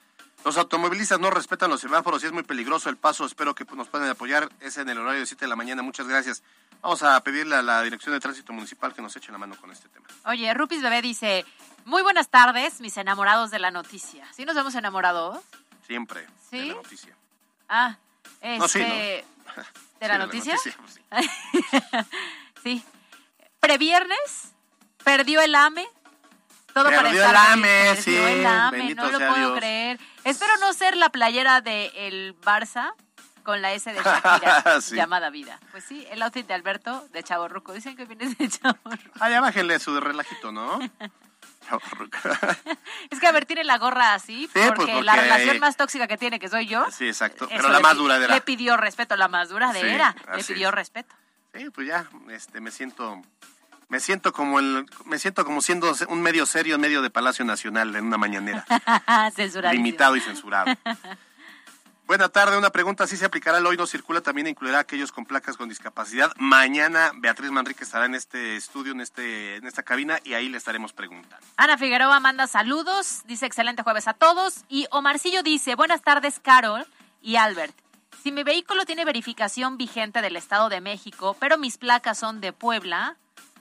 los 0.46 0.58
automovilistas 0.58 1.20
no 1.20 1.32
respetan 1.32 1.72
los 1.72 1.82
semáforos 1.82 2.22
y 2.24 2.28
es 2.28 2.32
muy 2.32 2.44
peligroso 2.44 2.88
el 2.90 2.98
paso. 2.98 3.26
Espero 3.26 3.56
que 3.56 3.66
nos 3.76 3.88
puedan 3.88 4.08
apoyar. 4.08 4.48
Es 4.60 4.78
en 4.78 4.88
el 4.90 5.00
horario 5.00 5.22
de 5.22 5.26
7 5.26 5.44
de 5.44 5.50
la 5.50 5.56
mañana. 5.56 5.82
Muchas 5.82 6.08
gracias. 6.08 6.44
Vamos 6.84 7.02
a 7.02 7.20
pedirle 7.24 7.56
a 7.56 7.64
la 7.64 7.82
Dirección 7.82 8.14
de 8.14 8.20
Tránsito 8.20 8.54
Municipal 8.54 8.94
que 8.94 9.02
nos 9.02 9.16
eche 9.16 9.32
la 9.32 9.40
mano 9.40 9.56
con 9.60 9.72
este 9.72 9.90
tema. 9.90 10.06
Oye, 10.26 10.54
Rupis 10.54 10.84
Bebé 10.84 11.02
dice, 11.02 11.46
muy 11.86 12.04
buenas 12.04 12.30
tardes, 12.30 12.80
mis 12.80 12.96
enamorados 12.98 13.50
de 13.50 13.58
la 13.58 13.72
noticia. 13.72 14.32
¿Sí 14.34 14.46
nos 14.46 14.56
hemos 14.56 14.76
enamorado? 14.76 15.42
Siempre. 15.88 16.28
¿Sí? 16.48 16.60
De 16.60 16.68
la 16.68 16.74
noticia. 16.76 17.16
Ah, 17.68 17.98
este... 18.40 18.58
No, 18.60 18.68
sí, 18.68 18.80
¿no? 18.82 19.64
¿De 20.00 20.08
la 20.08 20.18
noticia? 20.20 20.56
pues 20.64 20.94
sí. 20.94 21.02
sí. 22.64 22.86
previernes, 23.60 24.54
perdió 25.04 25.42
el 25.42 25.56
AME. 25.56 25.88
Todo 26.72 26.90
Perdió 26.90 27.28
el 27.28 27.36
AME, 27.36 27.96
perdió 27.96 28.04
sí, 28.04 28.16
el 28.16 28.46
AME, 28.46 28.78
bendito 28.78 29.02
no 29.02 29.12
lo 29.12 29.18
puedo 29.18 29.36
Dios. 29.36 29.58
creer. 29.58 30.00
Espero 30.26 30.58
no 30.58 30.74
ser 30.74 30.98
la 30.98 31.10
playera 31.10 31.62
del 31.62 31.92
el 31.96 32.36
Barça 32.42 32.94
con 33.44 33.62
la 33.62 33.72
S 33.74 33.94
de 33.94 34.02
Shakira 34.04 34.82
Sí. 34.82 34.96
llamada 34.96 35.30
vida. 35.30 35.60
Pues 35.72 35.84
sí, 35.86 36.06
el 36.12 36.22
outfit 36.24 36.46
de 36.48 36.54
Alberto 36.56 37.08
de 37.14 37.24
Chavo 37.24 37.48
Ruco. 37.48 37.72
Dicen 37.74 37.96
que 37.96 38.06
vienes 38.06 38.38
de 38.38 38.50
Chavo 38.50 38.78
Ruco. 38.84 39.12
Ah, 39.20 39.30
ya 39.30 39.40
bájenle 39.40 39.80
su 39.80 39.98
relajito, 40.00 40.52
¿no? 40.52 40.80
Es 43.10 43.20
que 43.20 43.26
a 43.28 43.32
ver, 43.32 43.46
tiene 43.48 43.64
la 43.64 43.80
gorra 43.80 44.14
así, 44.14 44.48
pues, 44.54 44.72
porque, 44.76 45.02
la 45.02 45.16
relación 45.16 45.60
más 45.60 45.76
tóxica 45.76 46.08
que 46.08 46.16
tiene, 46.18 46.38
que 46.40 46.48
soy 46.48 46.68
yo. 46.68 46.86
sí, 46.92 47.08
exacto. 47.08 47.48
Pero 47.50 47.70
la 47.70 47.80
más 47.80 47.94
pi- 47.94 47.98
duradera. 48.00 48.36
Le 48.36 48.42
pidió 48.42 48.78
respeto, 48.78 49.16
la 49.16 49.28
más 49.28 49.50
duradera. 49.50 50.14
Sí, 50.36 50.38
le 50.38 50.44
pidió 50.44 50.70
es. 50.70 50.74
respeto. 50.76 51.16
Sí, 51.56 51.70
pues 51.72 51.88
ya, 51.88 52.06
este, 52.30 52.62
me 52.62 52.70
siento, 52.70 53.20
me 53.90 54.00
siento 54.00 54.34
como 54.34 54.60
el, 54.60 54.86
me 55.06 55.20
siento 55.20 55.46
como 55.46 55.62
siendo 55.62 55.94
un 56.10 56.22
medio 56.22 56.46
serio 56.46 56.76
en 56.76 56.82
medio 56.82 57.02
de 57.02 57.10
Palacio 57.10 57.46
Nacional 57.46 57.96
en 57.96 58.06
una 58.06 58.18
mañanera, 58.18 58.66
Censuradísimo. 59.36 59.84
limitado 59.84 60.16
y 60.16 60.22
censurado. 60.22 60.72
Buena 62.08 62.30
tarde, 62.30 62.56
una 62.56 62.70
pregunta, 62.70 63.08
¿sí 63.08 63.18
se 63.18 63.26
aplicará 63.26 63.58
el 63.58 63.66
hoy 63.66 63.78
no 63.78 63.88
circula? 63.88 64.22
También 64.22 64.46
incluirá 64.46 64.78
a 64.78 64.82
aquellos 64.82 65.12
con 65.12 65.26
placas 65.26 65.58
con 65.58 65.70
discapacidad. 65.70 66.32
Mañana 66.38 67.12
Beatriz 67.16 67.50
Manrique 67.50 67.84
estará 67.84 68.06
en 68.06 68.14
este 68.14 68.58
estudio, 68.58 68.92
en 68.92 69.02
este, 69.02 69.56
en 69.56 69.66
esta 69.66 69.82
cabina, 69.82 70.20
y 70.24 70.36
ahí 70.36 70.48
le 70.48 70.58
estaremos 70.60 70.94
preguntando. 70.94 71.44
Ana 71.58 71.80
Figueroa 71.80 72.20
manda 72.20 72.46
saludos, 72.46 73.24
dice 73.26 73.48
excelente 73.48 73.82
jueves 73.82 74.08
a 74.08 74.14
todos. 74.14 74.66
Y 74.70 74.86
Omarcillo 74.92 75.42
dice, 75.42 75.74
buenas 75.74 76.04
tardes, 76.04 76.40
Carol 76.40 76.86
y 77.24 77.38
Albert. 77.38 77.74
Si 78.22 78.32
mi 78.32 78.44
vehículo 78.44 78.86
tiene 78.86 79.04
verificación 79.04 79.78
vigente 79.78 80.22
del 80.22 80.36
Estado 80.36 80.70
de 80.70 80.82
México, 80.82 81.36
pero 81.40 81.58
mis 81.58 81.80
placas 81.80 82.20
son 82.20 82.40
de 82.40 82.54
Puebla, 82.54 83.18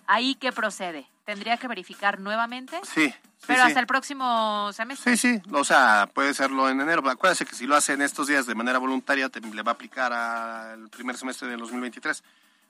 ¿ahí 0.06 0.34
qué 0.36 0.52
procede? 0.52 1.06
¿Tendría 1.24 1.56
que 1.56 1.68
verificar 1.68 2.20
nuevamente? 2.20 2.78
Sí, 2.84 3.08
sí, 3.08 3.14
pero 3.46 3.62
sí. 3.62 3.68
hasta 3.68 3.80
el 3.80 3.86
próximo 3.86 4.70
semestre. 4.72 5.16
Sí, 5.16 5.34
sí, 5.40 5.42
o 5.52 5.64
sea, 5.64 6.08
puede 6.12 6.34
serlo 6.34 6.68
en 6.68 6.80
enero. 6.80 7.02
pero 7.02 7.12
Acuérdese 7.12 7.46
que 7.46 7.54
si 7.54 7.66
lo 7.66 7.74
hace 7.76 7.94
en 7.94 8.02
estos 8.02 8.26
días 8.26 8.44
de 8.46 8.54
manera 8.54 8.78
voluntaria, 8.78 9.28
te- 9.30 9.40
le 9.40 9.62
va 9.62 9.72
a 9.72 9.74
aplicar 9.74 10.12
al 10.12 10.88
primer 10.90 11.16
semestre 11.16 11.48
del 11.48 11.60
2023. 11.60 12.22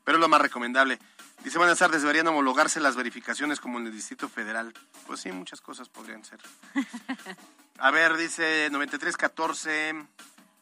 Pero 0.04 0.18
es 0.18 0.20
lo 0.20 0.28
más 0.28 0.40
recomendable. 0.42 0.98
Dice, 1.42 1.56
buenas 1.58 1.78
tardes, 1.78 2.02
deberían 2.02 2.26
homologarse 2.28 2.78
las 2.78 2.94
verificaciones 2.94 3.58
como 3.58 3.78
en 3.78 3.86
el 3.86 3.92
Distrito 3.92 4.28
Federal. 4.28 4.72
Pues 5.06 5.20
sí, 5.20 5.32
muchas 5.32 5.60
cosas 5.62 5.88
podrían 5.88 6.22
ser. 6.24 6.38
A 7.78 7.90
ver, 7.90 8.16
dice 8.16 8.70
93-14. 8.70 10.06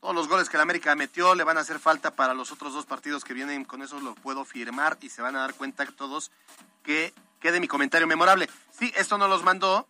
Todos 0.03 0.17
los 0.17 0.27
goles 0.27 0.49
que 0.49 0.57
el 0.57 0.63
América 0.63 0.97
metió 0.97 1.37
le 1.37 1.45
van 1.45 1.59
a 1.59 1.61
hacer 1.61 1.79
falta 1.79 2.17
para 2.17 2.35
los 2.35 2.51
otros 2.51 2.75
dos 2.75 2.87
partidos 2.87 3.23
que 3.23 3.35
vienen. 3.35 3.65
Con 3.65 3.83
eso 3.83 4.01
lo 4.01 4.17
puedo 4.17 4.45
firmar 4.45 4.99
y 5.01 5.09
se 5.11 5.23
van 5.23 5.37
a 5.37 5.43
dar 5.43 5.55
cuenta 5.55 5.87
todos 5.87 6.33
que 6.83 7.15
quede 7.39 7.61
mi 7.61 7.69
comentario 7.69 8.09
memorable. 8.09 8.51
Sí, 8.77 8.93
esto 8.97 9.17
no 9.17 9.29
los 9.29 9.45
mandó. 9.45 9.87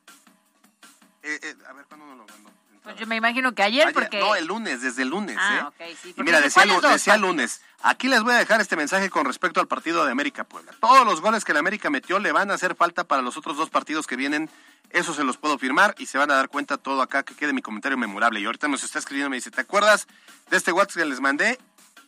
Eh, 1.22 1.40
eh, 1.42 1.54
a 1.66 1.72
ver, 1.72 1.86
¿cuándo 1.86 2.04
no 2.04 2.14
lo 2.14 2.26
mandó? 2.26 2.50
Pues 2.82 2.96
yo 2.96 3.06
me 3.06 3.14
imagino 3.16 3.54
que 3.54 3.62
ayer, 3.62 3.82
Ayer- 3.86 3.94
porque... 3.94 4.18
No, 4.18 4.34
el 4.34 4.46
lunes, 4.46 4.82
desde 4.82 5.02
el 5.02 5.08
lunes. 5.10 5.36
Ah, 5.38 5.70
¿eh? 5.78 5.90
ok, 5.92 5.96
sí, 6.02 6.14
Y 6.16 6.22
mira, 6.22 6.38
¿de 6.38 6.44
decía, 6.44 6.66
dos 6.66 6.82
decía 6.82 7.16
lunes. 7.16 7.62
Aquí 7.82 8.08
les 8.08 8.22
voy 8.22 8.32
a 8.34 8.36
dejar 8.38 8.60
este 8.60 8.74
mensaje 8.76 9.08
con 9.08 9.24
respecto 9.24 9.60
al 9.60 9.68
partido 9.68 10.04
de 10.04 10.10
América 10.10 10.42
Puebla. 10.44 10.72
Todos 10.80 11.04
los 11.06 11.20
goles 11.20 11.44
que 11.44 11.52
el 11.52 11.58
América 11.58 11.90
metió 11.90 12.18
le 12.18 12.32
van 12.32 12.50
a 12.50 12.54
hacer 12.54 12.74
falta 12.74 13.04
para 13.04 13.22
los 13.22 13.36
otros 13.36 13.56
dos 13.56 13.70
partidos 13.70 14.06
que 14.08 14.16
vienen. 14.16 14.50
Eso 14.90 15.14
se 15.14 15.22
los 15.24 15.36
puedo 15.36 15.58
firmar 15.58 15.94
y 15.98 16.06
se 16.06 16.18
van 16.18 16.30
a 16.30 16.34
dar 16.34 16.48
cuenta 16.48 16.76
todo 16.76 17.02
acá 17.02 17.22
que 17.22 17.34
quede 17.34 17.52
mi 17.52 17.62
comentario 17.62 17.96
memorable. 17.96 18.40
Y 18.40 18.44
ahorita 18.46 18.66
nos 18.68 18.82
está 18.84 18.98
escribiendo, 18.98 19.30
me 19.30 19.36
dice, 19.36 19.50
¿te 19.50 19.60
acuerdas 19.60 20.06
de 20.50 20.56
este 20.56 20.72
WhatsApp 20.72 20.96
que 21.02 21.04
les 21.06 21.20
mandé? 21.20 21.58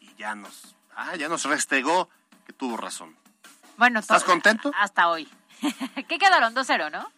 Y 0.01 0.13
ya 0.17 0.35
nos, 0.35 0.75
ah, 0.97 1.15
ya 1.17 1.29
nos 1.29 1.45
restregó 1.45 2.09
que 2.47 2.53
tuvo 2.53 2.77
razón. 2.77 3.17
Bueno, 3.77 4.01
¿Estás 4.01 4.23
to- 4.25 4.31
contento? 4.31 4.71
Hasta 4.79 5.09
hoy. 5.09 5.29
¿Qué 6.09 6.19
quedaron? 6.19 6.55
2-0, 6.55 6.91
¿no? 6.91 7.11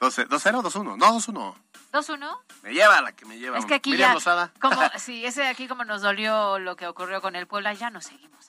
12 0.00 0.28
2-0, 0.28 0.62
2-1. 0.62 0.96
No, 0.96 1.18
2-1. 1.18 1.54
2-1. 1.92 2.38
Me 2.62 2.72
lleva 2.72 3.00
la 3.00 3.12
que 3.12 3.24
me 3.24 3.38
lleva. 3.38 3.58
Es 3.58 3.66
que 3.66 3.74
aquí 3.74 3.90
Miriam 3.90 4.10
ya, 4.10 4.14
Lozada. 4.14 4.52
como, 4.60 4.80
sí, 4.98 5.24
ese 5.24 5.42
de 5.42 5.48
aquí 5.48 5.68
como 5.68 5.84
nos 5.84 6.02
dolió 6.02 6.58
lo 6.58 6.76
que 6.76 6.86
ocurrió 6.86 7.20
con 7.20 7.36
el 7.36 7.46
Puebla, 7.46 7.72
ya 7.72 7.90
no 7.90 8.00
seguimos. 8.00 8.46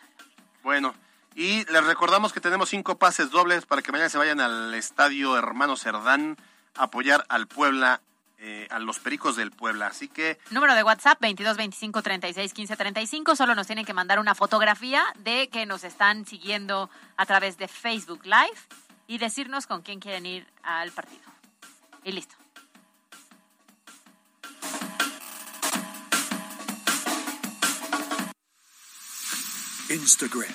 Bueno, 0.64 0.96
y 1.36 1.66
les 1.72 1.84
recordamos 1.84 2.34
que 2.34 2.40
tenemos 2.40 2.70
cinco 2.70 2.98
pases 2.98 3.30
dobles 3.30 3.66
para 3.66 3.82
que 3.82 3.92
mañana 3.92 4.10
se 4.10 4.18
vayan 4.18 4.40
al 4.40 4.74
estadio 4.74 5.38
Hermano 5.38 5.76
Cerdán 5.76 6.38
a 6.76 6.86
apoyar 6.86 7.26
al 7.30 7.46
Puebla, 7.46 8.02
eh, 8.40 8.68
a 8.72 8.80
los 8.80 9.00
Pericos 9.00 9.36
del 9.36 9.52
Puebla. 9.52 9.88
Así 9.88 10.08
que 10.08 10.40
Número 10.50 10.74
de 10.74 10.84
WhatsApp 10.84 11.20
22 11.22 11.58
25 11.58 12.02
36 12.02 12.54
15 12.54 12.76
35. 12.78 13.36
Solo 13.36 13.54
nos 13.54 13.68
tienen 13.68 13.86
que 13.86 13.94
mandar 13.94 14.20
una 14.20 14.34
fotografía 14.34 15.04
de 15.20 15.50
que 15.50 15.66
nos 15.66 15.84
están 15.84 16.26
siguiendo 16.26 16.90
a 17.18 17.26
través 17.26 17.58
de 17.58 17.68
Facebook 17.68 18.22
Live 18.24 18.58
y 19.06 19.18
decirnos 19.18 19.68
con 19.68 19.82
quién 19.82 20.00
quieren 20.00 20.26
ir 20.26 20.48
al 20.64 20.92
partido. 20.92 21.35
Y 22.06 22.12
listo. 22.12 22.36
Instagram, 29.90 30.46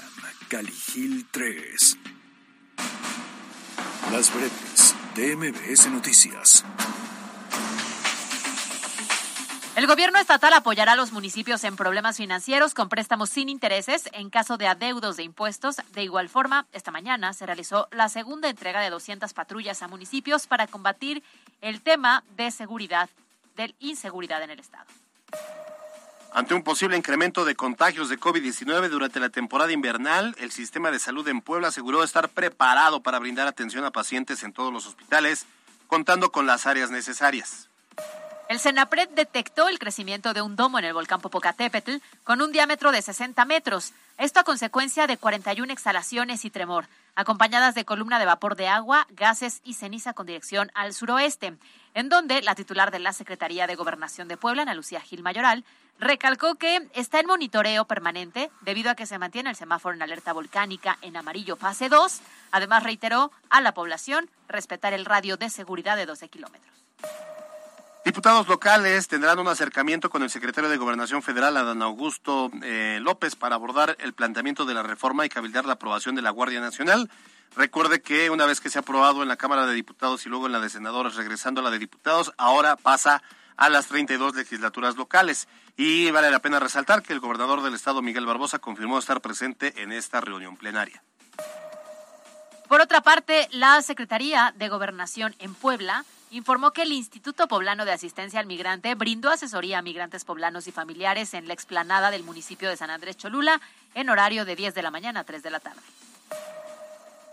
Caligil3. 0.49 1.99
Las 4.13 4.33
breves 4.33 4.95
de 5.17 5.37
MBS 5.37 5.91
Noticias. 5.91 6.65
El 9.81 9.87
gobierno 9.87 10.19
estatal 10.19 10.53
apoyará 10.53 10.93
a 10.93 10.97
los 10.97 11.11
municipios 11.11 11.65
en 11.65 11.75
problemas 11.75 12.19
financieros 12.19 12.75
con 12.75 12.91
préstamos 12.91 13.31
sin 13.31 13.49
intereses 13.49 14.11
en 14.13 14.29
caso 14.29 14.59
de 14.59 14.67
adeudos 14.67 15.17
de 15.17 15.23
impuestos. 15.23 15.77
De 15.95 16.03
igual 16.03 16.29
forma, 16.29 16.67
esta 16.73 16.91
mañana 16.91 17.33
se 17.33 17.47
realizó 17.47 17.89
la 17.91 18.11
segunda 18.11 18.51
entrega 18.51 18.83
de 18.83 18.91
200 18.91 19.33
patrullas 19.33 19.81
a 19.81 19.89
municipios 19.89 20.47
para 20.47 20.67
combatir 20.67 21.23
el 21.63 21.81
tema 21.81 22.25
de 22.37 22.51
seguridad, 22.51 23.09
de 23.57 23.75
inseguridad 23.79 24.43
en 24.43 24.51
el 24.51 24.61
Estado. 24.61 24.85
ante 26.35 26.53
un 26.53 26.63
posible 26.63 26.99
incremento 26.99 27.47
de 27.47 27.57
contagios 27.57 28.11
de 28.11 28.21
COVID-19 28.21 28.91
durante 28.91 29.19
la 29.19 29.31
temporada 29.31 29.73
invernal, 29.73 30.37
el 30.39 30.53
sistema 30.53 30.91
de 30.91 30.99
salud 30.99 31.27
en 31.27 31.41
Puebla 31.41 31.69
aseguró 31.69 32.05
estar 32.05 32.29
preparado 32.29 33.01
para 33.01 33.19
brindar 33.19 33.49
atención 33.49 33.87
a 33.87 33.93
pacientes 33.93 34.43
en 34.43 34.53
todos 34.53 34.75
los 34.75 34.87
hospitales, 34.87 35.47
contando 35.87 36.33
con 36.33 36.47
las 36.47 36.67
áreas 36.67 36.91
necesarias. 36.91 37.71
El 38.51 38.59
CENAPRED 38.59 39.11
detectó 39.11 39.69
el 39.69 39.79
crecimiento 39.79 40.35
de 40.35 40.43
un 40.43 40.57
domo 40.57 40.81
en 40.81 40.85
el 40.85 40.93
volcán 40.93 41.21
Popocatépetl 41.21 41.99
con 42.25 42.43
un 42.43 42.51
diámetro 42.51 42.91
de 42.91 43.01
60 43.01 43.45
metros. 43.45 43.93
Esto 44.19 44.41
a 44.41 44.43
consecuencia 44.43 45.07
de 45.07 45.17
41 45.19 45.73
exhalaciones 45.73 46.45
y 46.45 46.51
tremor, 46.51 46.89
acompañadas 47.15 47.77
de 47.77 47.85
columna 47.85 48.19
de 48.19 48.27
vapor 48.27 48.57
de 48.57 48.67
agua, 48.67 49.07
gases 49.11 49.61
y 49.63 49.75
ceniza 49.75 50.15
con 50.15 50.27
dirección 50.27 50.73
al 50.75 50.95
suroeste, 50.95 51.55
en 51.95 52.09
donde 52.09 52.43
la 52.43 52.57
titular 52.57 52.91
de 52.91 52.99
la 52.99 53.13
Secretaría 53.13 53.69
de 53.69 53.77
Gobernación 53.77 54.27
de 54.27 54.37
Puebla, 54.37 54.63
Ana 54.63 54.75
Lucía 54.75 55.01
Gil 55.01 55.23
Mayoral, 55.23 55.65
recalcó 56.01 56.57
que 56.57 56.89
está 56.93 57.21
en 57.21 57.29
monitoreo 57.29 57.85
permanente 57.85 58.51
debido 58.63 58.91
a 58.91 58.97
que 58.97 59.07
se 59.07 59.21
mantiene 59.21 59.51
el 59.51 59.55
semáforo 59.55 59.95
en 59.95 60.03
alerta 60.03 60.33
volcánica 60.33 60.99
en 61.03 61.17
amarillo 61.17 61.55
fase 61.55 61.89
2. 61.89 62.21
Además, 62.51 62.83
reiteró 62.83 63.31
a 63.49 63.61
la 63.61 63.75
población 63.75 64.29
respetar 64.49 64.93
el 64.93 65.05
radio 65.05 65.37
de 65.37 65.51
seguridad 65.51 65.97
de 65.97 66.07
12 66.07 66.29
kilómetros. 66.29 66.75
Diputados 68.11 68.49
locales 68.49 69.07
tendrán 69.07 69.39
un 69.39 69.47
acercamiento 69.47 70.11
con 70.11 70.25
el 70.25 70.31
secretario 70.31 70.69
de 70.69 70.77
Gobernación 70.77 71.23
Federal, 71.23 71.57
Adán 71.57 71.81
Augusto 71.81 72.51
eh, 72.61 72.99
López, 73.01 73.37
para 73.37 73.55
abordar 73.55 73.97
el 74.01 74.15
planteamiento 74.15 74.65
de 74.65 74.75
la 74.75 74.83
reforma 74.83 75.25
y 75.25 75.29
cabildar 75.29 75.65
la 75.65 75.75
aprobación 75.75 76.17
de 76.17 76.23
la 76.23 76.31
Guardia 76.31 76.61
Nacional. 76.61 77.09
Recuerde 77.55 78.03
que 78.03 78.29
una 78.31 78.47
vez 78.47 78.61
que 78.61 78.69
se 78.69 78.79
ha 78.79 78.83
aprobado 78.83 79.23
en 79.23 79.29
la 79.29 79.37
Cámara 79.37 79.65
de 79.65 79.75
Diputados 79.75 80.27
y 80.27 80.29
luego 80.29 80.47
en 80.47 80.53
la 80.53 80.59
de 80.59 80.69
Senadores, 80.69 81.15
regresando 81.15 81.61
a 81.61 81.63
la 81.63 81.71
de 81.71 81.79
Diputados, 81.79 82.33
ahora 82.37 82.75
pasa 82.75 83.23
a 83.57 83.69
las 83.69 83.87
32 83.87 84.35
legislaturas 84.35 84.97
locales. 84.97 85.47
Y 85.77 86.11
vale 86.11 86.33
la 86.33 86.41
pena 86.41 86.59
resaltar 86.59 87.05
que 87.05 87.13
el 87.13 87.21
gobernador 87.21 87.63
del 87.63 87.75
estado, 87.75 88.03
Miguel 88.03 88.27
Barbosa, 88.27 88.59
confirmó 88.59 88.99
estar 88.99 89.21
presente 89.21 89.85
en 89.85 89.93
esta 89.93 90.21
reunión 90.21 90.57
plenaria. 90.57 91.01
Por 92.69 92.81
otra 92.81 93.03
parte, 93.03 93.47
la 93.53 93.81
Secretaría 93.83 94.53
de 94.57 94.69
Gobernación 94.69 95.37
en 95.39 95.55
Puebla 95.55 96.05
informó 96.31 96.73
que 96.73 96.83
el 96.83 96.93
Instituto 96.93 97.49
Poblano 97.49 97.85
de 97.85 97.93
Asistencia 97.93 98.41
al 98.41 98.47
Migrante 98.47 98.95
brindó 98.95 99.31
asesoría 99.31 99.79
a 99.79 99.83
migrantes 99.83 100.25
poblanos 100.25 100.67
y 100.69 100.73
familiares 100.73 101.35
en 101.35 101.49
la 101.49 101.55
explanada 101.55 102.11
del 102.11 102.23
municipio 102.23 102.69
de 102.69 102.77
San 102.77 102.91
Andrés 102.91 103.17
Cholula 103.17 103.61
en 103.95 104.09
horario 104.11 104.45
de 104.45 104.57
10 104.57 104.75
de 104.75 104.83
la 104.83 104.91
mañana 104.91 105.21
a 105.21 105.25
3 105.25 105.43
de 105.43 105.51
la 105.51 105.61
tarde. 105.61 105.81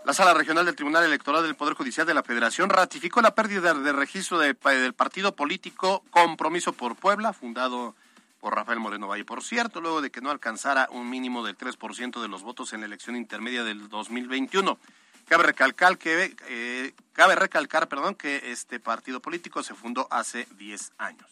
La 0.04 0.14
Sala 0.14 0.32
Regional 0.34 0.64
del 0.64 0.74
Tribunal 0.74 1.04
Electoral 1.04 1.42
del 1.42 1.54
Poder 1.54 1.74
Judicial 1.74 2.06
de 2.06 2.14
la 2.14 2.22
Federación 2.22 2.70
ratificó 2.70 3.20
la 3.20 3.34
pérdida 3.34 3.74
de 3.74 3.92
registro 3.92 4.38
de- 4.38 4.54
del 4.54 4.94
partido 4.94 5.34
político 5.36 6.02
Compromiso 6.10 6.72
por 6.72 6.96
Puebla, 6.96 7.32
fundado 7.32 7.94
por 8.40 8.54
Rafael 8.54 8.78
Moreno 8.80 9.06
Valle. 9.08 9.24
Por 9.26 9.42
cierto, 9.42 9.80
luego 9.80 10.00
de 10.00 10.10
que 10.10 10.20
no 10.22 10.30
alcanzara 10.30 10.88
un 10.92 11.10
mínimo 11.10 11.44
del 11.44 11.56
3% 11.56 12.22
de 12.22 12.28
los 12.28 12.42
votos 12.42 12.72
en 12.72 12.80
la 12.80 12.86
elección 12.86 13.16
intermedia 13.16 13.64
del 13.64 13.88
2021. 13.90 14.78
Cabe 15.28 15.42
recalcar 15.42 15.98
que 15.98 16.34
eh, 16.48 16.94
cabe 17.12 17.34
recalcar, 17.34 17.88
perdón, 17.88 18.14
que 18.14 18.50
este 18.50 18.80
partido 18.80 19.20
político 19.20 19.62
se 19.62 19.74
fundó 19.74 20.08
hace 20.10 20.46
10 20.56 20.92
años. 20.98 21.28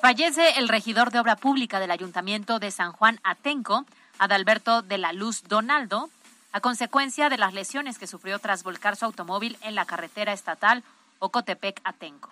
Fallece 0.00 0.58
el 0.58 0.68
regidor 0.68 1.10
de 1.10 1.18
Obra 1.18 1.36
Pública 1.36 1.80
del 1.80 1.90
Ayuntamiento 1.90 2.58
de 2.58 2.70
San 2.70 2.92
Juan 2.92 3.20
Atenco, 3.22 3.84
Adalberto 4.18 4.82
de 4.82 4.98
la 4.98 5.12
Luz 5.12 5.42
Donaldo, 5.48 6.10
a 6.52 6.60
consecuencia 6.60 7.28
de 7.28 7.38
las 7.38 7.54
lesiones 7.54 7.98
que 7.98 8.06
sufrió 8.06 8.38
tras 8.38 8.62
volcar 8.62 8.96
su 8.96 9.04
automóvil 9.04 9.58
en 9.62 9.74
la 9.74 9.84
carretera 9.84 10.32
estatal 10.32 10.82
Ocotepec-Atenco. 11.18 12.30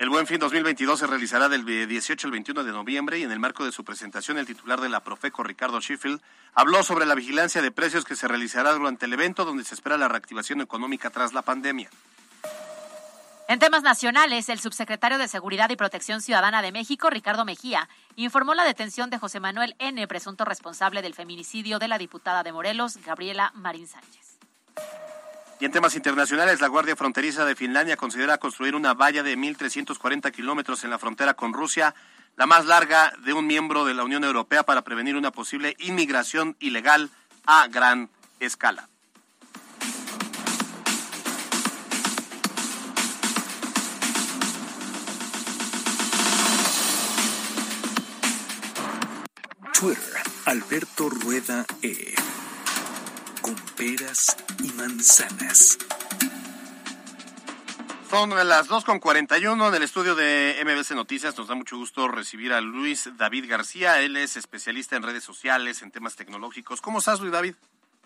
El 0.00 0.08
Buen 0.08 0.26
Fin 0.26 0.38
2022 0.38 0.98
se 0.98 1.06
realizará 1.06 1.50
del 1.50 1.66
18 1.66 2.26
al 2.26 2.30
21 2.30 2.64
de 2.64 2.72
noviembre 2.72 3.18
y 3.18 3.22
en 3.22 3.32
el 3.32 3.38
marco 3.38 3.66
de 3.66 3.70
su 3.70 3.84
presentación 3.84 4.38
el 4.38 4.46
titular 4.46 4.80
de 4.80 4.88
la 4.88 5.04
Profeco, 5.04 5.42
Ricardo 5.42 5.78
Sheffield, 5.78 6.22
habló 6.54 6.82
sobre 6.82 7.04
la 7.04 7.14
vigilancia 7.14 7.60
de 7.60 7.70
precios 7.70 8.06
que 8.06 8.16
se 8.16 8.26
realizará 8.26 8.72
durante 8.72 9.04
el 9.04 9.12
evento 9.12 9.44
donde 9.44 9.62
se 9.62 9.74
espera 9.74 9.98
la 9.98 10.08
reactivación 10.08 10.62
económica 10.62 11.10
tras 11.10 11.34
la 11.34 11.42
pandemia. 11.42 11.90
En 13.46 13.58
temas 13.58 13.82
nacionales, 13.82 14.48
el 14.48 14.58
subsecretario 14.58 15.18
de 15.18 15.28
Seguridad 15.28 15.68
y 15.68 15.76
Protección 15.76 16.22
Ciudadana 16.22 16.62
de 16.62 16.72
México, 16.72 17.10
Ricardo 17.10 17.44
Mejía, 17.44 17.86
informó 18.16 18.54
la 18.54 18.64
detención 18.64 19.10
de 19.10 19.18
José 19.18 19.38
Manuel 19.38 19.76
N., 19.78 20.08
presunto 20.08 20.46
responsable 20.46 21.02
del 21.02 21.12
feminicidio 21.12 21.78
de 21.78 21.88
la 21.88 21.98
diputada 21.98 22.42
de 22.42 22.54
Morelos, 22.54 22.96
Gabriela 23.04 23.52
Marín 23.54 23.86
Sánchez. 23.86 24.29
Y 25.60 25.66
en 25.66 25.72
temas 25.72 25.94
internacionales, 25.94 26.62
la 26.62 26.68
Guardia 26.68 26.96
Fronteriza 26.96 27.44
de 27.44 27.54
Finlandia 27.54 27.98
considera 27.98 28.38
construir 28.38 28.74
una 28.74 28.94
valla 28.94 29.22
de 29.22 29.36
1.340 29.36 30.32
kilómetros 30.32 30.84
en 30.84 30.90
la 30.90 30.98
frontera 30.98 31.34
con 31.34 31.52
Rusia, 31.52 31.94
la 32.36 32.46
más 32.46 32.64
larga 32.64 33.12
de 33.26 33.34
un 33.34 33.46
miembro 33.46 33.84
de 33.84 33.92
la 33.92 34.02
Unión 34.02 34.24
Europea 34.24 34.62
para 34.62 34.80
prevenir 34.80 35.16
una 35.16 35.32
posible 35.32 35.76
inmigración 35.78 36.56
ilegal 36.60 37.10
a 37.44 37.68
gran 37.68 38.08
escala. 38.40 38.88
Twitter, 49.78 50.22
Alberto 50.46 51.10
Rueda 51.10 51.66
E. 51.82 52.14
Con 53.40 53.56
peras 53.76 54.36
y 54.62 54.72
manzanas. 54.72 55.78
Son 58.10 58.30
las 58.30 58.68
2.41 58.68 59.68
en 59.68 59.74
el 59.74 59.82
estudio 59.82 60.14
de 60.14 60.60
MBC 60.64 60.92
Noticias. 60.92 61.36
Nos 61.38 61.48
da 61.48 61.54
mucho 61.54 61.76
gusto 61.76 62.08
recibir 62.08 62.52
a 62.52 62.60
Luis 62.60 63.08
David 63.16 63.48
García. 63.48 64.00
Él 64.00 64.16
es 64.16 64.36
especialista 64.36 64.96
en 64.96 65.04
redes 65.04 65.24
sociales, 65.24 65.82
en 65.82 65.90
temas 65.90 66.16
tecnológicos. 66.16 66.80
¿Cómo 66.80 66.98
estás, 66.98 67.20
Luis 67.20 67.32
David? 67.32 67.54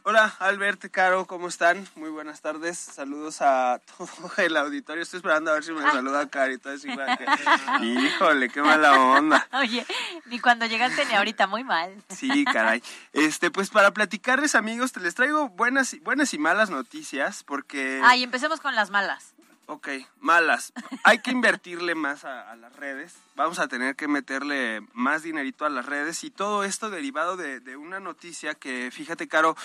Hola, 0.07 0.37
Albert, 0.39 0.85
Caro, 0.91 1.25
¿cómo 1.27 1.49
están? 1.49 1.89
Muy 1.97 2.11
buenas 2.11 2.43
tardes. 2.43 2.77
Saludos 2.79 3.41
a 3.41 3.81
todo 3.97 4.31
el 4.37 4.55
auditorio. 4.55 5.03
Estoy 5.03 5.17
esperando 5.17 5.51
a 5.51 5.55
ver 5.55 5.65
si 5.65 5.73
me 5.73 5.81
saluda. 5.81 6.29
Así 6.75 6.95
para 6.95 7.17
que... 7.17 7.25
Híjole, 7.83 8.51
qué 8.51 8.61
mala 8.61 9.01
onda. 9.01 9.49
Oye, 9.55 9.87
ni 10.27 10.41
cuando 10.41 10.67
llegaste 10.67 11.07
ni 11.07 11.15
ahorita, 11.15 11.47
muy 11.47 11.65
mal. 11.65 11.91
Sí, 12.11 12.45
caray. 12.45 12.83
Este, 13.15 13.51
pues 13.51 13.71
para 13.71 13.93
platicarles, 13.93 14.55
amigos, 14.55 14.93
te 14.93 15.01
les 15.01 15.15
traigo 15.15 15.49
buenas, 15.49 15.97
buenas 16.03 16.35
y 16.35 16.39
malas 16.39 16.69
noticias 16.69 17.43
porque... 17.43 18.03
Ay, 18.05 18.25
empecemos 18.25 18.61
con 18.61 18.75
las 18.75 18.91
malas. 18.91 19.33
Ok, 19.67 19.89
malas. 20.21 20.75
Hay 21.05 21.21
que 21.21 21.31
invertirle 21.31 21.95
más 21.95 22.27
a, 22.27 22.51
a, 22.51 22.57
las 22.57 22.77
redes. 22.77 23.15
Vamos 23.37 23.59
a 23.59 23.69
tener 23.69 23.97
que 23.97 24.07
meterle 24.07 24.83
más 24.93 25.23
dinerito 25.23 25.65
a 25.65 25.71
las 25.71 25.87
redes 25.87 26.23
y 26.25 26.31
todo 26.31 26.65
esto 26.65 26.91
derivado 26.91 27.39
de, 27.39 27.61
de 27.61 27.79
una 27.79 28.01
noticia 28.01 28.55
que, 28.55 28.91
fíjate, 28.93 29.27
Caro, 29.27 29.57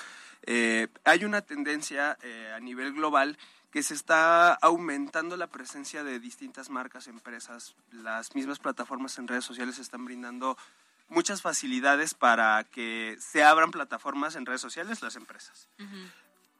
eh, 0.44 0.88
hay 1.04 1.26
una 1.26 1.42
tendencia 1.42 2.18
eh, 2.22 2.52
a 2.56 2.60
nivel 2.60 2.94
global 2.94 3.38
que 3.72 3.84
se 3.84 3.94
está 3.94 4.54
aumentando 4.54 5.38
la 5.38 5.48
presencia 5.48 6.04
de 6.04 6.20
distintas 6.20 6.70
marcas, 6.70 7.08
empresas, 7.08 7.76
las 7.92 8.34
mismas 8.36 8.60
plataformas 8.60 9.18
en 9.20 9.28
redes 9.28 9.46
sociales 9.46 9.78
están 9.78 10.06
brindando 10.06 10.58
muchas 11.08 11.42
facilidades 11.42 12.14
para 12.14 12.64
que 12.64 13.18
se 13.20 13.44
abran 13.44 13.72
plataformas 13.72 14.36
en 14.36 14.46
redes 14.46 14.62
sociales 14.62 15.02
las 15.02 15.16
empresas. 15.16 15.68
Uh 15.80 15.84
-huh. 15.84 16.12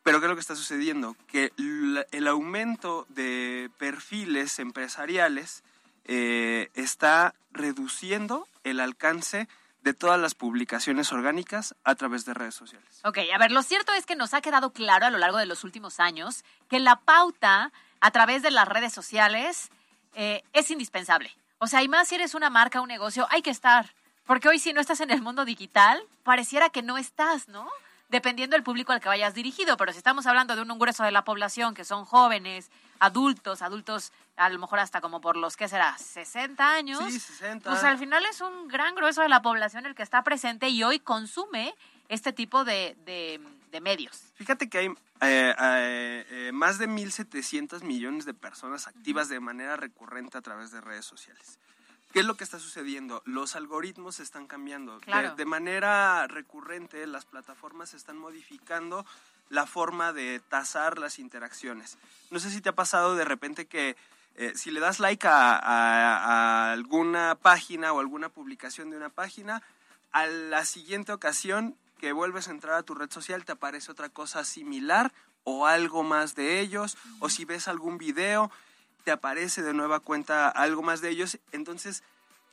Pero 0.04 0.20
¿qué 0.20 0.26
es 0.26 0.30
lo 0.30 0.36
que 0.36 0.42
está 0.42 0.56
sucediendo? 0.56 1.16
Que 1.28 1.52
el 1.58 2.28
aumento 2.28 3.06
de 3.10 3.70
perfiles 3.78 4.58
empresariales 4.60 5.64
eh, 6.06 6.70
está 6.74 7.36
reduciendo 7.52 8.48
el 8.64 8.80
alcance 8.80 9.48
de 9.82 9.94
todas 9.94 10.20
las 10.20 10.36
publicaciones 10.36 11.12
orgánicas 11.12 11.76
a 11.84 11.96
través 11.96 12.26
de 12.26 12.34
redes 12.34 12.56
sociales. 12.56 13.00
Ok, 13.04 13.20
a 13.34 13.38
ver, 13.38 13.52
lo 13.52 13.64
cierto 13.64 13.94
es 13.94 14.06
que 14.06 14.16
nos 14.16 14.34
ha 14.34 14.42
quedado 14.42 14.72
claro 14.72 15.06
a 15.06 15.10
lo 15.10 15.18
largo 15.18 15.38
de 15.38 15.46
los 15.46 15.64
últimos 15.64 16.00
años 16.00 16.44
que 16.70 16.80
la 16.80 16.98
pauta 16.98 17.72
a 18.02 18.12
través 18.12 18.42
de 18.42 18.52
las 18.52 18.68
redes 18.68 18.94
sociales 18.94 19.70
eh, 20.16 20.44
es 20.54 20.72
indispensable. 20.72 21.32
O 21.60 21.68
sea, 21.68 21.84
y 21.84 21.88
más 21.88 22.08
si 22.08 22.16
eres 22.16 22.36
una 22.36 22.50
marca, 22.50 22.82
un 22.82 22.88
negocio, 22.88 23.28
hay 23.30 23.42
que 23.42 23.50
estar. 23.50 23.94
Porque 24.26 24.48
hoy 24.48 24.60
si 24.60 24.74
no 24.74 24.82
estás 24.82 25.02
en 25.02 25.12
el 25.12 25.22
mundo 25.22 25.46
digital, 25.46 26.02
pareciera 26.24 26.70
que 26.70 26.82
no 26.82 26.98
estás, 26.98 27.48
¿no? 27.48 27.70
Dependiendo 28.10 28.56
del 28.56 28.64
público 28.64 28.92
al 28.92 29.02
que 29.02 29.10
vayas 29.10 29.34
dirigido, 29.34 29.78
pero 29.78 29.92
si 29.92 29.98
estamos 29.98 30.26
hablando 30.26 30.56
de 30.56 30.62
un 30.62 30.80
grueso 30.80 31.04
de 31.04 31.12
la 31.12 31.24
población 31.24 31.74
que 31.74 31.86
son 31.86 32.06
jóvenes, 32.06 32.70
adultos, 33.00 33.62
adultos 33.62 34.12
a 34.38 34.50
lo 34.50 34.60
mejor 34.60 34.80
hasta 34.80 35.02
como 35.02 35.20
por 35.20 35.36
los, 35.36 35.58
¿qué 35.58 35.68
será? 35.68 35.98
60 35.98 36.74
años. 36.74 37.04
Sí, 37.12 37.20
60. 37.20 37.70
Pues 37.70 37.84
al 37.84 37.98
final 37.98 38.26
es 38.26 38.42
un 38.42 38.68
gran 38.68 38.96
grueso 38.96 39.22
de 39.22 39.30
la 39.30 39.42
población 39.42 39.86
el 39.86 39.96
que 39.96 40.04
está 40.04 40.24
presente 40.24 40.70
y 40.70 40.84
hoy 40.84 41.00
consume 41.00 41.76
este 42.08 42.34
tipo 42.34 42.64
de, 42.64 42.96
de, 43.06 43.40
de 43.72 43.82
medios. 43.82 44.24
Fíjate 44.36 44.70
que 44.70 44.78
hay 44.78 44.88
eh, 44.88 44.96
eh, 45.22 46.26
eh, 46.30 46.52
más 46.54 46.78
de 46.80 46.88
1.700 46.88 47.84
millones 47.84 48.26
de 48.26 48.34
personas 48.34 48.88
activas 48.88 49.28
de 49.28 49.40
manera 49.40 49.76
recurrente 49.76 50.38
a 50.38 50.42
través 50.42 50.72
de 50.72 50.82
redes 50.82 51.06
sociales. 51.06 51.60
¿Qué 52.14 52.22
es 52.22 52.26
lo 52.26 52.36
que 52.36 52.44
está 52.44 52.58
sucediendo? 52.58 53.22
Los 53.26 53.56
algoritmos 53.56 54.20
están 54.20 54.48
cambiando. 54.48 55.00
Claro. 55.02 55.32
De, 55.32 55.36
de, 55.36 55.46
manera 55.46 56.26
recurrente, 56.28 57.06
las 57.06 57.26
plataformas 57.26 57.94
están 57.94 58.18
modificando 58.18 59.06
la 59.50 59.66
forma 59.66 60.14
de 60.14 60.40
tasar 60.48 60.98
las 61.00 61.20
interacciones. 61.20 61.98
No 62.30 62.40
sé 62.40 62.50
si 62.52 62.62
te 62.62 62.70
ha 62.70 62.76
pasado 62.76 63.16
de 63.16 63.26
repente 63.26 63.66
que 63.66 63.96
eh, 64.36 64.54
si 64.56 64.72
le 64.72 64.80
das 64.80 65.00
like 65.00 65.28
a, 65.28 65.56
a, 65.56 66.70
a, 66.70 66.72
alguna 66.72 67.36
página 67.36 67.92
o 67.92 68.00
alguna 68.00 68.30
publicación 68.30 68.90
de 68.90 68.98
una 68.98 69.10
página, 69.10 69.62
a 70.12 70.28
la 70.28 70.66
siguiente 70.66 71.12
ocasión 71.12 71.76
que 72.00 72.14
vuelves 72.14 72.48
a 72.48 72.52
entrar 72.52 72.76
a 72.76 72.84
tu 72.84 72.96
red 72.96 73.12
social 73.12 73.44
te 73.44 73.52
aparece 73.52 73.92
otra 73.92 74.10
cosa 74.10 74.44
similar 74.46 75.12
o 75.44 75.66
algo 75.66 76.04
más 76.04 76.36
de 76.36 76.60
ellos, 76.60 76.98
o 77.20 77.30
si 77.30 77.46
ves 77.46 77.68
algún 77.68 77.98
video 77.98 78.52
te 79.04 79.12
aparece 79.12 79.62
de 79.62 79.74
nueva 79.74 80.00
cuenta 80.00 80.50
algo 80.50 80.84
más 80.84 81.02
de 81.02 81.10
ellos. 81.10 81.40
Entonces, 81.52 82.04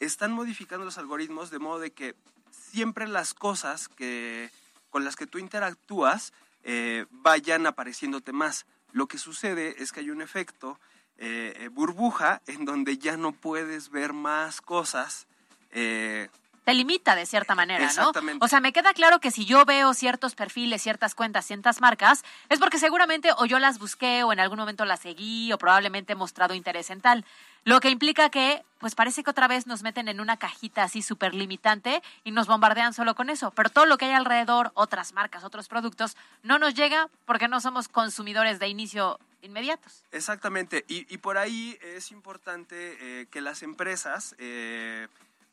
están 0.00 0.32
modificando 0.32 0.84
los 0.84 0.98
algoritmos 0.98 1.50
de 1.50 1.58
modo 1.58 1.80
de 1.80 1.92
que 1.92 2.14
siempre 2.50 3.06
las 3.06 3.34
cosas 3.34 3.88
que, 3.88 4.50
con 4.90 5.04
las 5.04 5.16
que 5.16 5.26
tú 5.26 5.38
interactúas 5.38 6.32
eh, 6.68 7.06
vayan 7.10 7.64
apareciéndote 7.66 8.32
más. 8.32 8.66
Lo 8.92 9.06
que 9.06 9.18
sucede 9.18 9.76
es 9.78 9.92
que 9.92 10.00
hay 10.00 10.10
un 10.10 10.20
efecto 10.20 10.80
eh, 11.16 11.70
burbuja 11.72 12.42
en 12.48 12.64
donde 12.64 12.98
ya 12.98 13.16
no 13.16 13.30
puedes 13.30 13.90
ver 13.90 14.12
más 14.12 14.60
cosas. 14.60 15.28
Eh, 15.70 16.28
te 16.66 16.74
limita 16.74 17.14
de 17.14 17.26
cierta 17.26 17.54
manera, 17.54 17.84
Exactamente. 17.84 18.40
¿no? 18.40 18.44
O 18.44 18.48
sea, 18.48 18.58
me 18.58 18.72
queda 18.72 18.92
claro 18.92 19.20
que 19.20 19.30
si 19.30 19.44
yo 19.44 19.64
veo 19.64 19.94
ciertos 19.94 20.34
perfiles, 20.34 20.82
ciertas 20.82 21.14
cuentas, 21.14 21.46
ciertas 21.46 21.80
marcas, 21.80 22.24
es 22.48 22.58
porque 22.58 22.80
seguramente 22.80 23.30
o 23.38 23.46
yo 23.46 23.60
las 23.60 23.78
busqué 23.78 24.24
o 24.24 24.32
en 24.32 24.40
algún 24.40 24.58
momento 24.58 24.84
las 24.84 24.98
seguí 24.98 25.52
o 25.52 25.58
probablemente 25.58 26.14
he 26.14 26.16
mostrado 26.16 26.54
interés 26.54 26.90
en 26.90 27.00
tal. 27.00 27.24
Lo 27.62 27.78
que 27.78 27.88
implica 27.88 28.30
que, 28.30 28.64
pues 28.80 28.96
parece 28.96 29.22
que 29.22 29.30
otra 29.30 29.46
vez 29.46 29.68
nos 29.68 29.84
meten 29.84 30.08
en 30.08 30.20
una 30.20 30.38
cajita 30.38 30.82
así 30.82 31.02
súper 31.02 31.34
limitante 31.34 32.02
y 32.24 32.32
nos 32.32 32.48
bombardean 32.48 32.92
solo 32.92 33.14
con 33.14 33.30
eso. 33.30 33.52
Pero 33.52 33.70
todo 33.70 33.86
lo 33.86 33.96
que 33.96 34.06
hay 34.06 34.14
alrededor, 34.14 34.72
otras 34.74 35.12
marcas, 35.12 35.44
otros 35.44 35.68
productos, 35.68 36.16
no 36.42 36.58
nos 36.58 36.74
llega 36.74 37.08
porque 37.26 37.46
no 37.46 37.60
somos 37.60 37.86
consumidores 37.86 38.58
de 38.58 38.66
inicio 38.66 39.20
inmediatos. 39.40 40.02
Exactamente. 40.10 40.84
Y, 40.88 41.06
y 41.14 41.18
por 41.18 41.38
ahí 41.38 41.78
es 41.80 42.10
importante 42.10 43.20
eh, 43.20 43.26
que 43.30 43.40
las 43.40 43.62
empresas... 43.62 44.34
Eh, 44.38 45.06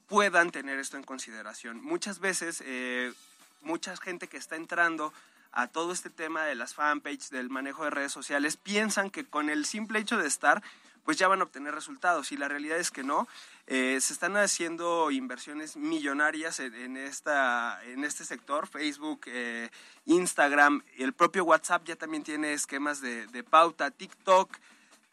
puedan 0.08 0.52
tener 0.52 0.80
esto 0.80 0.98
en 0.98 1.04
consideración. 1.04 1.84
Muchas 1.84 2.20
veces, 2.20 2.64
eh, 2.66 3.14
mucha 3.62 3.96
gente 3.98 4.28
que 4.28 4.38
está 4.38 4.56
entrando 4.56 5.14
a 5.52 5.68
todo 5.68 5.92
este 5.92 6.10
tema 6.10 6.46
de 6.46 6.56
las 6.56 6.74
fanpages, 6.74 7.30
del 7.30 7.50
manejo 7.50 7.84
de 7.84 7.92
redes 7.92 8.12
sociales, 8.12 8.58
piensan 8.58 9.10
que 9.10 9.26
con 9.26 9.50
el 9.50 9.66
simple 9.66 10.00
hecho 10.00 10.18
de 10.18 10.28
estar, 10.28 10.64
pues 11.06 11.18
ya 11.18 11.28
van 11.28 11.42
a 11.42 11.44
obtener 11.44 11.76
resultados. 11.76 12.32
Y 12.32 12.38
la 12.38 12.48
realidad 12.48 12.78
es 12.78 12.90
que 12.90 13.04
no. 13.04 13.28
Eh, 13.68 14.00
se 14.02 14.14
están 14.14 14.36
haciendo 14.36 15.12
inversiones 15.12 15.76
millonarias 15.76 16.60
en, 16.60 16.98
esta, 16.98 17.80
en 17.86 18.04
este 18.04 18.26
sector. 18.26 18.68
Facebook, 18.68 19.22
eh, 19.28 19.70
Instagram, 20.06 20.84
el 20.98 21.14
propio 21.14 21.46
WhatsApp 21.46 21.86
ya 21.86 21.96
también 21.96 22.24
tiene 22.24 22.54
esquemas 22.54 23.00
de, 23.02 23.28
de 23.28 23.44
pauta, 23.44 23.92
TikTok. 23.92 24.58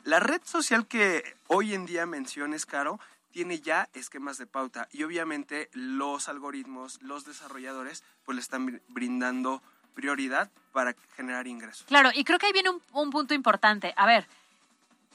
La 0.05 0.21
red 0.21 0.41
social 0.45 0.87
que 0.87 1.37
hoy 1.49 1.75
en 1.75 1.85
día 1.85 2.07
menciones, 2.07 2.65
Caro, 2.65 2.99
tiene 3.33 3.61
ya 3.61 3.89
esquemas 3.95 4.39
de 4.39 4.47
pauta 4.47 4.89
y 4.93 5.03
obviamente 5.03 5.71
los 5.73 6.29
algoritmos, 6.29 7.01
los 7.03 7.25
desarrolladores, 7.25 8.05
pues 8.25 8.37
le 8.37 8.43
están 8.43 8.83
brindando 8.89 9.63
prioridad 9.95 10.51
para 10.73 10.95
generar 11.17 11.47
ingresos. 11.47 11.87
Claro, 11.87 12.11
y 12.15 12.25
creo 12.25 12.39
que 12.39 12.47
ahí 12.47 12.53
viene 12.53 12.71
un, 12.71 12.83
un 12.93 13.11
punto 13.11 13.35
importante. 13.35 13.93
A 13.97 14.07
ver, 14.07 14.27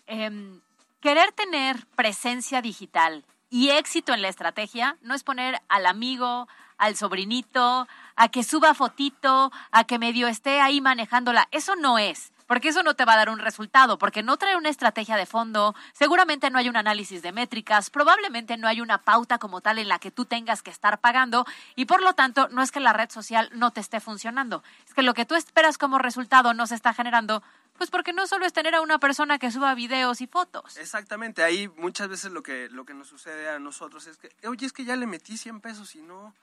eh, 0.07 0.59
querer 0.99 1.32
tener 1.32 1.86
presencia 1.95 2.61
digital 2.61 3.24
y 3.49 3.70
éxito 3.70 4.13
en 4.13 4.22
la 4.22 4.30
estrategia 4.30 4.97
no 5.01 5.13
es 5.13 5.24
poner 5.24 5.61
al 5.70 5.86
amigo, 5.86 6.47
al 6.78 6.95
sobrinito, 6.95 7.88
a 8.16 8.28
que 8.30 8.43
suba 8.43 8.74
fotito, 8.74 9.51
a 9.72 9.84
que 9.86 9.99
medio 9.99 10.28
esté 10.28 10.61
ahí 10.61 10.82
manejándola. 10.82 11.47
Eso 11.51 11.76
no 11.76 11.97
es. 11.97 12.32
Porque 12.47 12.69
eso 12.69 12.83
no 12.83 12.95
te 12.95 13.05
va 13.05 13.13
a 13.13 13.17
dar 13.17 13.29
un 13.29 13.39
resultado, 13.39 13.97
porque 13.97 14.23
no 14.23 14.37
trae 14.37 14.55
una 14.55 14.69
estrategia 14.69 15.15
de 15.15 15.25
fondo, 15.25 15.75
seguramente 15.93 16.49
no 16.49 16.59
hay 16.59 16.69
un 16.69 16.77
análisis 16.77 17.21
de 17.21 17.31
métricas, 17.31 17.89
probablemente 17.89 18.57
no 18.57 18.67
hay 18.67 18.81
una 18.81 18.99
pauta 18.99 19.37
como 19.37 19.61
tal 19.61 19.79
en 19.79 19.87
la 19.87 19.99
que 19.99 20.11
tú 20.11 20.25
tengas 20.25 20.61
que 20.61 20.71
estar 20.71 20.99
pagando 20.99 21.45
y 21.75 21.85
por 21.85 22.01
lo 22.01 22.13
tanto 22.13 22.47
no 22.49 22.61
es 22.61 22.71
que 22.71 22.79
la 22.79 22.93
red 22.93 23.09
social 23.09 23.49
no 23.53 23.71
te 23.71 23.81
esté 23.81 23.99
funcionando, 23.99 24.63
es 24.87 24.93
que 24.93 25.01
lo 25.01 25.13
que 25.13 25.25
tú 25.25 25.35
esperas 25.35 25.77
como 25.77 25.97
resultado 25.97 26.53
no 26.53 26.67
se 26.67 26.75
está 26.75 26.93
generando 26.93 27.43
pues 27.77 27.89
porque 27.89 28.13
no 28.13 28.25
solo 28.27 28.45
es 28.45 28.53
tener 28.53 28.75
a 28.75 28.81
una 28.81 28.99
persona 28.99 29.37
que 29.37 29.51
suba 29.51 29.75
videos 29.75 30.21
y 30.21 30.27
fotos. 30.27 30.77
Exactamente, 30.77 31.43
ahí 31.43 31.67
muchas 31.75 32.07
veces 32.07 32.31
lo 32.31 32.41
que, 32.41 32.69
lo 32.69 32.85
que 32.85 32.93
nos 32.93 33.07
sucede 33.07 33.49
a 33.49 33.59
nosotros 33.59 34.07
es 34.07 34.17
que, 34.17 34.31
oye, 34.47 34.65
es 34.65 34.73
que 34.73 34.85
ya 34.85 34.95
le 34.95 35.07
metí 35.07 35.37
100 35.37 35.61
pesos 35.61 35.95
y 35.95 36.01
no... 36.01 36.33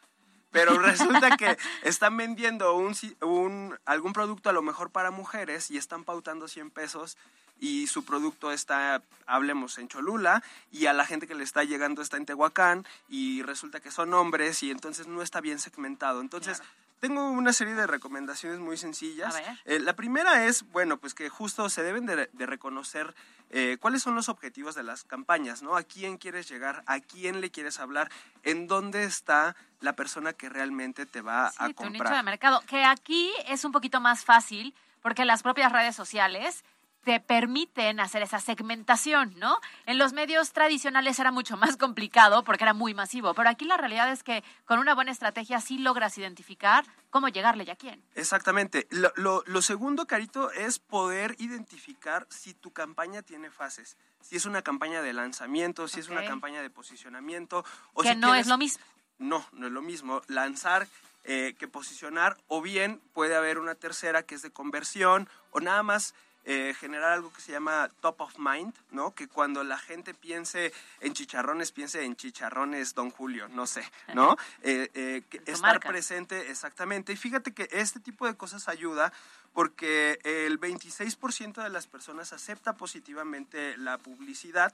Pero 0.53 0.79
resulta 0.79 1.37
que 1.37 1.59
están 1.83 2.17
vendiendo 2.17 2.77
un, 2.77 2.95
un, 3.21 3.77
algún 3.85 4.13
producto 4.13 4.51
a 4.51 4.53
lo 4.53 4.63
mejor 4.63 4.91
para 4.91 5.11
mujeres 5.11 5.71
y 5.71 5.79
están 5.79 6.05
pautando 6.05 6.47
100 6.47 6.71
pesos 6.71 7.17
y 7.63 7.87
su 7.87 8.05
producto 8.05 8.51
está, 8.51 9.03
hablemos, 9.25 9.79
en 9.79 9.87
Cholula 9.87 10.43
y 10.73 10.87
a 10.87 10.93
la 10.93 11.07
gente 11.07 11.29
que 11.29 11.37
le 11.37 11.45
está 11.45 11.63
llegando 11.63 12.03
está 12.03 12.17
en 12.17 12.27
Tehuacán 12.27 12.85
y 13.09 13.43
resulta 13.43 13.79
que 13.79 13.93
son 13.93 14.13
hombres 14.15 14.65
y 14.65 14.73
entonces 14.73 15.07
no 15.07 15.23
está 15.23 15.41
bien 15.41 15.61
segmentado. 15.61 16.21
Entonces, 16.21 16.61
tengo 17.03 17.29
una 17.31 17.53
serie 17.53 17.75
de 17.75 17.89
recomendaciones 17.89 18.61
muy 18.61 18.77
sencillas. 18.77 19.35
Eh, 19.65 19.81
la 19.81 19.97
primera 19.97 20.45
es, 20.47 20.63
bueno, 20.71 20.99
pues 20.99 21.15
que 21.15 21.29
justo 21.29 21.69
se 21.69 21.83
deben 21.83 22.07
de, 22.07 22.29
reconocer 22.47 23.13
eh, 23.51 23.77
cuáles 23.81 24.05
son 24.05 24.15
los 24.15 24.29
objetivos 24.29 24.77
de 24.77 24.85
las 24.85 25.03
campañas, 25.03 25.63
¿no? 25.63 25.75
A 25.75 25.83
quién 25.83 26.17
quieres 26.17 26.49
llegar, 26.49 26.85
a 26.87 27.01
quién 27.01 27.41
le 27.41 27.51
quieres 27.51 27.81
hablar, 27.81 28.09
en 28.45 28.69
dónde 28.69 29.03
está 29.03 29.57
la 29.81 29.95
persona 29.97 30.33
que 30.33 30.49
realmente 30.49 31.05
te 31.05 31.23
va 31.23 31.49
a 31.49 31.73
comprar. 31.73 31.75
Tu 31.75 31.91
nicho 31.91 32.15
de 32.15 32.23
mercado, 32.23 32.61
que 32.69 32.85
aquí 32.85 33.33
es 33.49 33.65
un 33.65 33.73
poquito 33.73 34.01
más 34.01 34.25
fácil 34.25 34.73
porque 35.03 35.25
las 35.25 35.43
propias 35.43 35.73
redes 35.73 35.97
sociales 35.97 36.63
te 37.05 37.21
permiten 37.21 38.01
hacer 38.01 38.23
esa 38.23 38.41
segmentación, 38.41 39.35
¿no? 39.39 39.59
En 39.87 39.99
los 39.99 40.13
medios 40.13 40.53
tradicionales 40.53 41.19
era 41.19 41.33
mucho 41.33 41.57
más 41.57 41.77
complicado 41.77 42.45
porque 42.45 42.65
era 42.65 42.75
muy 42.75 42.95
masivo, 42.95 43.35
pero 43.35 43.49
aquí 43.49 43.65
la 43.65 43.77
realidad 43.77 44.11
es 44.13 44.23
que 44.23 44.45
con 44.65 44.79
una 44.79 44.95
buena 44.95 45.11
estrategia 45.11 45.61
sí 45.61 45.79
logras 45.79 46.17
identificar 46.19 46.85
cómo 47.11 47.29
llegarle 47.29 47.65
y 47.65 47.71
a 47.71 47.77
quién. 47.77 48.03
Exactamente. 48.15 48.87
Lo, 48.91 49.63
segundo, 49.63 50.07
Carito, 50.07 50.51
es 50.53 50.79
poder 50.79 51.35
identificar 51.39 52.27
si 52.31 52.55
tu 52.55 52.73
campaña 52.73 53.23
tiene 53.23 53.51
fases. 53.51 53.97
Si 54.21 54.37
es 54.37 54.47
una 54.47 54.63
campaña 54.63 55.03
de 55.03 55.13
lanzamiento, 55.13 55.89
si 55.89 56.01
es 56.01 56.09
una 56.09 56.25
campaña 56.25 56.63
de 56.63 56.71
posicionamiento. 56.71 57.65
O 57.95 58.03
que 58.03 58.15
no 58.15 58.35
es 58.35 58.47
lo 58.47 58.57
mismo. 58.57 58.85
No, 59.19 59.45
no 59.53 59.67
es 59.67 59.73
lo 59.73 59.83
mismo. 59.83 60.23
Lanzar 60.29 60.89
eh, 61.25 61.55
que 61.59 61.69
posicionar, 61.69 62.37
o 62.49 62.63
bien 62.63 63.01
puede 63.13 63.37
haber 63.37 63.59
una 63.59 63.75
tercera 63.75 64.23
que 64.25 64.35
es 64.35 64.43
de 64.43 64.51
conversión, 64.51 65.29
o 65.51 65.61
nada 65.61 65.83
más 65.83 66.15
eh, 66.45 66.75
generar 66.77 67.13
algo 67.13 67.33
que 67.33 67.41
se 67.41 67.53
llama 67.53 67.89
top 68.01 68.23
of 68.23 68.37
mind, 68.37 68.75
¿no? 68.91 69.15
Que 69.15 69.29
cuando 69.29 69.63
la 69.63 69.79
gente 69.79 70.13
piense 70.13 70.73
en 70.99 71.15
chicharrones, 71.15 71.71
piense 71.71 72.03
en 72.03 72.17
chicharrones 72.17 72.95
Don 72.95 73.11
Julio, 73.11 73.49
no 73.49 73.65
sé, 73.65 73.89
¿no? 74.13 74.37
Eh, 74.63 74.91
eh, 74.95 75.23
estar 75.47 75.79
presente, 75.79 76.51
exactamente. 76.51 77.13
Y 77.13 77.17
fíjate 77.17 77.53
que 77.53 77.69
este 77.71 78.01
tipo 78.01 78.27
de 78.27 78.35
cosas 78.35 78.69
ayuda 78.69 79.13
porque 79.53 80.19
el 80.25 80.59
26% 80.59 81.63
de 81.63 81.71
las 81.71 81.87
personas 81.87 82.33
acepta 82.33 82.73
positivamente 82.73 83.77
la 83.77 83.99
publicidad 83.99 84.73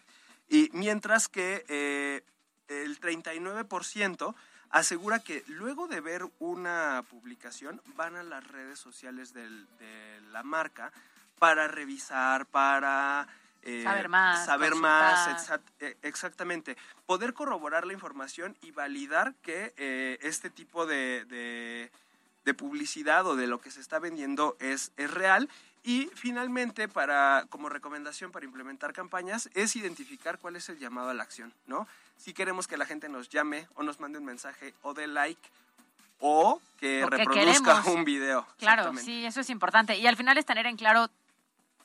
y 0.48 0.70
mientras 0.72 1.28
que 1.28 2.22
el 2.68 3.00
39% 3.00 4.34
asegura 4.70 5.18
que 5.18 5.44
luego 5.48 5.86
de 5.86 6.00
ver 6.00 6.24
una 6.38 7.04
publicación 7.10 7.82
van 7.94 8.16
a 8.16 8.22
las 8.22 8.46
redes 8.46 8.78
sociales 8.78 9.34
de 9.34 10.20
la 10.30 10.42
marca 10.42 10.92
para 11.38 11.68
revisar, 11.68 12.46
para 12.46 13.26
eh, 13.62 13.82
saber 13.82 14.08
más, 14.08 14.46
saber 14.46 14.74
más 14.74 15.50
e, 15.80 15.96
exactamente, 16.02 16.76
poder 17.06 17.34
corroborar 17.34 17.86
la 17.86 17.92
información 17.92 18.56
y 18.62 18.70
validar 18.70 19.34
que 19.42 19.72
eh, 19.76 20.18
este 20.22 20.50
tipo 20.50 20.86
de, 20.86 21.24
de, 21.24 21.90
publicidad 22.54 23.26
o 23.26 23.36
de 23.36 23.46
lo 23.46 23.60
que 23.60 23.70
se 23.70 23.78
está 23.78 23.98
vendiendo 23.98 24.56
es, 24.58 24.92
es 24.96 25.10
real. 25.10 25.50
Y 25.84 26.10
finalmente, 26.14 26.88
para, 26.88 27.44
como 27.50 27.68
recomendación 27.68 28.32
para 28.32 28.46
implementar 28.46 28.94
campañas, 28.94 29.50
es 29.52 29.76
identificar 29.76 30.38
cuál 30.38 30.56
es 30.56 30.70
el 30.70 30.78
llamado 30.78 31.10
a 31.10 31.14
la 31.14 31.22
acción, 31.22 31.52
¿no? 31.66 31.86
Si 32.16 32.32
queremos 32.32 32.66
que 32.66 32.78
la 32.78 32.86
gente 32.86 33.10
nos 33.10 33.28
llame 33.28 33.68
o 33.74 33.82
nos 33.82 34.00
mande 34.00 34.18
un 34.18 34.24
mensaje 34.24 34.72
o 34.80 34.94
de 34.94 35.06
like 35.08 35.50
o 36.20 36.60
que 36.78 37.06
reproduzca 37.06 37.82
un 37.90 38.04
video. 38.04 38.46
Claro, 38.58 38.92
sí, 38.96 39.26
eso 39.26 39.40
es 39.40 39.50
importante. 39.50 39.96
Y 39.96 40.06
al 40.06 40.16
final 40.16 40.38
es 40.38 40.46
tener 40.46 40.66
en 40.66 40.76
claro 40.76 41.10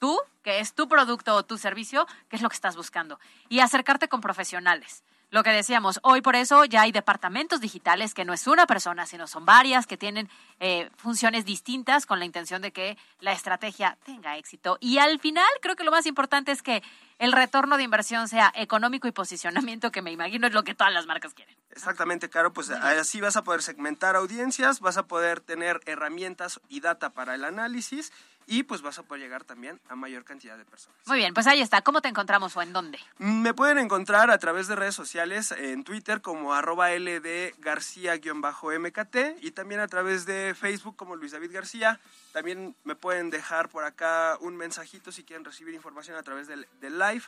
tú, 0.04 0.20
que 0.44 0.60
es 0.60 0.74
tu 0.74 0.90
producto 0.90 1.34
o 1.34 1.46
tu 1.46 1.58
servicio, 1.58 2.06
qué 2.28 2.36
es 2.36 2.42
lo 2.42 2.50
que 2.50 2.56
estás 2.56 2.76
buscando. 2.76 3.22
Y 3.48 3.62
acercarte 3.62 4.10
con 4.10 4.20
profesionales. 4.20 5.02
Lo 5.30 5.44
que 5.44 5.52
decíamos, 5.52 6.02
hoy 6.04 6.20
por 6.20 6.36
eso 6.36 6.66
ya 6.66 6.82
hay 6.82 6.92
departamentos 6.92 7.62
digitales 7.62 8.14
que 8.14 8.26
no 8.26 8.34
es 8.34 8.46
una 8.46 8.68
persona, 8.68 9.06
sino 9.06 9.28
son 9.28 9.46
varias 9.46 9.88
que 9.88 9.96
tienen 9.96 10.30
eh, 10.60 10.90
funciones 10.98 11.46
distintas 11.46 12.06
con 12.06 12.20
la 12.20 12.26
intención 12.26 12.62
de 12.62 12.74
que 12.74 12.98
la 13.22 13.32
estrategia 13.32 13.98
tenga 14.04 14.36
éxito. 14.36 14.78
Y 14.82 14.98
al 14.98 15.22
final 15.22 15.48
creo 15.62 15.78
que 15.78 15.86
lo 15.86 15.92
más 15.92 16.06
importante 16.06 16.52
es 16.52 16.62
que 16.62 16.84
el 17.18 17.32
retorno 17.32 17.78
de 17.78 17.84
inversión 17.84 18.28
sea 18.28 18.52
económico 18.58 19.08
y 19.08 19.14
posicionamiento, 19.14 19.90
que 19.90 20.02
me 20.02 20.12
imagino 20.12 20.48
es 20.48 20.54
lo 20.54 20.66
que 20.66 20.76
todas 20.76 20.92
las 20.92 21.06
marcas 21.06 21.34
quieren. 21.34 21.56
Exactamente, 21.76 22.30
Caro, 22.30 22.54
pues 22.54 22.70
así 22.70 23.20
vas 23.20 23.36
a 23.36 23.44
poder 23.44 23.64
segmentar 23.64 24.16
audiencias, 24.16 24.80
vas 24.80 24.98
a 24.98 25.08
poder 25.08 25.40
tener 25.40 25.82
herramientas 25.86 26.60
y 26.70 26.82
data 26.82 27.10
para 27.10 27.34
el 27.34 27.44
análisis 27.44 28.12
y 28.46 28.64
pues 28.64 28.82
vas 28.82 29.00
a 29.00 29.04
poder 29.04 29.24
llegar 29.24 29.44
también 29.44 29.80
a 29.90 29.96
mayor 29.96 30.24
cantidad 30.24 30.58
de 30.58 30.66
personas. 30.66 31.00
Muy 31.08 31.18
bien, 31.18 31.34
pues 31.34 31.48
ahí 31.48 31.62
está. 31.62 31.82
¿Cómo 31.82 32.02
te 32.02 32.10
encontramos 32.10 32.56
o 32.56 32.62
en 32.62 32.74
dónde? 32.74 33.00
Me 33.18 33.54
pueden 33.54 33.80
encontrar 33.80 34.30
a 34.30 34.38
través 34.38 34.68
de 34.68 34.76
redes 34.76 34.96
sociales 34.96 35.52
en 35.52 35.84
Twitter 35.84 36.22
como 36.22 36.54
arroba 36.54 36.92
LD 36.92 37.56
García-MKT 37.60 39.42
y 39.42 39.52
también 39.52 39.82
a 39.82 39.88
través 39.88 40.26
de 40.26 40.54
Facebook 40.56 40.96
como 40.96 41.16
Luis 41.16 41.32
David 41.32 41.52
García. 41.54 42.00
También 42.34 42.76
me 42.84 42.96
pueden 42.96 43.30
dejar 43.30 43.70
por 43.70 43.84
acá 43.84 44.38
un 44.42 44.56
mensajito 44.58 45.12
si 45.12 45.24
quieren 45.24 45.46
recibir 45.46 45.74
información 45.74 46.18
a 46.18 46.24
través 46.24 46.48
del, 46.48 46.68
live 46.82 47.24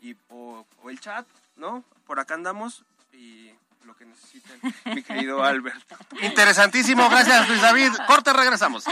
y, 0.00 0.14
o, 0.28 0.64
o 0.82 0.90
el 0.90 1.00
chat, 1.00 1.26
¿no? 1.56 1.82
Por 2.06 2.20
acá 2.20 2.34
andamos 2.34 2.84
y 3.12 3.52
lo 3.84 3.96
que 3.96 4.04
necesiten, 4.04 4.60
mi 4.94 5.02
querido 5.02 5.42
Albert. 5.42 5.84
Interesantísimo, 6.22 7.08
gracias 7.08 7.48
Luis 7.48 7.62
David. 7.62 7.92
Corte, 8.06 8.32
regresamos. 8.32 8.84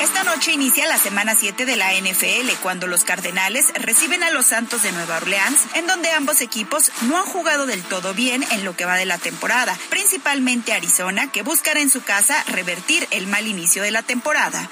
Esta 0.00 0.24
noche 0.24 0.52
inicia 0.52 0.86
la 0.86 0.98
semana 0.98 1.34
7 1.34 1.66
de 1.66 1.76
la 1.76 1.92
NFL 1.92 2.50
cuando 2.62 2.86
los 2.86 3.04
Cardenales 3.04 3.66
reciben 3.74 4.22
a 4.22 4.30
los 4.30 4.46
Santos 4.46 4.82
de 4.82 4.92
Nueva 4.92 5.18
Orleans, 5.18 5.60
en 5.74 5.86
donde 5.86 6.10
ambos 6.10 6.40
equipos 6.40 6.90
no 7.02 7.18
han 7.18 7.26
jugado 7.26 7.66
del 7.66 7.82
todo 7.82 8.14
bien 8.14 8.42
en 8.50 8.64
lo 8.64 8.74
que 8.74 8.86
va 8.86 8.96
de 8.96 9.04
la 9.04 9.18
temporada, 9.18 9.76
principalmente 9.90 10.72
Arizona, 10.72 11.30
que 11.30 11.42
buscará 11.42 11.80
en 11.80 11.90
su 11.90 12.02
casa 12.02 12.42
revertir 12.44 13.06
el 13.10 13.26
mal 13.26 13.46
inicio 13.46 13.82
de 13.82 13.90
la 13.90 14.02
temporada. 14.02 14.70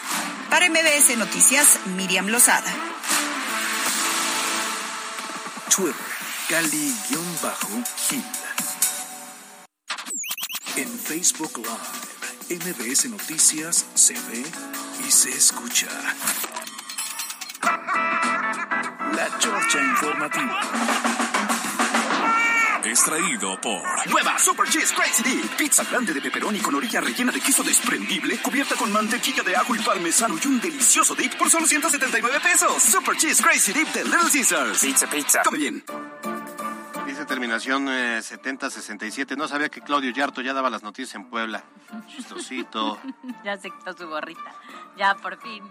Para 0.49 0.71
MBS 0.71 1.17
Noticias, 1.19 1.79
Miriam 1.97 2.29
Lozada. 2.29 2.73
Twitter, 5.75 5.95
Cali-Gil. 6.49 8.25
En 10.77 10.99
Facebook 10.99 11.59
Live, 11.59 12.18
MBS 12.51 13.11
Noticias 13.11 13.85
se 13.93 14.15
ve 14.15 14.43
y 15.07 15.11
se 15.11 15.29
escucha. 15.29 15.87
La 19.15 19.39
Chorcha 19.39 19.79
Informativa. 19.83 20.61
Extraído 22.85 23.61
por 23.61 23.83
Nueva 24.09 24.39
Super 24.39 24.67
Cheese 24.67 24.95
Crazy 24.95 25.23
Dip. 25.25 25.57
Pizza 25.59 25.85
grande 25.85 26.15
de 26.15 26.23
pepperoni 26.23 26.59
con 26.61 26.75
orilla 26.75 27.03
rellena 27.03 27.33
de 27.33 27.41
queso 27.43 27.63
desprendible, 27.63 28.39
cubierta 28.39 28.77
con 28.77 28.91
mantequilla 28.91 29.43
de 29.43 29.55
ajo 29.55 29.75
y 29.75 29.81
parmesano 29.81 30.39
y 30.43 30.47
un 30.47 30.59
delicioso 30.59 31.15
dip 31.15 31.35
por 31.35 31.51
solo 31.51 31.67
179 31.67 32.41
pesos. 32.41 32.83
Super 32.83 33.15
Cheese 33.15 33.43
Crazy 33.43 33.75
Dip 33.75 33.89
de 33.89 34.05
Little 34.05 34.31
Caesars. 34.33 34.81
Pizza, 34.81 35.07
pizza. 35.07 35.43
Come 35.45 35.59
bien. 35.59 35.85
Terminación 37.29 37.87
7067. 37.87 39.35
Eh, 39.35 39.37
no 39.37 39.47
sabía 39.47 39.69
que 39.69 39.83
Claudio 39.83 40.11
Yarto 40.11 40.41
ya 40.41 40.55
daba 40.55 40.71
las 40.71 40.83
noticias 40.83 41.15
en 41.15 41.29
Puebla. 41.29 41.63
Chistosito. 42.09 42.99
ya 43.45 43.57
se 43.59 43.71
quitó 43.71 43.97
su 43.97 44.09
gorrita. 44.09 44.55
Ya, 44.97 45.15
por 45.15 45.41
fin. 45.41 45.63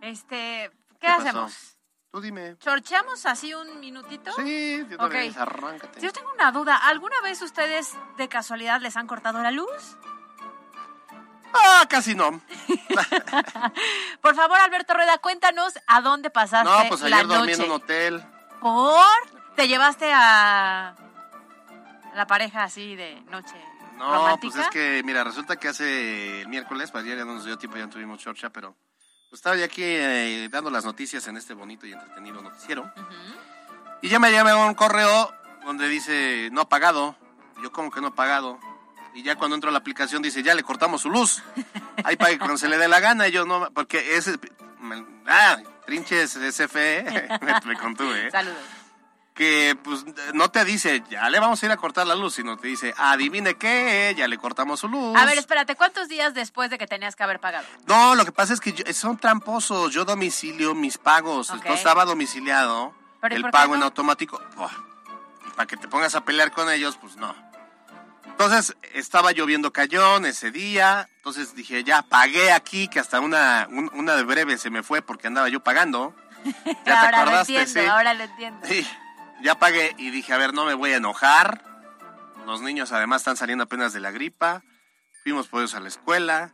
Este, 0.00 0.70
¿qué, 0.98 1.06
hacemos? 1.06 1.76
Tú 2.10 2.20
dime. 2.20 2.56
¿Chorcheamos 2.58 3.26
así 3.26 3.52
un 3.52 3.78
minutito? 3.78 4.32
Sí, 4.36 4.86
yo 4.88 4.96
okay. 5.04 5.34
arráncate. 5.36 6.00
Yo 6.00 6.12
tengo 6.12 6.32
una 6.32 6.50
duda. 6.50 6.76
¿Alguna 6.76 7.20
vez 7.22 7.42
ustedes 7.42 7.92
de 8.16 8.28
casualidad 8.28 8.80
les 8.80 8.96
han 8.96 9.06
cortado 9.06 9.42
la 9.42 9.50
luz? 9.50 9.98
Ah, 11.52 11.86
casi 11.88 12.14
no. 12.14 12.30
Por 14.20 14.34
favor, 14.34 14.58
Alberto 14.58 14.94
Rueda, 14.94 15.18
cuéntanos 15.18 15.74
a 15.86 16.00
dónde 16.00 16.30
pasaste 16.30 16.70
No, 16.70 16.88
pues 16.88 17.02
ayer 17.02 17.26
dormí 17.26 17.52
en 17.52 17.62
un 17.62 17.70
hotel. 17.72 18.24
¿Por? 18.60 19.35
¿Te 19.56 19.68
llevaste 19.68 20.12
a 20.12 20.94
la 22.14 22.26
pareja 22.26 22.64
así 22.64 22.94
de 22.96 23.20
noche 23.30 23.54
No, 23.96 24.12
romántica? 24.14 24.52
pues 24.54 24.66
es 24.66 24.70
que, 24.70 25.02
mira, 25.04 25.24
resulta 25.24 25.56
que 25.56 25.68
hace 25.68 26.42
el 26.42 26.48
miércoles, 26.48 26.90
para 26.90 27.04
ayer 27.04 27.18
ya 27.18 27.24
no 27.24 27.34
nos 27.34 27.44
dio 27.44 27.56
tiempo, 27.58 27.76
ya 27.78 27.84
no 27.86 27.90
tuvimos 27.92 28.18
chorcha, 28.20 28.50
pero 28.50 28.76
pues, 29.30 29.38
estaba 29.40 29.56
yo 29.56 29.64
aquí 29.64 29.82
eh, 29.82 30.48
dando 30.50 30.70
las 30.70 30.84
noticias 30.84 31.26
en 31.28 31.36
este 31.36 31.54
bonito 31.54 31.86
y 31.86 31.92
entretenido 31.92 32.42
noticiero. 32.42 32.92
Y 34.02 34.08
ya 34.08 34.18
me 34.18 34.30
llamó 34.30 34.66
un 34.66 34.74
correo 34.74 35.32
donde 35.64 35.88
dice 35.88 36.48
no 36.52 36.68
pagado. 36.68 37.16
Y 37.58 37.62
yo, 37.62 37.72
como 37.72 37.90
que 37.90 38.00
no 38.02 38.14
pagado? 38.14 38.60
Y 39.14 39.22
ya 39.22 39.36
cuando 39.36 39.54
entro 39.54 39.70
a 39.70 39.72
la 39.72 39.78
aplicación 39.78 40.20
dice, 40.20 40.42
ya 40.42 40.54
le 40.54 40.62
cortamos 40.62 41.00
su 41.00 41.10
luz. 41.10 41.42
Ahí 42.04 42.16
pague 42.16 42.36
cuando 42.38 42.58
se 42.58 42.68
le 42.68 42.76
dé 42.76 42.86
la 42.88 43.00
gana. 43.00 43.26
Y 43.28 43.32
yo 43.32 43.46
no, 43.46 43.70
porque 43.72 44.16
ese... 44.16 44.38
Ah, 45.26 45.56
trinches 45.86 46.32
SFE, 46.32 47.04
me, 47.40 47.60
me 47.64 47.78
contuve, 47.78 48.26
¿eh? 48.26 48.30
Saludos. 48.30 48.58
Que 49.36 49.76
pues 49.84 50.04
no 50.32 50.50
te 50.50 50.64
dice, 50.64 51.04
ya 51.10 51.28
le 51.28 51.38
vamos 51.38 51.62
a 51.62 51.66
ir 51.66 51.70
a 51.72 51.76
cortar 51.76 52.06
la 52.06 52.14
luz, 52.14 52.34
sino 52.34 52.56
te 52.56 52.68
dice, 52.68 52.94
adivine 52.96 53.54
qué, 53.54 54.14
ya 54.16 54.26
le 54.28 54.38
cortamos 54.38 54.80
su 54.80 54.88
luz. 54.88 55.14
A 55.16 55.26
ver, 55.26 55.36
espérate, 55.38 55.76
¿cuántos 55.76 56.08
días 56.08 56.32
después 56.32 56.70
de 56.70 56.78
que 56.78 56.86
tenías 56.86 57.14
que 57.14 57.22
haber 57.22 57.38
pagado? 57.38 57.66
No, 57.86 58.14
lo 58.14 58.24
que 58.24 58.32
pasa 58.32 58.54
es 58.54 58.60
que 58.60 58.72
yo- 58.72 58.84
son 58.94 59.18
tramposos. 59.18 59.92
Yo 59.92 60.06
domicilio 60.06 60.74
mis 60.74 60.96
pagos. 60.96 61.50
Ok. 61.50 61.66
No 61.66 61.74
estaba 61.74 62.06
domiciliado 62.06 62.94
Pero, 63.20 63.34
¿y 63.34 63.38
el 63.44 63.50
pago 63.50 63.72
no? 63.72 63.76
en 63.76 63.82
automático. 63.82 64.40
Oh, 64.56 64.70
y 65.46 65.50
para 65.50 65.66
que 65.66 65.76
te 65.76 65.86
pongas 65.86 66.14
a 66.14 66.24
pelear 66.24 66.50
con 66.50 66.70
ellos, 66.70 66.96
pues 66.98 67.16
no. 67.16 67.34
Entonces, 68.24 68.74
estaba 68.94 69.32
lloviendo 69.32 69.70
cañón 69.72 70.24
ese 70.26 70.50
día. 70.50 71.08
Entonces 71.16 71.54
dije, 71.54 71.84
ya 71.84 72.02
pagué 72.02 72.52
aquí, 72.52 72.88
que 72.88 73.00
hasta 73.00 73.20
una, 73.20 73.66
un- 73.70 73.90
una 73.94 74.14
de 74.16 74.22
breve 74.24 74.56
se 74.58 74.70
me 74.70 74.82
fue 74.82 75.02
porque 75.02 75.26
andaba 75.26 75.48
yo 75.50 75.60
pagando. 75.60 76.14
Ya 76.64 76.82
te 76.84 76.90
ahora 76.90 77.10
lo 77.10 77.16
acordaste, 77.18 77.58
entiendo, 77.60 77.80
sí. 77.82 77.86
ahora 77.86 78.14
lo 78.14 78.24
entiendo. 78.24 78.66
Sí, 78.66 78.86
ya 79.42 79.58
pagué 79.58 79.94
y 79.98 80.10
dije, 80.10 80.32
a 80.32 80.38
ver, 80.38 80.54
no 80.54 80.64
me 80.64 80.74
voy 80.74 80.92
a 80.92 80.96
enojar. 80.96 81.62
Los 82.46 82.60
niños 82.60 82.92
además 82.92 83.22
están 83.22 83.36
saliendo 83.36 83.64
apenas 83.64 83.92
de 83.92 84.00
la 84.00 84.10
gripa. 84.10 84.62
Fuimos 85.22 85.48
por 85.48 85.60
ellos 85.60 85.74
a 85.74 85.80
la 85.80 85.88
escuela. 85.88 86.52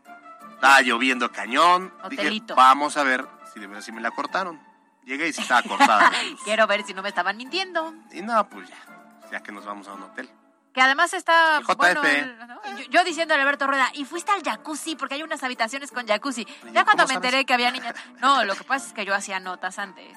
Estaba 0.55 0.81
lloviendo 0.81 1.31
cañón. 1.31 1.93
Hotelito. 2.03 2.55
Dije, 2.55 2.55
vamos 2.55 2.97
a 2.97 3.03
ver 3.03 3.27
si 3.53 3.61
de 3.61 3.67
verdad 3.67 3.83
si 3.83 3.93
me 3.93 4.01
la 4.01 4.11
cortaron. 4.11 4.61
Llegué 5.05 5.29
y 5.29 5.33
sí 5.33 5.43
estaba 5.43 5.63
cortada. 5.63 6.11
Quiero 6.45 6.67
ver 6.67 6.85
si 6.85 6.95
no 6.95 7.03
me 7.03 7.09
estaban 7.09 7.37
mintiendo. 7.37 7.93
y 8.13 8.23
no, 8.23 8.49
pues 8.49 8.69
ya. 8.69 8.77
Ya 9.31 9.43
que 9.43 9.51
nos 9.53 9.65
vamos 9.65 9.89
a 9.89 9.95
un 9.95 10.03
hotel. 10.05 10.31
Que 10.73 10.81
además 10.81 11.13
está 11.13 11.59
El 11.59 11.65
JF. 11.65 11.77
bueno. 11.77 12.03
el- 12.05 12.39
¿no? 12.49 12.61
yo, 12.79 12.85
yo 12.89 13.05
diciéndole 13.05 13.41
a 13.41 13.43
Alberto 13.45 13.67
Rueda, 13.67 13.91
y 13.95 14.05
fuiste 14.07 14.31
al 14.33 14.43
jacuzzi, 14.43 14.97
porque 14.97 15.17
hay 15.17 15.23
unas 15.23 15.43
habitaciones 15.43 15.91
con 15.91 16.07
jacuzzi. 16.07 16.47
Ya 16.73 16.85
cuando 16.85 17.03
¿cómo 17.03 17.09
me 17.09 17.15
sabes? 17.15 17.17
enteré 17.17 17.45
que 17.45 17.53
había 17.53 17.71
niñas. 17.71 17.95
No, 18.21 18.45
lo 18.45 18.55
que 18.55 18.65
pasa 18.65 18.87
es 18.87 18.93
que 18.95 19.05
yo 19.05 19.15
hacía 19.15 19.39
notas 19.41 19.79
antes, 19.79 20.17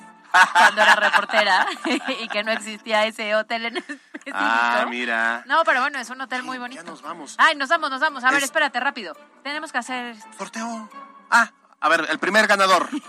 cuando 0.54 0.82
era 0.82 0.96
reportera, 0.96 1.68
y 2.20 2.28
que 2.28 2.44
no 2.44 2.52
existía 2.52 3.06
ese 3.06 3.36
hotel 3.36 3.66
en 3.68 3.78
específico. 3.78 4.32
Ah, 4.34 4.86
mira. 4.90 5.44
No, 5.46 5.64
pero 5.64 5.82
bueno, 5.82 6.00
es 6.00 6.10
un 6.10 6.22
hotel 6.22 6.44
muy 6.44 6.58
bonito. 6.58 6.84
Ya 6.84 6.90
nos 6.90 7.02
vamos. 7.02 7.36
Ay, 7.38 7.56
nos 7.56 7.70
vamos, 7.70 7.90
nos 7.90 8.00
vamos. 8.02 8.24
A 8.24 8.30
ver, 8.30 8.38
Es- 8.40 8.46
espérate, 8.46 8.80
rápido. 8.80 9.16
Tenemos 9.44 9.72
que 9.72 9.78
hacer. 9.78 10.16
Sorteo. 10.38 10.90
Ah, 11.30 11.52
a 11.80 11.90
ver, 11.90 12.08
el 12.10 12.20
primer 12.20 12.48
ganador. 12.48 12.88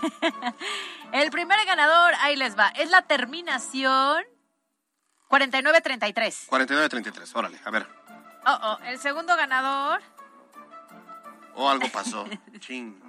El 1.13 1.31
primer 1.31 1.65
ganador, 1.65 2.13
ahí 2.19 2.35
les 2.35 2.57
va. 2.59 2.67
Es 2.75 2.89
la 2.89 3.01
terminación 3.03 4.25
4933. 5.29 6.47
49-33. 6.49 7.31
Órale, 7.33 7.59
a 7.63 7.69
ver. 7.71 7.87
Oh, 8.45 8.59
oh. 8.61 8.77
El 8.83 8.99
segundo 8.99 9.35
ganador, 9.37 10.01
O 11.55 11.69
algo 11.69 11.87
pasó. 11.89 12.25
Ching. 12.59 13.01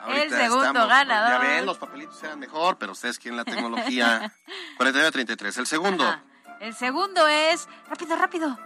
Ahorita 0.00 0.36
segundo 0.36 0.64
estamos- 0.66 0.88
ganador. 0.88 1.30
Ya 1.30 1.38
ven, 1.48 1.66
los 1.66 1.78
papelitos 1.78 2.22
eran 2.22 2.38
mejor, 2.38 2.78
pero 2.78 2.92
ustedes 2.92 3.18
quieren 3.18 3.36
la 3.36 3.44
tecnología. 3.44 4.32
49-33. 4.78 5.58
El 5.58 5.66
segundo. 5.66 6.04
Ajá. 6.06 6.22
El 6.60 6.74
segundo 6.74 7.26
es. 7.28 7.68
Rápido, 7.88 8.16
rápido. 8.16 8.58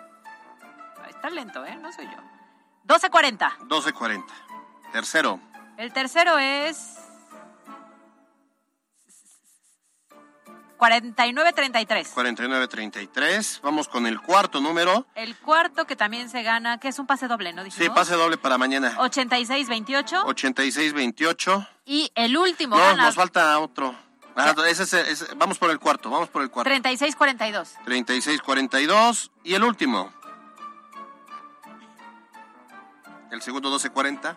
Está 1.09 1.30
lento, 1.30 1.64
¿eh? 1.64 1.76
No 1.76 1.93
soy 1.93 2.07
yo. 2.07 2.16
1240. 2.85 3.57
12.40. 3.68 4.24
Tercero. 4.93 5.41
El 5.76 5.93
tercero 5.93 6.39
es. 6.39 6.97
4933. 10.83 12.12
49.33. 12.12 13.61
Vamos 13.62 13.87
con 13.87 14.05
el 14.05 14.20
cuarto 14.20 14.61
número. 14.61 15.07
El 15.14 15.37
cuarto 15.37 15.85
que 15.87 15.95
también 15.95 16.28
se 16.28 16.43
gana, 16.43 16.78
que 16.78 16.89
es 16.89 16.99
un 16.99 17.07
pase 17.07 17.28
doble, 17.28 17.53
¿no? 17.53 17.62
Sí, 17.62 17.70
Dijimos? 17.70 17.95
pase 17.95 18.14
doble 18.16 18.37
para 18.37 18.59
mañana. 18.59 18.97
8628. 18.99 20.24
86-28. 20.26 21.68
Y 21.85 22.11
el 22.16 22.37
último 22.37 22.74
No, 22.76 22.83
gana 22.83 23.05
nos 23.05 23.14
falta 23.14 23.57
otro. 23.61 23.95
Ah, 24.35 24.53
ese 24.68 24.83
es- 24.83 24.93
ese- 24.95 25.35
vamos 25.37 25.57
por 25.59 25.70
el 25.70 25.78
cuarto, 25.78 26.11
vamos 26.11 26.28
por 26.30 26.43
el 26.43 26.51
cuarto. 26.51 26.68
3642. 26.68 27.76
36-42. 27.85 29.30
Y 29.45 29.55
el 29.55 29.62
último. 29.62 30.12
El 33.30 33.41
segundo 33.41 33.70
12.40. 33.70 34.37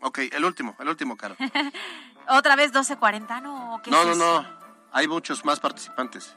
Ok, 0.00 0.18
el 0.32 0.44
último, 0.44 0.74
el 0.80 0.88
último, 0.88 1.16
Caro. 1.16 1.36
Otra 2.28 2.56
vez 2.56 2.72
1240. 2.72 3.40
No, 3.40 3.80
¿qué 3.84 3.90
No, 3.92 4.02
es 4.02 4.16
no, 4.18 4.42
no. 4.42 4.57
Hay 4.98 5.06
muchos 5.06 5.44
más 5.44 5.60
participantes. 5.60 6.34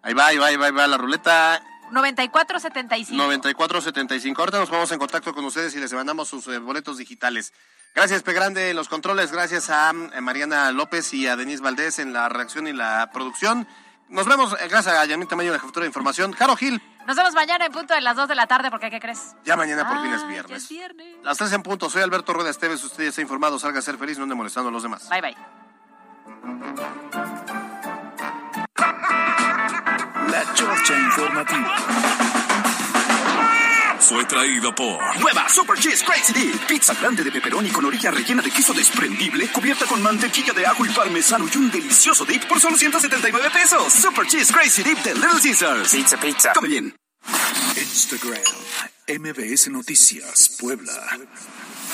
Ahí 0.00 0.14
va, 0.14 0.28
ahí 0.28 0.38
va, 0.38 0.46
ahí 0.46 0.56
va, 0.56 0.64
ahí 0.66 0.72
va 0.72 0.86
la 0.86 0.96
ruleta. 0.96 1.60
9475. 1.90 3.22
9475. 3.22 4.40
Ahorita 4.40 4.58
nos 4.60 4.70
vamos 4.70 4.90
en 4.92 4.98
contacto 4.98 5.34
con 5.34 5.44
ustedes 5.44 5.74
y 5.76 5.78
les 5.78 5.92
mandamos 5.92 6.26
sus 6.28 6.46
eh, 6.46 6.56
boletos 6.56 6.96
digitales. 6.96 7.52
Gracias, 7.94 8.22
P. 8.22 8.32
Grande, 8.32 8.70
en 8.70 8.76
los 8.76 8.88
controles. 8.88 9.30
Gracias 9.30 9.68
a 9.68 9.92
mm, 9.92 10.22
Mariana 10.22 10.72
López 10.72 11.12
y 11.12 11.26
a 11.26 11.36
Denise 11.36 11.62
Valdés 11.62 11.98
en 11.98 12.14
la 12.14 12.30
redacción 12.30 12.66
y 12.66 12.72
la 12.72 13.10
producción. 13.12 13.68
Nos 14.08 14.26
vemos, 14.26 14.54
eh, 14.54 14.66
gracias 14.68 14.94
a 14.96 15.04
Yamil 15.04 15.28
Tamayo 15.28 15.50
en 15.50 15.52
la 15.54 15.60
jefatura 15.60 15.84
de 15.84 15.88
información. 15.88 16.32
Jaro 16.32 16.56
Gil, 16.56 16.80
Nos 17.06 17.14
vemos 17.14 17.34
mañana 17.34 17.66
en 17.66 17.72
punto 17.72 17.92
de 17.92 18.00
las 18.00 18.16
2 18.16 18.26
de 18.26 18.36
la 18.36 18.46
tarde, 18.46 18.70
porque 18.70 18.88
¿qué 18.90 19.00
crees? 19.00 19.36
ya 19.44 19.54
mañana 19.58 19.86
por 19.86 20.00
fin 20.00 20.12
es 20.14 20.14
Ay, 20.14 20.22
ya 20.22 20.28
viernes. 20.28 20.62
es 20.62 20.68
viernes. 20.70 21.06
Las 21.22 21.36
tres 21.36 21.52
en 21.52 21.62
punto. 21.62 21.90
Soy 21.90 22.00
Alberto 22.00 22.32
Rueda 22.32 22.48
Esteves. 22.48 22.82
Usted 22.82 23.02
ya 23.02 23.10
está 23.10 23.20
informado. 23.20 23.58
Salga 23.58 23.80
a 23.80 23.82
ser 23.82 23.98
feliz, 23.98 24.16
no 24.16 24.22
ande 24.22 24.34
molestando 24.34 24.70
a 24.70 24.72
los 24.72 24.82
demás. 24.82 25.06
Bye, 25.10 25.20
bye. 25.20 25.59
La 30.30 30.54
Chorcha 30.54 30.98
Informativa. 30.98 31.76
Fue 34.00 34.24
traído 34.24 34.74
por 34.74 34.98
Nueva 35.20 35.48
Super 35.48 35.78
Cheese 35.78 36.02
Crazy 36.04 36.32
Dip. 36.32 36.66
Pizza 36.66 36.94
grande 36.94 37.22
de 37.22 37.30
pepperoni 37.30 37.68
con 37.70 37.84
orilla 37.84 38.10
rellena 38.10 38.42
de 38.42 38.50
queso 38.50 38.72
desprendible, 38.72 39.48
cubierta 39.48 39.84
con 39.86 40.02
mantequilla 40.02 40.52
de 40.52 40.66
ajo 40.66 40.86
y 40.86 40.88
parmesano 40.88 41.46
y 41.52 41.58
un 41.58 41.70
delicioso 41.70 42.24
dip 42.24 42.44
por 42.46 42.58
solo 42.58 42.76
179 42.76 43.50
pesos. 43.52 43.92
Super 43.92 44.26
Cheese 44.26 44.52
Crazy 44.52 44.82
Dip 44.82 44.98
de 44.98 45.14
Little 45.14 45.40
Caesars. 45.42 45.92
Pizza, 45.92 46.16
pizza. 46.16 46.52
Come 46.54 46.68
bien. 46.68 46.94
Instagram. 47.76 48.40
MBS 49.06 49.68
Noticias, 49.68 50.56
Puebla. 50.58 50.92